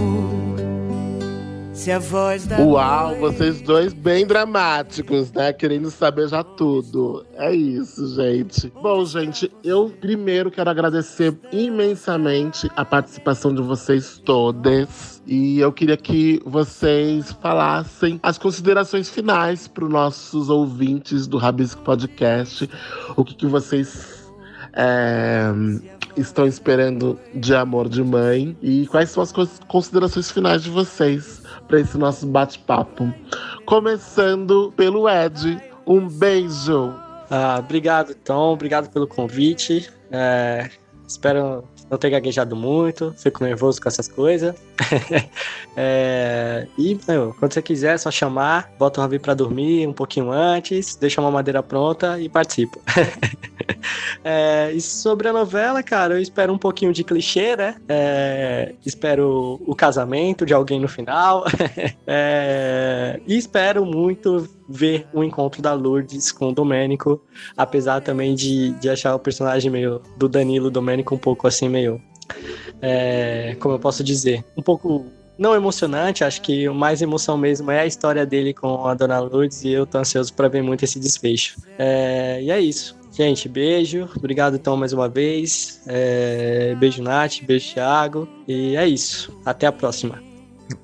Se 1.78 1.92
a 1.92 2.00
voz 2.00 2.44
da 2.44 2.58
Uau, 2.58 3.14
vocês 3.20 3.60
dois 3.60 3.92
bem 3.92 4.26
dramáticos, 4.26 5.30
né? 5.30 5.52
Querendo 5.52 5.92
saber 5.92 6.26
já 6.26 6.42
tudo. 6.42 7.24
É 7.34 7.54
isso, 7.54 8.16
gente. 8.16 8.68
Bom, 8.82 9.04
gente, 9.04 9.48
eu 9.62 9.88
primeiro 9.88 10.50
quero 10.50 10.68
agradecer 10.68 11.38
imensamente 11.52 12.68
a 12.74 12.84
participação 12.84 13.54
de 13.54 13.62
vocês 13.62 14.18
todas. 14.18 15.22
E 15.24 15.60
eu 15.60 15.72
queria 15.72 15.96
que 15.96 16.42
vocês 16.44 17.30
falassem 17.40 18.18
as 18.24 18.38
considerações 18.38 19.08
finais 19.08 19.68
para 19.68 19.84
os 19.84 19.90
nossos 19.90 20.50
ouvintes 20.50 21.28
do 21.28 21.38
Rabisco 21.38 21.80
Podcast. 21.82 22.68
O 23.16 23.24
que, 23.24 23.36
que 23.36 23.46
vocês 23.46 24.26
é, 24.74 25.52
estão 26.16 26.44
esperando 26.44 27.16
de 27.32 27.54
amor 27.54 27.88
de 27.88 28.02
mãe 28.02 28.56
e 28.60 28.84
quais 28.88 29.10
são 29.10 29.22
as 29.22 29.32
considerações 29.68 30.28
finais 30.28 30.64
de 30.64 30.70
vocês 30.70 31.37
para 31.68 31.80
esse 31.80 31.96
nosso 31.96 32.26
bate-papo. 32.26 33.12
Começando 33.66 34.72
pelo 34.76 35.08
Ed. 35.08 35.60
Um 35.86 36.08
beijo. 36.08 36.92
Ah, 37.30 37.56
obrigado, 37.58 38.14
Tom. 38.14 38.54
Obrigado 38.54 38.90
pelo 38.90 39.06
convite. 39.06 39.88
É, 40.10 40.70
espero 41.06 41.62
não 41.90 41.98
ter 41.98 42.10
gaguejado 42.10 42.56
muito, 42.56 43.14
fico 43.16 43.44
nervoso 43.44 43.80
com 43.80 43.88
essas 43.88 44.08
coisas. 44.08 44.54
é, 45.76 46.66
e, 46.76 46.98
meu, 47.06 47.34
quando 47.38 47.52
você 47.52 47.62
quiser, 47.62 47.94
é 47.94 47.98
só 47.98 48.10
chamar, 48.10 48.70
bota 48.78 49.00
o 49.00 49.02
Ravi 49.02 49.18
pra 49.18 49.34
dormir 49.34 49.86
um 49.86 49.92
pouquinho 49.92 50.30
antes, 50.30 50.96
deixa 50.96 51.20
uma 51.20 51.30
madeira 51.30 51.62
pronta 51.62 52.20
e 52.20 52.28
participa. 52.28 52.78
é, 54.24 54.70
e 54.72 54.80
sobre 54.80 55.28
a 55.28 55.32
novela, 55.32 55.82
cara, 55.82 56.14
eu 56.14 56.22
espero 56.22 56.52
um 56.52 56.58
pouquinho 56.58 56.92
de 56.92 57.04
clichê, 57.04 57.56
né? 57.56 57.76
É, 57.88 58.74
espero 58.84 59.60
o 59.66 59.74
casamento 59.74 60.46
de 60.46 60.54
alguém 60.54 60.80
no 60.80 60.88
final. 60.88 61.44
É, 62.10 63.20
e 63.26 63.36
espero 63.36 63.84
muito 63.84 64.48
ver 64.68 65.06
o 65.12 65.24
encontro 65.24 65.62
da 65.62 65.72
Lourdes 65.72 66.30
com 66.30 66.48
o 66.48 66.52
Domênico, 66.52 67.22
apesar 67.56 68.00
também 68.00 68.34
de, 68.34 68.70
de 68.74 68.88
achar 68.88 69.14
o 69.14 69.18
personagem 69.18 69.70
meio 69.70 70.00
do 70.16 70.28
Danilo 70.28 70.70
Domênico 70.70 71.14
um 71.14 71.18
pouco 71.18 71.46
assim, 71.46 71.68
meio. 71.68 72.00
É, 72.80 73.56
como 73.60 73.74
eu 73.74 73.78
posso 73.78 74.04
dizer? 74.04 74.44
Um 74.56 74.62
pouco 74.62 75.06
não 75.38 75.54
emocionante, 75.54 76.24
acho 76.24 76.42
que 76.42 76.68
o 76.68 76.74
mais 76.74 77.00
emoção 77.00 77.38
mesmo 77.38 77.70
é 77.70 77.80
a 77.80 77.86
história 77.86 78.26
dele 78.26 78.52
com 78.52 78.86
a 78.86 78.94
Dona 78.94 79.20
Lourdes 79.20 79.62
e 79.62 79.70
eu 79.70 79.86
tô 79.86 79.98
ansioso 79.98 80.34
para 80.34 80.48
ver 80.48 80.62
muito 80.62 80.84
esse 80.84 80.98
desfecho. 80.98 81.60
É, 81.78 82.40
e 82.42 82.50
é 82.50 82.60
isso. 82.60 82.98
Gente, 83.12 83.48
beijo. 83.48 84.08
Obrigado, 84.16 84.56
então, 84.56 84.76
mais 84.76 84.92
uma 84.92 85.08
vez. 85.08 85.80
É, 85.86 86.76
beijo, 86.78 87.02
Nath. 87.02 87.42
Beijo, 87.42 87.74
Thiago. 87.74 88.28
E 88.46 88.76
é 88.76 88.86
isso. 88.86 89.36
Até 89.44 89.66
a 89.66 89.72
próxima. 89.72 90.22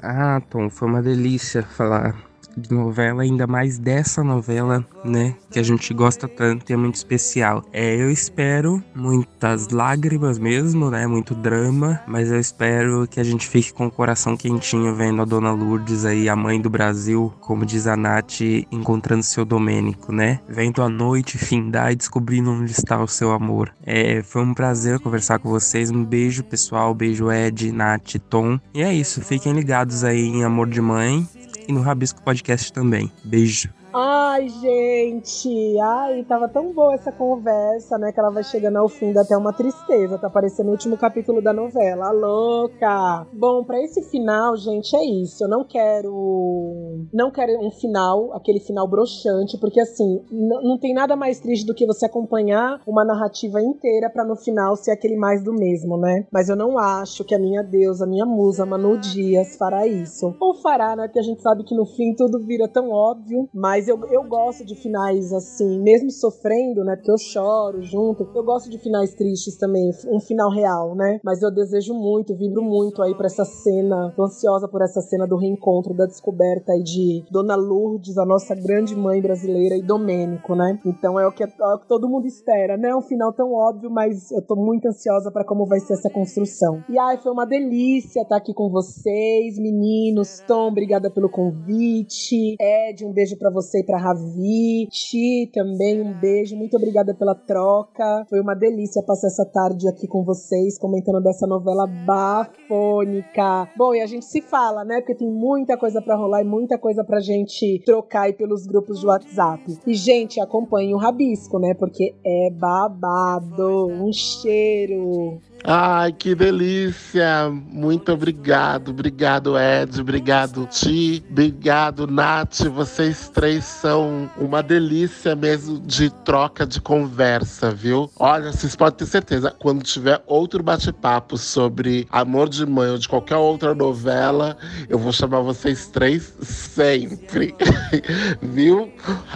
Ah, 0.03 0.43
Tom, 0.51 0.69
foi 0.69 0.89
uma 0.89 1.03
delícia 1.03 1.63
falar 1.63 2.17
de 2.57 2.73
novela, 2.73 3.23
ainda 3.23 3.47
mais 3.47 3.79
dessa 3.79 4.23
novela, 4.23 4.85
né? 5.05 5.35
Que 5.51 5.59
a 5.59 5.63
gente 5.63 5.93
gosta 5.95 6.29
tanto 6.29 6.71
e 6.71 6.73
é 6.73 6.77
muito 6.77 6.97
especial. 6.97 7.65
É, 7.73 7.95
eu 7.97 8.11
espero 8.11 8.83
muitas 8.95 9.69
lágrimas 9.69 10.39
mesmo, 10.39 10.91
né? 10.91 11.07
Muito 11.07 11.35
drama, 11.35 12.01
mas 12.07 12.31
eu 12.31 12.41
espero 12.41 13.07
que 13.07 13.21
a 13.21 13.25
gente 13.25 13.47
fique 13.47 13.73
com 13.73 13.87
o 13.87 13.91
coração 13.91 14.37
quentinho 14.37 14.95
vendo 14.95 15.23
a 15.23 15.25
Dona 15.25 15.53
Lourdes 15.53 16.05
aí, 16.05 16.29
a 16.29 16.37
mãe 16.37 16.61
do 16.61 16.71
Brasil, 16.71 17.33
como 17.41 17.65
diz 17.65 17.87
a 17.87 17.97
Nath, 17.97 18.41
encontrando 18.71 19.23
seu 19.23 19.45
Domênico, 19.45 20.13
né? 20.13 20.41
Vendo 20.49 20.83
a 20.83 20.89
noite 20.89 21.39
findar 21.39 21.93
e 21.93 21.97
descobrindo 21.97 22.51
onde 22.51 22.73
está 22.73 23.03
o 23.03 23.09
seu 23.09 23.33
amor. 23.33 23.73
É, 23.85 24.23
foi 24.23 24.43
um 24.43 24.55
prazer 24.55 24.99
conversar 25.01 25.39
com 25.39 25.49
vocês. 25.49 25.91
Um 25.91 26.05
beijo, 26.05 26.43
pessoal. 26.45 26.95
Beijo, 26.95 27.31
Ed, 27.31 27.73
Nath, 27.73 28.17
Tom. 28.29 28.59
E 28.73 28.83
é 28.83 28.93
isso. 28.93 29.21
Fiquem 29.21 29.53
ligados 29.53 30.05
aí 30.05 30.27
em 30.27 30.45
Amor 30.45 30.69
de 30.69 30.81
Mãe 30.81 31.27
e 31.69 31.73
no 31.73 31.81
Rabisco 31.81 32.23
Podcast 32.23 32.73
também. 32.73 33.11
Beijo. 33.25 33.69
Ai, 33.97 34.49
gente, 34.49 35.79
ai, 35.79 36.25
tava 36.25 36.49
tão 36.49 36.73
boa 36.73 36.95
essa 36.95 37.13
conversa, 37.13 37.97
né? 37.97 38.11
Que 38.11 38.19
ela 38.19 38.31
vai 38.31 38.43
chegando 38.43 38.77
ao 38.77 38.89
fim, 38.89 39.13
dá 39.13 39.21
até 39.21 39.37
uma 39.37 39.53
tristeza. 39.53 40.19
Tá 40.19 40.27
aparecendo 40.27 40.67
o 40.67 40.73
último 40.73 40.97
capítulo 40.97 41.41
da 41.41 41.53
novela. 41.53 42.11
louca! 42.11 43.25
Bom, 43.33 43.63
para 43.63 43.81
esse 43.81 44.03
final, 44.11 44.57
gente, 44.57 44.97
é 44.97 45.05
isso. 45.05 45.45
Eu 45.45 45.49
não 45.49 45.63
quero. 45.63 47.07
Não 47.13 47.31
quero 47.31 47.53
um 47.65 47.71
final, 47.71 48.35
aquele 48.35 48.59
final 48.59 48.89
broxante, 48.89 49.57
porque 49.59 49.81
assim, 49.81 50.25
não 50.29 50.77
tem 50.77 50.93
nada 50.93 51.15
mais 51.15 51.39
triste 51.39 51.65
do 51.65 51.75
que 51.75 51.87
você 51.87 52.07
acompanhar 52.07 52.81
uma 52.85 53.05
narrativa 53.05 53.63
inteira 53.63 54.11
para 54.11 54.25
no 54.25 54.35
final 54.35 54.75
ser 54.75 54.91
aquele 54.91 55.17
mais 55.17 55.45
do 55.45 55.53
mesmo, 55.53 55.97
né? 55.97 56.27
Mas 56.33 56.49
eu 56.49 56.57
não 56.57 56.77
acho 56.81 57.23
que 57.23 57.35
a 57.35 57.39
minha 57.39 57.63
deusa, 57.63 58.05
a 58.05 58.09
minha 58.09 58.27
musa, 58.27 58.67
Manu 58.67 58.99
Dias, 58.99 59.57
fará 59.57 59.87
isso. 59.87 60.35
Ou 60.41 60.55
fará, 60.55 60.97
né? 60.97 61.07
Porque 61.07 61.21
a 61.21 61.23
gente 61.23 61.41
sabe 61.41 61.63
que 61.63 61.77
no 61.77 61.87
fim 61.87 62.13
tudo 62.17 62.45
vira 62.45 62.67
tão 62.67 62.91
óbvio, 62.91 63.49
mas 63.55 63.84
Mas 63.85 63.89
eu, 63.89 64.01
eu 64.07 64.25
gosto 64.25 64.65
de 64.65 64.75
finais 64.75 65.31
assim, 65.31 65.79
mesmo 65.83 66.11
sofrendo, 66.11 66.83
né? 66.85 66.97
Porque 66.97 67.11
eu 67.11 67.19
choro 67.19 67.83
junto. 67.83 68.27
Eu 68.35 68.43
gosto 68.43 68.71
de 68.71 68.79
finais 68.79 69.13
tristes 69.13 69.59
também, 69.59 69.91
um 70.09 70.19
final 70.19 70.51
real, 70.51 70.95
né? 70.95 71.21
Mas 71.23 71.43
eu 71.43 71.51
desejo 71.51 71.93
muito, 71.93 72.35
vibro 72.35 72.63
muito 72.63 73.03
aí 73.03 73.15
pra 73.15 73.27
essa 73.27 73.45
cena. 73.45 74.11
Tô 74.17 74.25
ansiosa 74.25 74.67
por 74.69 74.81
essa 74.81 75.03
cena 75.03 75.27
do 75.27 75.37
reencontro, 75.37 75.93
da 75.93 76.07
descoberta 76.07 76.73
aí 76.73 76.83
de 76.83 77.27
Dona 77.31 77.57
Lourdes, 77.57 78.17
a 78.17 78.25
nossa 78.25 78.55
grande 78.55 78.97
mãe 78.97 79.21
brasileira, 79.21 79.77
e 79.77 79.83
Domênico, 79.83 80.55
né? 80.55 80.79
Então 80.87 81.21
é 81.21 81.27
o 81.27 81.33
que, 81.33 81.45
é 81.45 81.47
o 81.47 81.79
que 81.79 81.87
todo 81.87 82.09
mundo 82.09 82.27
espera, 82.27 82.79
né? 82.79 82.97
Um 82.97 83.03
final 83.03 83.35
tão 83.35 83.53
óbvio, 83.53 83.91
mas 83.91 84.31
eu 84.31 84.41
tô 84.41 84.57
muito 84.57 84.89
ansiosa 84.89 85.31
para 85.31 85.45
como 85.45 85.67
vai 85.67 85.81
ser 85.81 85.93
essa 85.93 86.09
construção. 86.09 86.83
E 86.89 86.99
ai, 86.99 87.19
foi 87.19 87.33
uma 87.33 87.45
delícia 87.45 88.23
estar 88.23 88.37
aqui 88.37 88.55
com 88.55 88.71
vocês, 88.71 89.59
meninos. 89.59 90.43
Tom, 90.49 90.69
obrigada 90.69 91.11
pelo 91.11 91.29
convite. 91.29 92.57
Ed, 92.59 93.05
um 93.05 93.13
beijo 93.13 93.37
para 93.37 93.51
você 93.51 93.74
e 93.79 93.85
pra 93.85 93.99
Ravi. 93.99 94.87
Ti, 94.91 95.51
também 95.53 96.01
um 96.01 96.13
beijo. 96.19 96.57
Muito 96.57 96.77
obrigada 96.77 97.15
pela 97.15 97.35
troca. 97.35 98.25
Foi 98.29 98.41
uma 98.41 98.55
delícia 98.55 99.03
passar 99.03 99.29
essa 99.29 99.45
tarde 99.45 99.89
aqui 99.89 100.07
com 100.07 100.25
vocês, 100.25 100.79
comentando 100.79 101.23
dessa 101.23 101.47
novela 101.47 101.87
bafônica. 101.87 103.69
Bom, 103.77 103.95
e 103.95 104.01
a 104.01 104.07
gente 104.07 104.25
se 104.25 104.41
fala, 104.41 104.85
né? 104.85 105.01
Porque 105.01 105.15
tem 105.15 105.31
muita 105.31 105.77
coisa 105.77 106.01
para 106.01 106.17
rolar 106.17 106.43
e 106.43 106.45
muita 106.45 106.79
coisa 106.79 107.05
pra 107.05 107.21
gente 107.21 107.83
trocar 107.85 108.23
aí 108.23 108.33
pelos 108.33 108.67
grupos 108.67 109.01
de 109.01 109.07
WhatsApp. 109.07 109.79
E, 109.87 109.95
gente, 109.95 110.41
acompanhe 110.41 110.95
o 110.95 110.99
Rabisco, 110.99 111.59
né? 111.59 111.75
Porque 111.75 112.15
é 112.25 112.51
babado. 112.51 113.87
Um 113.89 114.13
cheiro. 114.13 115.39
Ai, 115.67 116.13
que 116.13 116.35
delícia! 116.35 117.51
Muito 117.51 118.13
obrigado. 118.13 118.91
Obrigado, 118.91 119.59
Ed. 119.59 119.99
Obrigado, 119.99 120.67
Ti. 120.67 121.25
Obrigado, 121.31 122.07
Nath. 122.07 122.65
Vocês 122.69 123.31
três 123.31 123.64
são 123.65 124.31
uma 124.37 124.63
delícia 124.63 125.35
mesmo 125.35 125.79
de 125.81 126.11
troca 126.11 126.67
de 126.67 126.81
conversa, 126.81 127.71
viu? 127.71 128.11
Olha, 128.19 128.53
vocês 128.53 128.77
podem 128.77 128.99
ter 128.99 129.07
certeza, 129.07 129.51
quando 129.59 129.83
tiver 129.83 130.23
outro 130.27 130.63
bate-papo 130.63 131.37
sobre 131.37 132.07
Amor 132.11 132.49
de 132.49 132.65
Mãe 132.67 132.91
ou 132.91 132.99
de 132.99 133.09
qualquer 133.09 133.37
outra 133.37 133.75
novela, 133.75 134.57
eu 134.89 134.99
vou 134.99 135.13
chamar 135.13 135.41
vocês 135.41 135.89
três 135.89 136.35
sempre. 136.43 137.55
viu? 138.43 138.93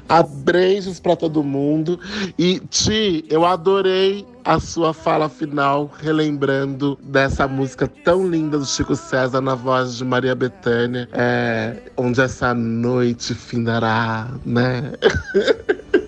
Abreijos 0.08 1.00
para 1.00 1.16
todo 1.16 1.42
mundo. 1.42 1.98
E, 2.38 2.60
Ti, 2.60 3.24
eu 3.28 3.44
adorei 3.44 4.26
a 4.44 4.58
sua 4.60 4.92
fala 4.92 5.28
final, 5.28 5.90
relembrando 6.00 6.98
dessa 7.02 7.46
música 7.46 7.86
tão 8.04 8.28
linda 8.28 8.58
do 8.58 8.64
Chico 8.64 8.96
César 8.96 9.40
na 9.40 9.54
voz 9.54 9.96
de 9.96 10.04
Maria 10.04 10.34
Bethânia, 10.34 11.08
é, 11.12 11.76
onde 11.96 12.20
essa 12.20 12.54
noite 12.54 13.34
findará, 13.34 14.28
né? 14.44 14.92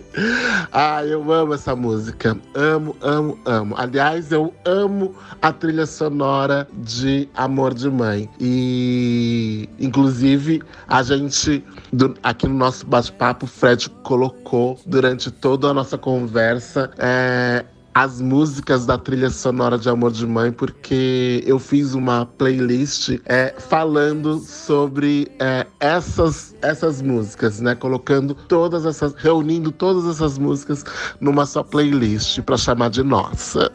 Ah, 0.72 1.04
eu 1.04 1.32
amo 1.32 1.54
essa 1.54 1.74
música. 1.74 2.36
Amo, 2.54 2.96
amo, 3.00 3.38
amo. 3.44 3.74
Aliás, 3.76 4.32
eu 4.32 4.52
amo 4.64 5.14
a 5.40 5.52
trilha 5.52 5.86
sonora 5.86 6.68
de 6.72 7.28
Amor 7.34 7.74
de 7.74 7.88
Mãe. 7.88 8.28
E, 8.40 9.68
inclusive, 9.78 10.62
a 10.88 11.02
gente, 11.02 11.64
do, 11.92 12.14
aqui 12.22 12.46
no 12.46 12.54
nosso 12.54 12.86
bate-papo, 12.86 13.46
o 13.46 13.48
Fred 13.48 13.88
colocou 14.02 14.78
durante 14.84 15.30
toda 15.30 15.68
a 15.68 15.74
nossa 15.74 15.96
conversa 15.96 16.90
é, 16.98 17.64
as 17.94 18.20
músicas 18.20 18.86
da 18.86 18.96
trilha 18.96 19.30
sonora 19.30 19.76
de 19.76 19.88
Amor 19.88 20.12
de 20.12 20.26
Mãe, 20.26 20.52
porque 20.52 21.42
eu 21.46 21.58
fiz 21.58 21.94
uma 21.94 22.24
playlist 22.24 23.20
é, 23.26 23.54
falando 23.58 24.38
sobre 24.38 25.30
é, 25.40 25.66
essas, 25.80 26.54
essas 26.62 27.02
músicas, 27.02 27.60
né? 27.60 27.74
Colocando 27.74 28.34
todas 28.34 28.86
essas, 28.86 29.14
reunindo 29.14 29.72
todas 29.72 30.06
essas 30.06 30.38
músicas 30.38 30.84
numa 31.20 31.44
só 31.46 31.62
playlist 31.62 32.40
para 32.42 32.56
chamar 32.56 32.90
de 32.90 33.02
nossa. 33.02 33.70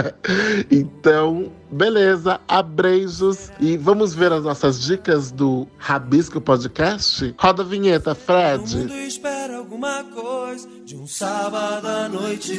então, 0.70 1.52
Beleza, 1.72 2.40
abreijos. 2.48 3.50
E 3.60 3.76
vamos 3.76 4.12
ver 4.14 4.32
as 4.32 4.42
nossas 4.42 4.80
dicas 4.82 5.30
do 5.30 5.68
Rabisco 5.78 6.40
Podcast? 6.40 7.34
Roda 7.38 7.62
a 7.62 7.66
vinheta, 7.66 8.14
Fred. 8.14 8.64
Todo 8.64 8.78
mundo 8.78 8.94
espera 8.94 9.56
alguma 9.56 10.02
coisa 10.04 10.68
de 10.84 10.96
um 10.96 11.06
sábado 11.06 11.86
à 11.86 12.08
noite. 12.08 12.56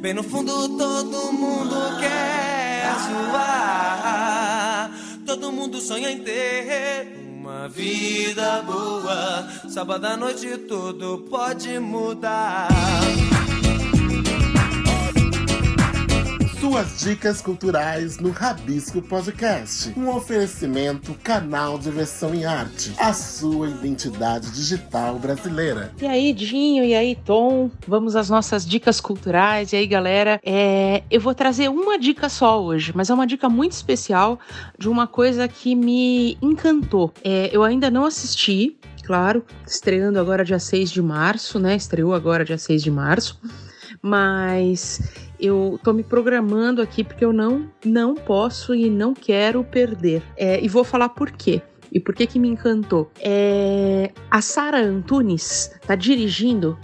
Bem 0.00 0.12
no 0.12 0.22
fundo, 0.22 0.52
todo 0.68 1.32
mundo 1.32 1.74
quer 1.98 2.94
zoar. 3.08 4.90
Todo 5.24 5.50
mundo 5.50 5.80
sonha 5.80 6.10
em 6.10 6.20
ter 6.20 7.16
uma 7.40 7.68
vida 7.68 8.62
boa. 8.62 9.48
Sábado 9.68 10.04
à 10.04 10.16
noite, 10.16 10.58
tudo 10.68 11.24
pode 11.30 11.78
mudar. 11.78 12.68
Suas 16.68 16.98
dicas 16.98 17.40
culturais 17.40 18.18
no 18.18 18.30
Rabisco 18.30 19.00
Podcast. 19.00 19.92
Um 19.96 20.08
oferecimento 20.08 21.14
canal 21.22 21.78
de 21.78 21.88
versão 21.92 22.34
em 22.34 22.44
arte. 22.44 22.92
A 22.98 23.12
sua 23.12 23.68
identidade 23.68 24.50
digital 24.50 25.16
brasileira. 25.16 25.92
E 26.02 26.04
aí, 26.04 26.32
Dinho, 26.32 26.82
e 26.82 26.92
aí, 26.92 27.14
Tom? 27.14 27.70
Vamos 27.86 28.16
às 28.16 28.28
nossas 28.28 28.66
dicas 28.66 29.00
culturais. 29.00 29.72
E 29.72 29.76
aí, 29.76 29.86
galera? 29.86 30.40
É, 30.44 31.04
eu 31.08 31.20
vou 31.20 31.36
trazer 31.36 31.70
uma 31.70 31.96
dica 31.96 32.28
só 32.28 32.60
hoje, 32.60 32.90
mas 32.96 33.10
é 33.10 33.14
uma 33.14 33.28
dica 33.28 33.48
muito 33.48 33.70
especial 33.70 34.36
de 34.76 34.88
uma 34.88 35.06
coisa 35.06 35.46
que 35.46 35.72
me 35.76 36.36
encantou. 36.42 37.12
É, 37.22 37.48
eu 37.52 37.62
ainda 37.62 37.88
não 37.92 38.04
assisti, 38.04 38.76
claro, 39.04 39.44
estreando 39.64 40.18
agora 40.18 40.44
dia 40.44 40.58
6 40.58 40.90
de 40.90 41.00
março, 41.00 41.60
né? 41.60 41.76
Estreou 41.76 42.12
agora 42.12 42.44
dia 42.44 42.58
6 42.58 42.82
de 42.82 42.90
março. 42.90 43.40
Mas 44.02 45.00
eu 45.40 45.78
tô 45.82 45.92
me 45.92 46.02
programando 46.02 46.82
aqui 46.82 47.04
porque 47.04 47.24
eu 47.24 47.32
não, 47.32 47.70
não 47.84 48.14
posso 48.14 48.74
e 48.74 48.90
não 48.90 49.14
quero 49.14 49.62
perder. 49.64 50.22
É, 50.36 50.62
e 50.62 50.68
vou 50.68 50.84
falar 50.84 51.10
por 51.10 51.30
quê. 51.30 51.62
E 51.92 52.00
por 52.00 52.14
que 52.14 52.26
que 52.26 52.38
me 52.38 52.48
encantou? 52.48 53.10
É, 53.20 54.10
a 54.30 54.42
Sara 54.42 54.80
Antunes 54.80 55.70
tá 55.86 55.94
dirigindo 55.94 56.78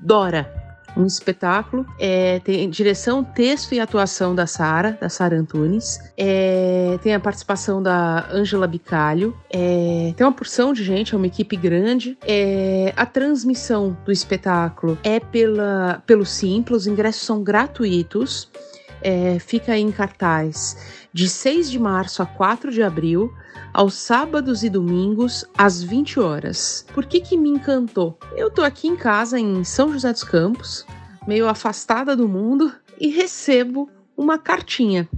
Dora, 0.00 0.57
um 0.98 1.06
espetáculo. 1.06 1.86
É, 1.98 2.40
tem 2.40 2.68
direção, 2.68 3.22
texto 3.22 3.72
e 3.72 3.80
atuação 3.80 4.34
da 4.34 4.46
Sara, 4.46 4.98
da 5.00 5.08
Sara 5.08 5.38
Antunes. 5.38 5.98
É, 6.16 6.98
tem 7.02 7.14
a 7.14 7.20
participação 7.20 7.80
da 7.80 8.28
Ângela 8.32 8.66
Bicalho. 8.66 9.34
É, 9.48 10.12
tem 10.16 10.26
uma 10.26 10.32
porção 10.32 10.72
de 10.72 10.82
gente, 10.82 11.14
é 11.14 11.16
uma 11.16 11.26
equipe 11.26 11.56
grande. 11.56 12.18
É, 12.26 12.92
a 12.96 13.06
transmissão 13.06 13.96
do 14.04 14.10
espetáculo 14.10 14.98
é 15.04 15.20
pela, 15.20 16.02
pelo 16.04 16.26
Simples, 16.26 16.82
os 16.82 16.86
ingressos 16.86 17.22
são 17.22 17.42
gratuitos. 17.42 18.50
É, 19.00 19.38
fica 19.38 19.78
em 19.78 19.92
cartaz 19.92 20.76
de 21.12 21.28
6 21.28 21.70
de 21.70 21.78
março 21.78 22.22
a 22.22 22.26
4 22.26 22.70
de 22.70 22.82
abril, 22.82 23.32
aos 23.78 23.94
sábados 23.94 24.64
e 24.64 24.68
domingos, 24.68 25.44
às 25.56 25.80
20 25.80 26.18
horas. 26.18 26.84
Por 26.92 27.06
que 27.06 27.20
que 27.20 27.38
me 27.38 27.48
encantou? 27.48 28.18
Eu 28.36 28.50
tô 28.50 28.64
aqui 28.64 28.88
em 28.88 28.96
casa, 28.96 29.38
em 29.38 29.62
São 29.62 29.92
José 29.92 30.12
dos 30.12 30.24
Campos, 30.24 30.84
meio 31.28 31.48
afastada 31.48 32.16
do 32.16 32.26
mundo, 32.26 32.72
e 33.00 33.06
recebo 33.06 33.88
uma 34.16 34.36
cartinha. 34.36 35.08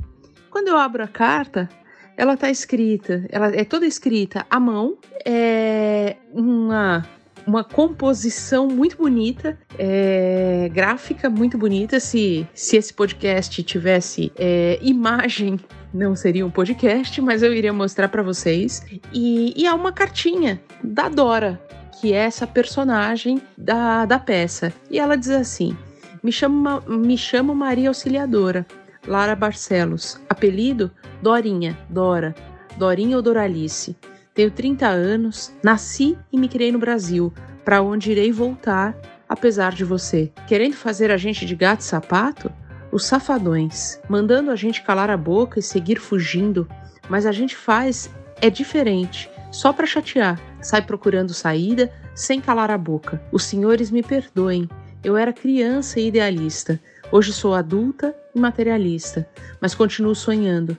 Quando 0.50 0.68
eu 0.68 0.76
abro 0.76 1.02
a 1.02 1.08
carta, 1.08 1.70
ela 2.18 2.36
tá 2.36 2.50
escrita, 2.50 3.24
ela 3.30 3.46
é 3.46 3.64
toda 3.64 3.86
escrita 3.86 4.44
à 4.50 4.60
mão, 4.60 4.98
é 5.24 6.16
uma 6.30 7.02
uma 7.46 7.64
composição 7.64 8.68
muito 8.68 8.98
bonita, 8.98 9.58
é, 9.78 10.70
gráfica 10.70 11.30
muito 11.30 11.56
bonita. 11.56 11.98
Se, 11.98 12.46
se 12.54 12.76
esse 12.76 12.92
podcast 12.92 13.62
tivesse 13.62 14.30
é, 14.36 14.78
imagem, 14.82 15.58
não 15.92 16.14
seria 16.14 16.46
um 16.46 16.50
podcast, 16.50 17.20
mas 17.20 17.42
eu 17.42 17.52
iria 17.52 17.72
mostrar 17.72 18.08
para 18.08 18.22
vocês. 18.22 18.84
E, 19.12 19.52
e 19.56 19.66
há 19.66 19.74
uma 19.74 19.92
cartinha 19.92 20.60
da 20.82 21.08
Dora, 21.08 21.60
que 22.00 22.12
é 22.12 22.18
essa 22.18 22.46
personagem 22.46 23.42
da, 23.56 24.06
da 24.06 24.18
peça. 24.18 24.72
E 24.90 24.98
ela 24.98 25.16
diz 25.16 25.30
assim: 25.30 25.76
me 26.22 26.30
chamo, 26.30 26.82
me 26.86 27.16
chamo 27.16 27.54
Maria 27.54 27.88
Auxiliadora, 27.88 28.66
Lara 29.06 29.34
Barcelos. 29.34 30.20
Apelido? 30.28 30.90
Dorinha, 31.22 31.78
Dora. 31.88 32.34
Dorinha 32.76 33.16
ou 33.16 33.22
Doralice. 33.22 33.96
Tenho 34.34 34.50
30 34.50 34.86
anos, 34.86 35.52
nasci 35.62 36.16
e 36.32 36.38
me 36.38 36.48
criei 36.48 36.70
no 36.72 36.78
Brasil, 36.78 37.32
para 37.64 37.82
onde 37.82 38.12
irei 38.12 38.30
voltar, 38.30 38.96
apesar 39.28 39.72
de 39.72 39.84
você. 39.84 40.32
Querendo 40.46 40.74
fazer 40.74 41.10
a 41.10 41.16
gente 41.16 41.44
de 41.44 41.54
gato 41.54 41.80
e 41.80 41.84
sapato? 41.84 42.50
Os 42.92 43.04
safadões, 43.04 44.00
mandando 44.08 44.50
a 44.50 44.56
gente 44.56 44.82
calar 44.82 45.10
a 45.10 45.16
boca 45.16 45.60
e 45.60 45.62
seguir 45.62 46.00
fugindo, 46.00 46.68
mas 47.08 47.24
a 47.24 47.32
gente 47.32 47.54
faz 47.56 48.10
é 48.40 48.50
diferente, 48.50 49.30
só 49.52 49.72
para 49.72 49.86
chatear. 49.86 50.40
Sai 50.60 50.82
procurando 50.82 51.32
saída 51.32 51.92
sem 52.14 52.40
calar 52.40 52.70
a 52.70 52.78
boca. 52.78 53.22
Os 53.30 53.44
senhores 53.44 53.90
me 53.90 54.02
perdoem. 54.02 54.68
Eu 55.04 55.16
era 55.16 55.32
criança 55.32 56.00
e 56.00 56.08
idealista. 56.08 56.80
Hoje 57.12 57.32
sou 57.32 57.54
adulta 57.54 58.14
e 58.34 58.38
materialista, 58.38 59.28
mas 59.60 59.74
continuo 59.74 60.14
sonhando. 60.14 60.76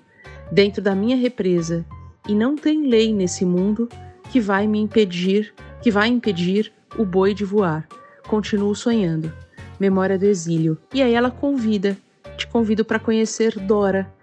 Dentro 0.51 0.82
da 0.82 0.93
minha 0.93 1.16
represa 1.16 1.86
e 2.28 2.36
não 2.36 2.55
tem 2.55 2.88
lei 2.88 3.14
nesse 3.14 3.45
mundo 3.45 3.88
que 4.30 4.39
vai 4.39 4.68
me 4.68 4.80
impedir, 4.80 5.53
que 5.82 5.89
vai 5.89 6.07
impedir 6.07 6.72
o 6.97 7.05
boi 7.05 7.34
de 7.34 7.45
voar. 7.45 7.88
Continuo 8.28 8.76
sonhando. 8.76 9.32
Memória 9.82 10.15
do 10.15 10.25
exílio. 10.25 10.77
E 10.93 11.01
aí 11.01 11.15
ela 11.15 11.32
convida, 11.32 11.97
te 12.38 12.45
convido 12.45 12.86
para 12.86 12.99
conhecer 12.99 13.59
Dora. 13.59 14.13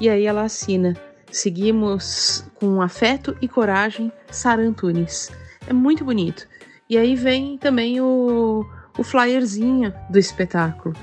E 0.00 0.08
aí 0.08 0.24
ela 0.24 0.42
assina. 0.42 0.96
Seguimos 1.28 2.44
com 2.54 2.80
afeto 2.80 3.36
e 3.42 3.48
coragem, 3.48 4.12
Sara 4.30 4.62
Antunes. 4.62 5.28
É 5.66 5.72
muito 5.72 6.04
bonito. 6.04 6.46
E 6.88 6.96
aí 6.96 7.16
vem 7.16 7.58
também 7.58 8.00
o, 8.00 8.64
o 8.96 9.02
flyerzinho 9.02 9.92
do 10.08 10.20
espetáculo. 10.20 10.94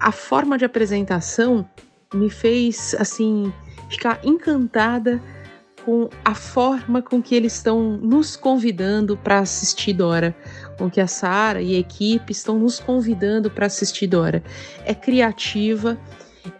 A 0.00 0.12
forma 0.12 0.56
de 0.56 0.64
apresentação 0.64 1.68
me 2.14 2.30
fez 2.30 2.96
assim 2.98 3.52
ficar 3.90 4.18
encantada 4.24 5.20
com 5.88 6.10
a 6.22 6.34
forma 6.34 7.00
com 7.00 7.22
que 7.22 7.34
eles 7.34 7.54
estão 7.54 7.96
nos 7.96 8.36
convidando 8.36 9.16
para 9.16 9.38
assistir 9.38 9.94
Dora, 9.94 10.36
com 10.76 10.90
que 10.90 11.00
a 11.00 11.06
Sara 11.06 11.62
e 11.62 11.74
a 11.76 11.78
equipe 11.78 12.30
estão 12.30 12.58
nos 12.58 12.78
convidando 12.78 13.50
para 13.50 13.64
assistir 13.64 14.06
Dora. 14.06 14.42
É 14.84 14.92
criativa, 14.92 15.96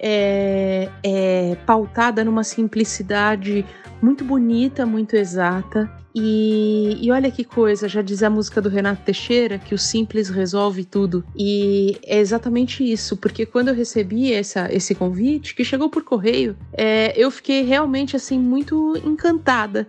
é, 0.01 0.89
é 1.03 1.59
pautada 1.67 2.25
numa 2.25 2.43
simplicidade 2.43 3.67
muito 4.01 4.25
bonita, 4.25 4.87
muito 4.87 5.15
exata. 5.15 5.93
E, 6.21 6.99
e, 7.01 7.13
olha 7.13 7.31
que 7.31 7.45
coisa, 7.45 7.89
já 7.89 8.03
diz 8.03 8.25
a 8.25 8.31
música 8.31 8.61
do 8.61 8.69
Renato 8.69 9.03
Teixeira 9.03 9.57
que 9.57 9.73
o 9.73 9.79
simples 9.79 10.29
resolve 10.29 10.85
tudo. 10.85 11.25
E 11.37 11.97
é 12.05 12.19
exatamente 12.19 12.83
isso, 12.83 13.17
porque 13.17 13.47
quando 13.47 13.69
eu 13.69 13.75
recebi 13.75 14.33
essa, 14.33 14.69
esse 14.73 14.97
convite, 14.97 15.55
que 15.55 15.65
chegou 15.65 15.89
por 15.89 16.03
correio, 16.03 16.57
é, 16.73 17.13
eu 17.17 17.31
fiquei 17.31 17.63
realmente 17.63 18.17
assim 18.17 18.37
muito 18.37 19.01
encantada. 19.05 19.87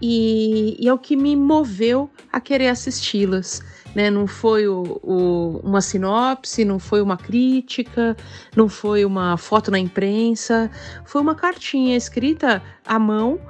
E, 0.00 0.76
e 0.78 0.88
é 0.88 0.94
o 0.94 0.98
que 0.98 1.14
me 1.14 1.36
moveu 1.36 2.08
a 2.32 2.40
querer 2.40 2.68
assisti-las 2.68 3.62
né? 3.96 4.10
Não 4.10 4.26
foi 4.26 4.68
o, 4.68 5.00
o, 5.02 5.60
uma 5.64 5.80
sinopse, 5.80 6.66
não 6.66 6.78
foi 6.78 7.00
uma 7.00 7.16
crítica, 7.16 8.14
não 8.54 8.68
foi 8.68 9.06
uma 9.06 9.38
foto 9.38 9.70
na 9.70 9.78
imprensa, 9.78 10.70
foi 11.06 11.22
uma 11.22 11.34
cartinha 11.34 11.96
escrita 11.96 12.62
à 12.84 12.98
mão. 12.98 13.40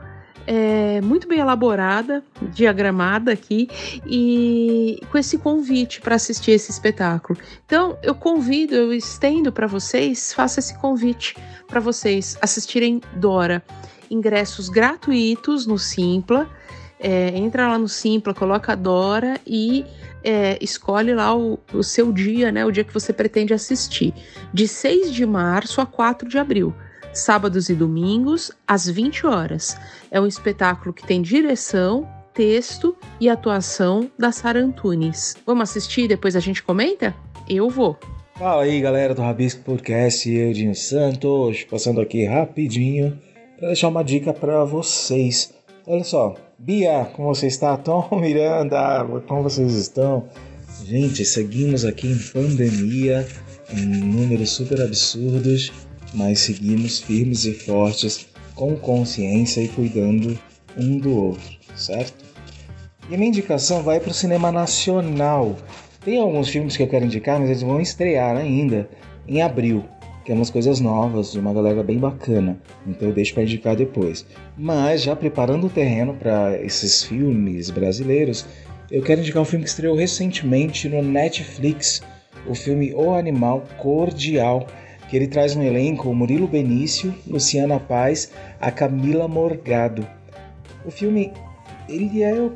É, 0.46 1.00
muito 1.00 1.26
bem 1.26 1.40
elaborada, 1.40 2.22
diagramada 2.52 3.32
aqui, 3.32 3.68
e 4.06 5.00
com 5.10 5.18
esse 5.18 5.38
convite 5.38 6.00
para 6.00 6.14
assistir 6.14 6.52
esse 6.52 6.70
espetáculo. 6.70 7.38
Então, 7.64 7.98
eu 8.02 8.14
convido, 8.14 8.74
eu 8.74 8.92
estendo 8.92 9.50
para 9.50 9.66
vocês, 9.66 10.32
faço 10.32 10.60
esse 10.60 10.78
convite 10.78 11.36
para 11.66 11.80
vocês 11.80 12.38
assistirem 12.40 13.00
Dora. 13.16 13.62
Ingressos 14.08 14.68
gratuitos 14.68 15.66
no 15.66 15.78
Simpla. 15.78 16.48
É, 16.98 17.36
entra 17.36 17.68
lá 17.68 17.76
no 17.76 17.88
Simpla, 17.88 18.32
coloca 18.32 18.74
Dora 18.76 19.38
e 19.44 19.84
é, 20.26 20.58
escolhe 20.60 21.14
lá 21.14 21.36
o, 21.36 21.58
o, 21.72 21.82
seu 21.82 22.12
dia, 22.12 22.50
né, 22.50 22.64
o 22.64 22.72
dia 22.72 22.82
que 22.82 22.92
você 22.92 23.12
pretende 23.12 23.54
assistir, 23.54 24.12
de 24.52 24.66
6 24.66 25.12
de 25.12 25.24
março 25.24 25.80
a 25.80 25.86
4 25.86 26.28
de 26.28 26.36
abril, 26.36 26.74
sábados 27.16 27.68
e 27.68 27.74
domingos, 27.74 28.52
às 28.66 28.88
20 28.88 29.26
horas. 29.26 29.76
É 30.10 30.20
um 30.20 30.26
espetáculo 30.26 30.92
que 30.92 31.06
tem 31.06 31.22
direção, 31.22 32.08
texto 32.34 32.96
e 33.18 33.28
atuação 33.28 34.10
da 34.18 34.30
Sara 34.30 34.60
Antunes. 34.60 35.34
Vamos 35.46 35.70
assistir 35.70 36.02
e 36.02 36.08
depois 36.08 36.36
a 36.36 36.40
gente 36.40 36.62
comenta? 36.62 37.14
Eu 37.48 37.70
vou. 37.70 37.98
Fala 38.34 38.64
aí, 38.64 38.80
galera 38.80 39.14
do 39.14 39.22
Rabisco 39.22 39.62
Podcast, 39.62 40.30
eu, 40.30 40.52
Dinho 40.52 40.74
Santos, 40.74 41.64
passando 41.64 42.02
aqui 42.02 42.26
rapidinho 42.26 43.18
para 43.58 43.68
deixar 43.68 43.88
uma 43.88 44.04
dica 44.04 44.34
para 44.34 44.62
vocês. 44.64 45.54
Olha 45.86 46.04
só, 46.04 46.34
Bia, 46.58 47.06
como 47.14 47.34
você 47.34 47.46
está? 47.46 47.76
Tom 47.78 48.06
Miranda, 48.20 49.06
como 49.26 49.42
vocês 49.42 49.74
estão? 49.74 50.28
Gente, 50.84 51.24
seguimos 51.24 51.86
aqui 51.86 52.08
em 52.08 52.18
pandemia, 52.18 53.26
em 53.72 53.86
números 53.86 54.50
super 54.50 54.82
absurdos, 54.82 55.72
mas 56.16 56.40
seguimos 56.40 56.98
firmes 56.98 57.44
e 57.44 57.52
fortes, 57.52 58.26
com 58.54 58.74
consciência 58.74 59.60
e 59.60 59.68
cuidando 59.68 60.36
um 60.76 60.98
do 60.98 61.14
outro, 61.14 61.56
certo? 61.76 62.24
E 63.08 63.14
a 63.14 63.18
minha 63.18 63.28
indicação 63.28 63.82
vai 63.82 64.00
para 64.00 64.10
o 64.10 64.14
cinema 64.14 64.50
nacional. 64.50 65.54
Tem 66.04 66.18
alguns 66.18 66.48
filmes 66.48 66.76
que 66.76 66.82
eu 66.82 66.88
quero 66.88 67.04
indicar, 67.04 67.38
mas 67.38 67.50
eles 67.50 67.62
vão 67.62 67.80
estrear 67.80 68.36
ainda 68.36 68.88
em 69.28 69.42
abril 69.42 69.84
que 70.26 70.32
é 70.32 70.34
umas 70.34 70.50
coisas 70.50 70.80
novas, 70.80 71.30
de 71.30 71.38
uma 71.38 71.54
galera 71.54 71.84
bem 71.84 71.98
bacana. 71.98 72.58
Então 72.84 73.06
eu 73.06 73.14
deixo 73.14 73.32
para 73.32 73.44
indicar 73.44 73.76
depois. 73.76 74.26
Mas 74.58 75.02
já 75.02 75.14
preparando 75.14 75.68
o 75.68 75.70
terreno 75.70 76.14
para 76.14 76.60
esses 76.60 77.04
filmes 77.04 77.70
brasileiros, 77.70 78.44
eu 78.90 79.04
quero 79.04 79.20
indicar 79.20 79.40
um 79.40 79.44
filme 79.44 79.64
que 79.64 79.70
estreou 79.70 79.94
recentemente 79.94 80.88
no 80.88 81.00
Netflix, 81.00 82.02
o 82.44 82.56
filme 82.56 82.92
O 82.92 83.14
Animal 83.14 83.62
Cordial, 83.78 84.66
que 85.08 85.16
ele 85.16 85.26
traz 85.26 85.54
um 85.54 85.62
elenco 85.62 86.08
o 86.08 86.14
Murilo 86.14 86.46
Benício, 86.46 87.14
Luciana 87.26 87.78
Paz, 87.78 88.30
a 88.60 88.70
Camila 88.70 89.28
Morgado. 89.28 90.06
O 90.84 90.90
filme 90.90 91.32
ele 91.88 92.22
é 92.22 92.50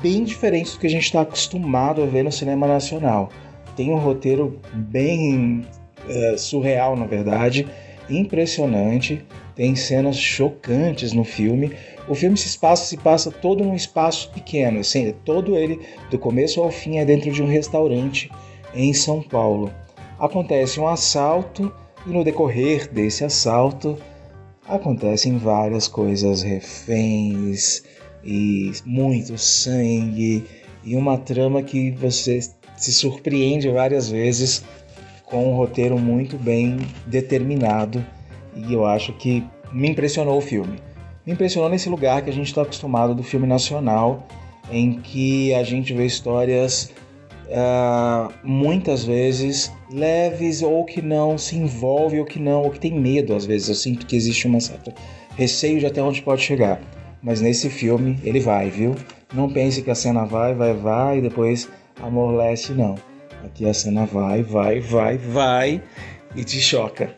bem 0.00 0.24
diferente 0.24 0.72
do 0.72 0.78
que 0.78 0.86
a 0.86 0.90
gente 0.90 1.04
está 1.04 1.22
acostumado 1.22 2.02
a 2.02 2.06
ver 2.06 2.22
no 2.22 2.32
cinema 2.32 2.66
nacional. 2.66 3.30
Tem 3.76 3.90
um 3.90 3.98
roteiro 3.98 4.60
bem 4.72 5.66
é, 6.08 6.36
surreal, 6.36 6.96
na 6.96 7.06
verdade, 7.06 7.66
impressionante. 8.08 9.24
Tem 9.54 9.74
cenas 9.74 10.16
chocantes 10.16 11.12
no 11.12 11.24
filme. 11.24 11.72
O 12.08 12.14
filme 12.14 12.36
se 12.36 12.58
passa, 12.58 12.84
se 12.84 12.96
passa 12.96 13.30
todo 13.30 13.64
num 13.64 13.74
espaço 13.74 14.30
pequeno, 14.32 14.80
assim, 14.80 15.14
todo 15.24 15.56
ele, 15.56 15.80
do 16.10 16.18
começo 16.18 16.60
ao 16.60 16.70
fim, 16.70 16.98
é 16.98 17.04
dentro 17.04 17.30
de 17.30 17.42
um 17.42 17.46
restaurante 17.46 18.30
em 18.74 18.92
São 18.92 19.22
Paulo. 19.22 19.70
Acontece 20.18 20.78
um 20.78 20.86
assalto 20.86 21.72
e 22.06 22.10
no 22.10 22.24
decorrer 22.24 22.90
desse 22.92 23.24
assalto 23.24 23.98
acontecem 24.66 25.38
várias 25.38 25.88
coisas, 25.88 26.42
reféns 26.42 27.82
e 28.22 28.72
muito 28.84 29.36
sangue 29.38 30.44
e 30.82 30.96
uma 30.96 31.18
trama 31.18 31.62
que 31.62 31.90
você 31.90 32.40
se 32.76 32.92
surpreende 32.92 33.68
várias 33.70 34.08
vezes 34.08 34.64
com 35.24 35.50
um 35.50 35.56
roteiro 35.56 35.98
muito 35.98 36.36
bem 36.36 36.78
determinado 37.06 38.04
e 38.54 38.72
eu 38.72 38.84
acho 38.84 39.12
que 39.14 39.44
me 39.72 39.88
impressionou 39.88 40.38
o 40.38 40.42
filme. 40.42 40.78
Me 41.26 41.32
impressionou 41.32 41.68
nesse 41.68 41.88
lugar 41.88 42.22
que 42.22 42.30
a 42.30 42.32
gente 42.32 42.48
está 42.48 42.62
acostumado 42.62 43.14
do 43.14 43.22
filme 43.22 43.46
nacional, 43.46 44.26
em 44.70 45.00
que 45.00 45.54
a 45.54 45.62
gente 45.62 45.92
vê 45.92 46.06
histórias 46.06 46.92
uh, 47.46 48.32
muitas 48.42 49.04
vezes 49.04 49.72
leves 49.90 50.62
ou 50.62 50.84
que 50.84 51.02
não 51.02 51.36
se 51.38 51.56
envolve 51.56 52.18
ou 52.18 52.24
que 52.24 52.38
não, 52.38 52.62
ou 52.62 52.70
que 52.70 52.80
tem 52.80 52.98
medo 52.98 53.34
às 53.34 53.44
vezes. 53.44 53.68
Eu 53.68 53.74
sinto 53.74 54.06
que 54.06 54.16
existe 54.16 54.46
uma 54.46 54.60
certa 54.60 54.92
receio 55.36 55.78
de 55.78 55.86
até 55.86 56.02
onde 56.02 56.22
pode 56.22 56.42
chegar. 56.42 56.80
Mas 57.22 57.40
nesse 57.40 57.70
filme 57.70 58.18
ele 58.22 58.40
vai, 58.40 58.68
viu? 58.70 58.94
Não 59.32 59.50
pense 59.50 59.82
que 59.82 59.90
a 59.90 59.94
cena 59.94 60.24
vai, 60.24 60.54
vai, 60.54 60.74
vai 60.74 61.18
e 61.18 61.22
depois 61.22 61.68
amorlece, 62.00 62.72
não. 62.72 62.96
Aqui 63.44 63.68
a 63.68 63.74
cena 63.74 64.06
vai, 64.06 64.42
vai, 64.42 64.80
vai, 64.80 65.18
vai 65.18 65.82
e 66.36 66.44
te 66.44 66.60
choca. 66.60 67.14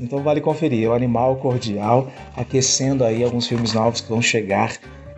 Então 0.00 0.22
vale 0.22 0.40
conferir, 0.40 0.84
é 0.84 0.88
o 0.88 0.92
Animal 0.92 1.36
Cordial, 1.36 2.10
aquecendo 2.36 3.04
aí 3.04 3.22
alguns 3.22 3.46
filmes 3.46 3.72
novos 3.72 4.00
que 4.00 4.08
vão 4.08 4.20
chegar 4.20 4.72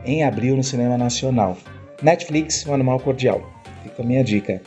em 0.05 0.23
abril 0.23 0.57
no 0.57 0.63
cinema 0.63 0.99
nacional. 0.99 1.57
Netflix, 2.03 2.67
o 2.67 2.75
Animal 2.75 3.01
Cordial. 3.01 3.56
Fica 3.89 4.03
a 4.03 4.07
minha 4.07 4.25
dica. 4.25 4.61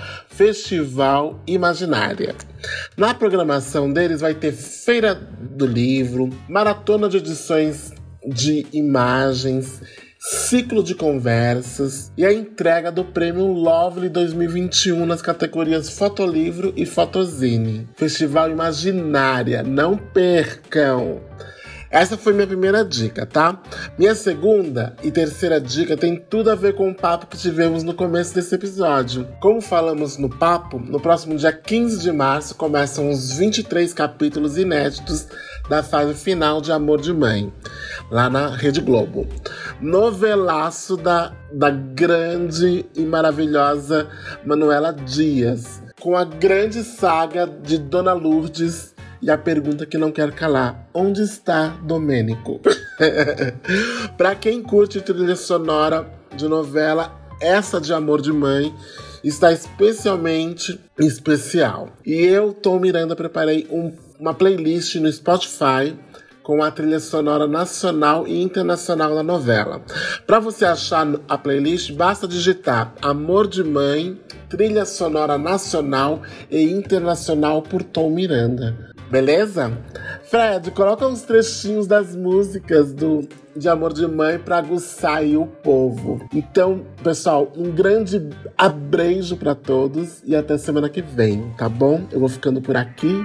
Na 2.96 3.14
programação 3.14 3.92
deles 3.92 4.20
vai 4.20 4.34
ter 4.34 4.52
Feira 4.52 5.14
do 5.14 5.66
Livro, 5.66 6.30
maratona 6.48 7.08
de 7.08 7.18
edições 7.18 7.92
de 8.26 8.66
imagens, 8.72 9.82
ciclo 10.26 10.82
de 10.82 10.94
conversas 10.94 12.10
e 12.16 12.24
a 12.24 12.32
entrega 12.32 12.90
do 12.90 13.04
prêmio 13.04 13.44
Lovely 13.44 14.08
2021 14.08 15.04
nas 15.04 15.20
categorias 15.20 15.90
Fotolivro 15.90 16.72
e 16.74 16.86
Fotozine. 16.86 17.86
Festival 17.94 18.50
Imaginária, 18.50 19.62
não 19.62 19.98
percam! 19.98 21.20
Essa 21.90 22.16
foi 22.16 22.32
minha 22.32 22.46
primeira 22.46 22.82
dica, 22.82 23.26
tá? 23.26 23.62
Minha 23.98 24.14
segunda 24.14 24.96
e 25.02 25.12
terceira 25.12 25.60
dica 25.60 25.94
tem 25.94 26.16
tudo 26.16 26.50
a 26.50 26.54
ver 26.54 26.74
com 26.74 26.90
o 26.90 26.94
papo 26.94 27.26
que 27.26 27.36
tivemos 27.36 27.82
no 27.82 27.92
começo 27.92 28.34
desse 28.34 28.54
episódio. 28.54 29.28
Como 29.40 29.60
falamos 29.60 30.16
no 30.16 30.30
papo, 30.30 30.78
no 30.80 30.98
próximo 30.98 31.36
dia 31.36 31.52
15 31.52 32.00
de 32.00 32.10
março 32.10 32.54
começam 32.54 33.10
os 33.10 33.36
23 33.36 33.92
capítulos 33.92 34.56
inéditos 34.56 35.28
da 35.68 35.82
fase 35.82 36.14
final 36.14 36.60
de 36.60 36.72
Amor 36.72 37.00
de 37.00 37.12
Mãe, 37.12 37.52
lá 38.10 38.28
na 38.28 38.48
Rede 38.48 38.80
Globo. 38.80 39.26
Novelaço 39.80 40.96
da, 40.96 41.32
da 41.52 41.70
grande 41.70 42.84
e 42.94 43.00
maravilhosa 43.00 44.08
Manuela 44.44 44.92
Dias, 44.92 45.82
com 46.00 46.16
a 46.16 46.24
grande 46.24 46.82
saga 46.82 47.46
de 47.46 47.78
Dona 47.78 48.12
Lourdes 48.12 48.94
e 49.22 49.30
a 49.30 49.38
pergunta 49.38 49.86
que 49.86 49.96
não 49.96 50.12
quer 50.12 50.32
calar: 50.32 50.88
onde 50.92 51.22
está 51.22 51.68
Domênico? 51.82 52.60
Para 54.18 54.34
quem 54.34 54.62
curte 54.62 55.00
trilha 55.00 55.36
sonora 55.36 56.06
de 56.36 56.46
novela, 56.46 57.18
essa 57.40 57.80
de 57.80 57.92
Amor 57.92 58.20
de 58.20 58.32
Mãe 58.32 58.74
está 59.22 59.50
especialmente 59.50 60.78
especial. 60.98 61.88
E 62.04 62.12
eu, 62.12 62.52
Tom 62.52 62.78
Miranda, 62.78 63.16
preparei 63.16 63.66
um, 63.70 63.90
uma 64.18 64.34
playlist 64.34 64.96
no 64.96 65.10
Spotify 65.10 65.96
com 66.42 66.62
a 66.62 66.70
trilha 66.70 67.00
sonora 67.00 67.48
nacional 67.48 68.28
e 68.28 68.42
internacional 68.42 69.14
da 69.14 69.22
novela. 69.22 69.80
Para 70.26 70.38
você 70.38 70.64
achar 70.66 71.06
a 71.26 71.38
playlist, 71.38 71.92
basta 71.92 72.28
digitar 72.28 72.94
Amor 73.00 73.48
de 73.48 73.64
Mãe, 73.64 74.20
trilha 74.48 74.84
sonora 74.84 75.38
nacional 75.38 76.20
e 76.50 76.62
internacional 76.62 77.62
por 77.62 77.82
Tom 77.82 78.10
Miranda. 78.10 78.92
Beleza? 79.10 79.72
Fred, 80.24 80.70
coloca 80.72 81.06
uns 81.06 81.22
trechinhos 81.22 81.86
das 81.86 82.14
músicas 82.14 82.92
do 82.92 83.26
de 83.56 83.68
Amor 83.68 83.92
de 83.92 84.06
Mãe 84.06 84.38
para 84.38 84.58
aguçar 84.58 85.22
o 85.24 85.46
povo. 85.46 86.26
Então, 86.34 86.84
pessoal, 87.02 87.52
um 87.56 87.70
grande 87.70 88.28
abreijo 88.58 89.36
para 89.36 89.54
todos 89.54 90.20
e 90.24 90.34
até 90.34 90.58
semana 90.58 90.88
que 90.88 91.00
vem, 91.00 91.54
tá 91.56 91.68
bom? 91.68 92.04
Eu 92.10 92.18
vou 92.18 92.28
ficando 92.28 92.60
por 92.60 92.76
aqui 92.76 93.24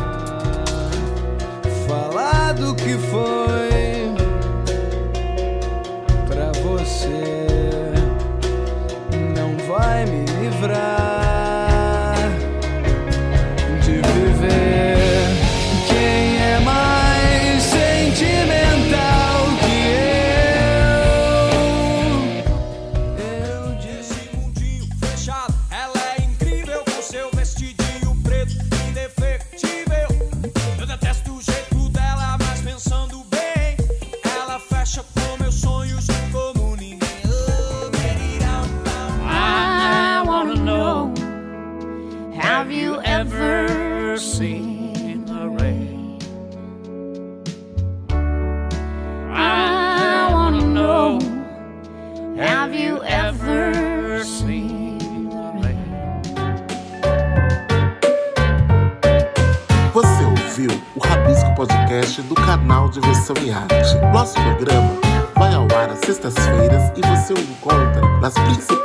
Falar 1.91 2.53
do 2.53 2.73
que 2.73 2.97
foi 2.97 4.15
pra 6.25 6.53
você. 6.63 7.35
Não 9.35 9.57
vai 9.67 10.05
me 10.05 10.20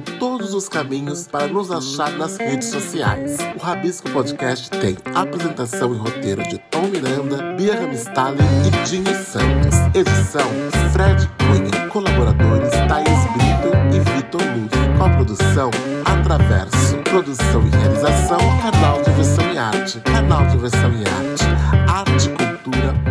todos 0.51 0.63
os 0.63 0.69
caminhos 0.69 1.27
para 1.27 1.47
nos 1.47 1.71
achar 1.71 2.11
nas 2.17 2.37
redes 2.37 2.67
sociais. 2.67 3.37
O 3.55 3.59
Rabisco 3.59 4.09
Podcast 4.09 4.69
tem 4.69 4.97
apresentação 5.15 5.93
e 5.93 5.97
roteiro 5.97 6.43
de 6.43 6.57
Tom 6.69 6.87
Miranda, 6.87 7.53
Bia 7.55 7.79
Ramistalen 7.79 8.37
e 8.67 8.85
Dinho 8.85 9.15
Santos. 9.23 9.77
Edição 9.95 10.49
Fred 10.91 11.29
Cunha. 11.37 11.87
Colaboradores 11.87 12.71
Thaís 12.71 13.07
Brito 13.33 13.95
e 13.95 13.99
Vitor 14.15 14.41
Luz. 14.41 14.97
Com 14.97 15.03
a 15.05 15.09
produção 15.09 15.71
Atraverso. 16.05 16.97
Produção 17.09 17.65
e 17.65 17.69
realização 17.69 18.39
Canal 18.61 19.01
Diversão 19.03 19.53
e 19.53 19.57
Arte. 19.57 19.99
Canal 20.01 20.45
Diversão 20.47 20.91
e 20.91 21.07
Arte. 21.07 21.45
Arte 21.87 22.29
cultura 22.29 23.10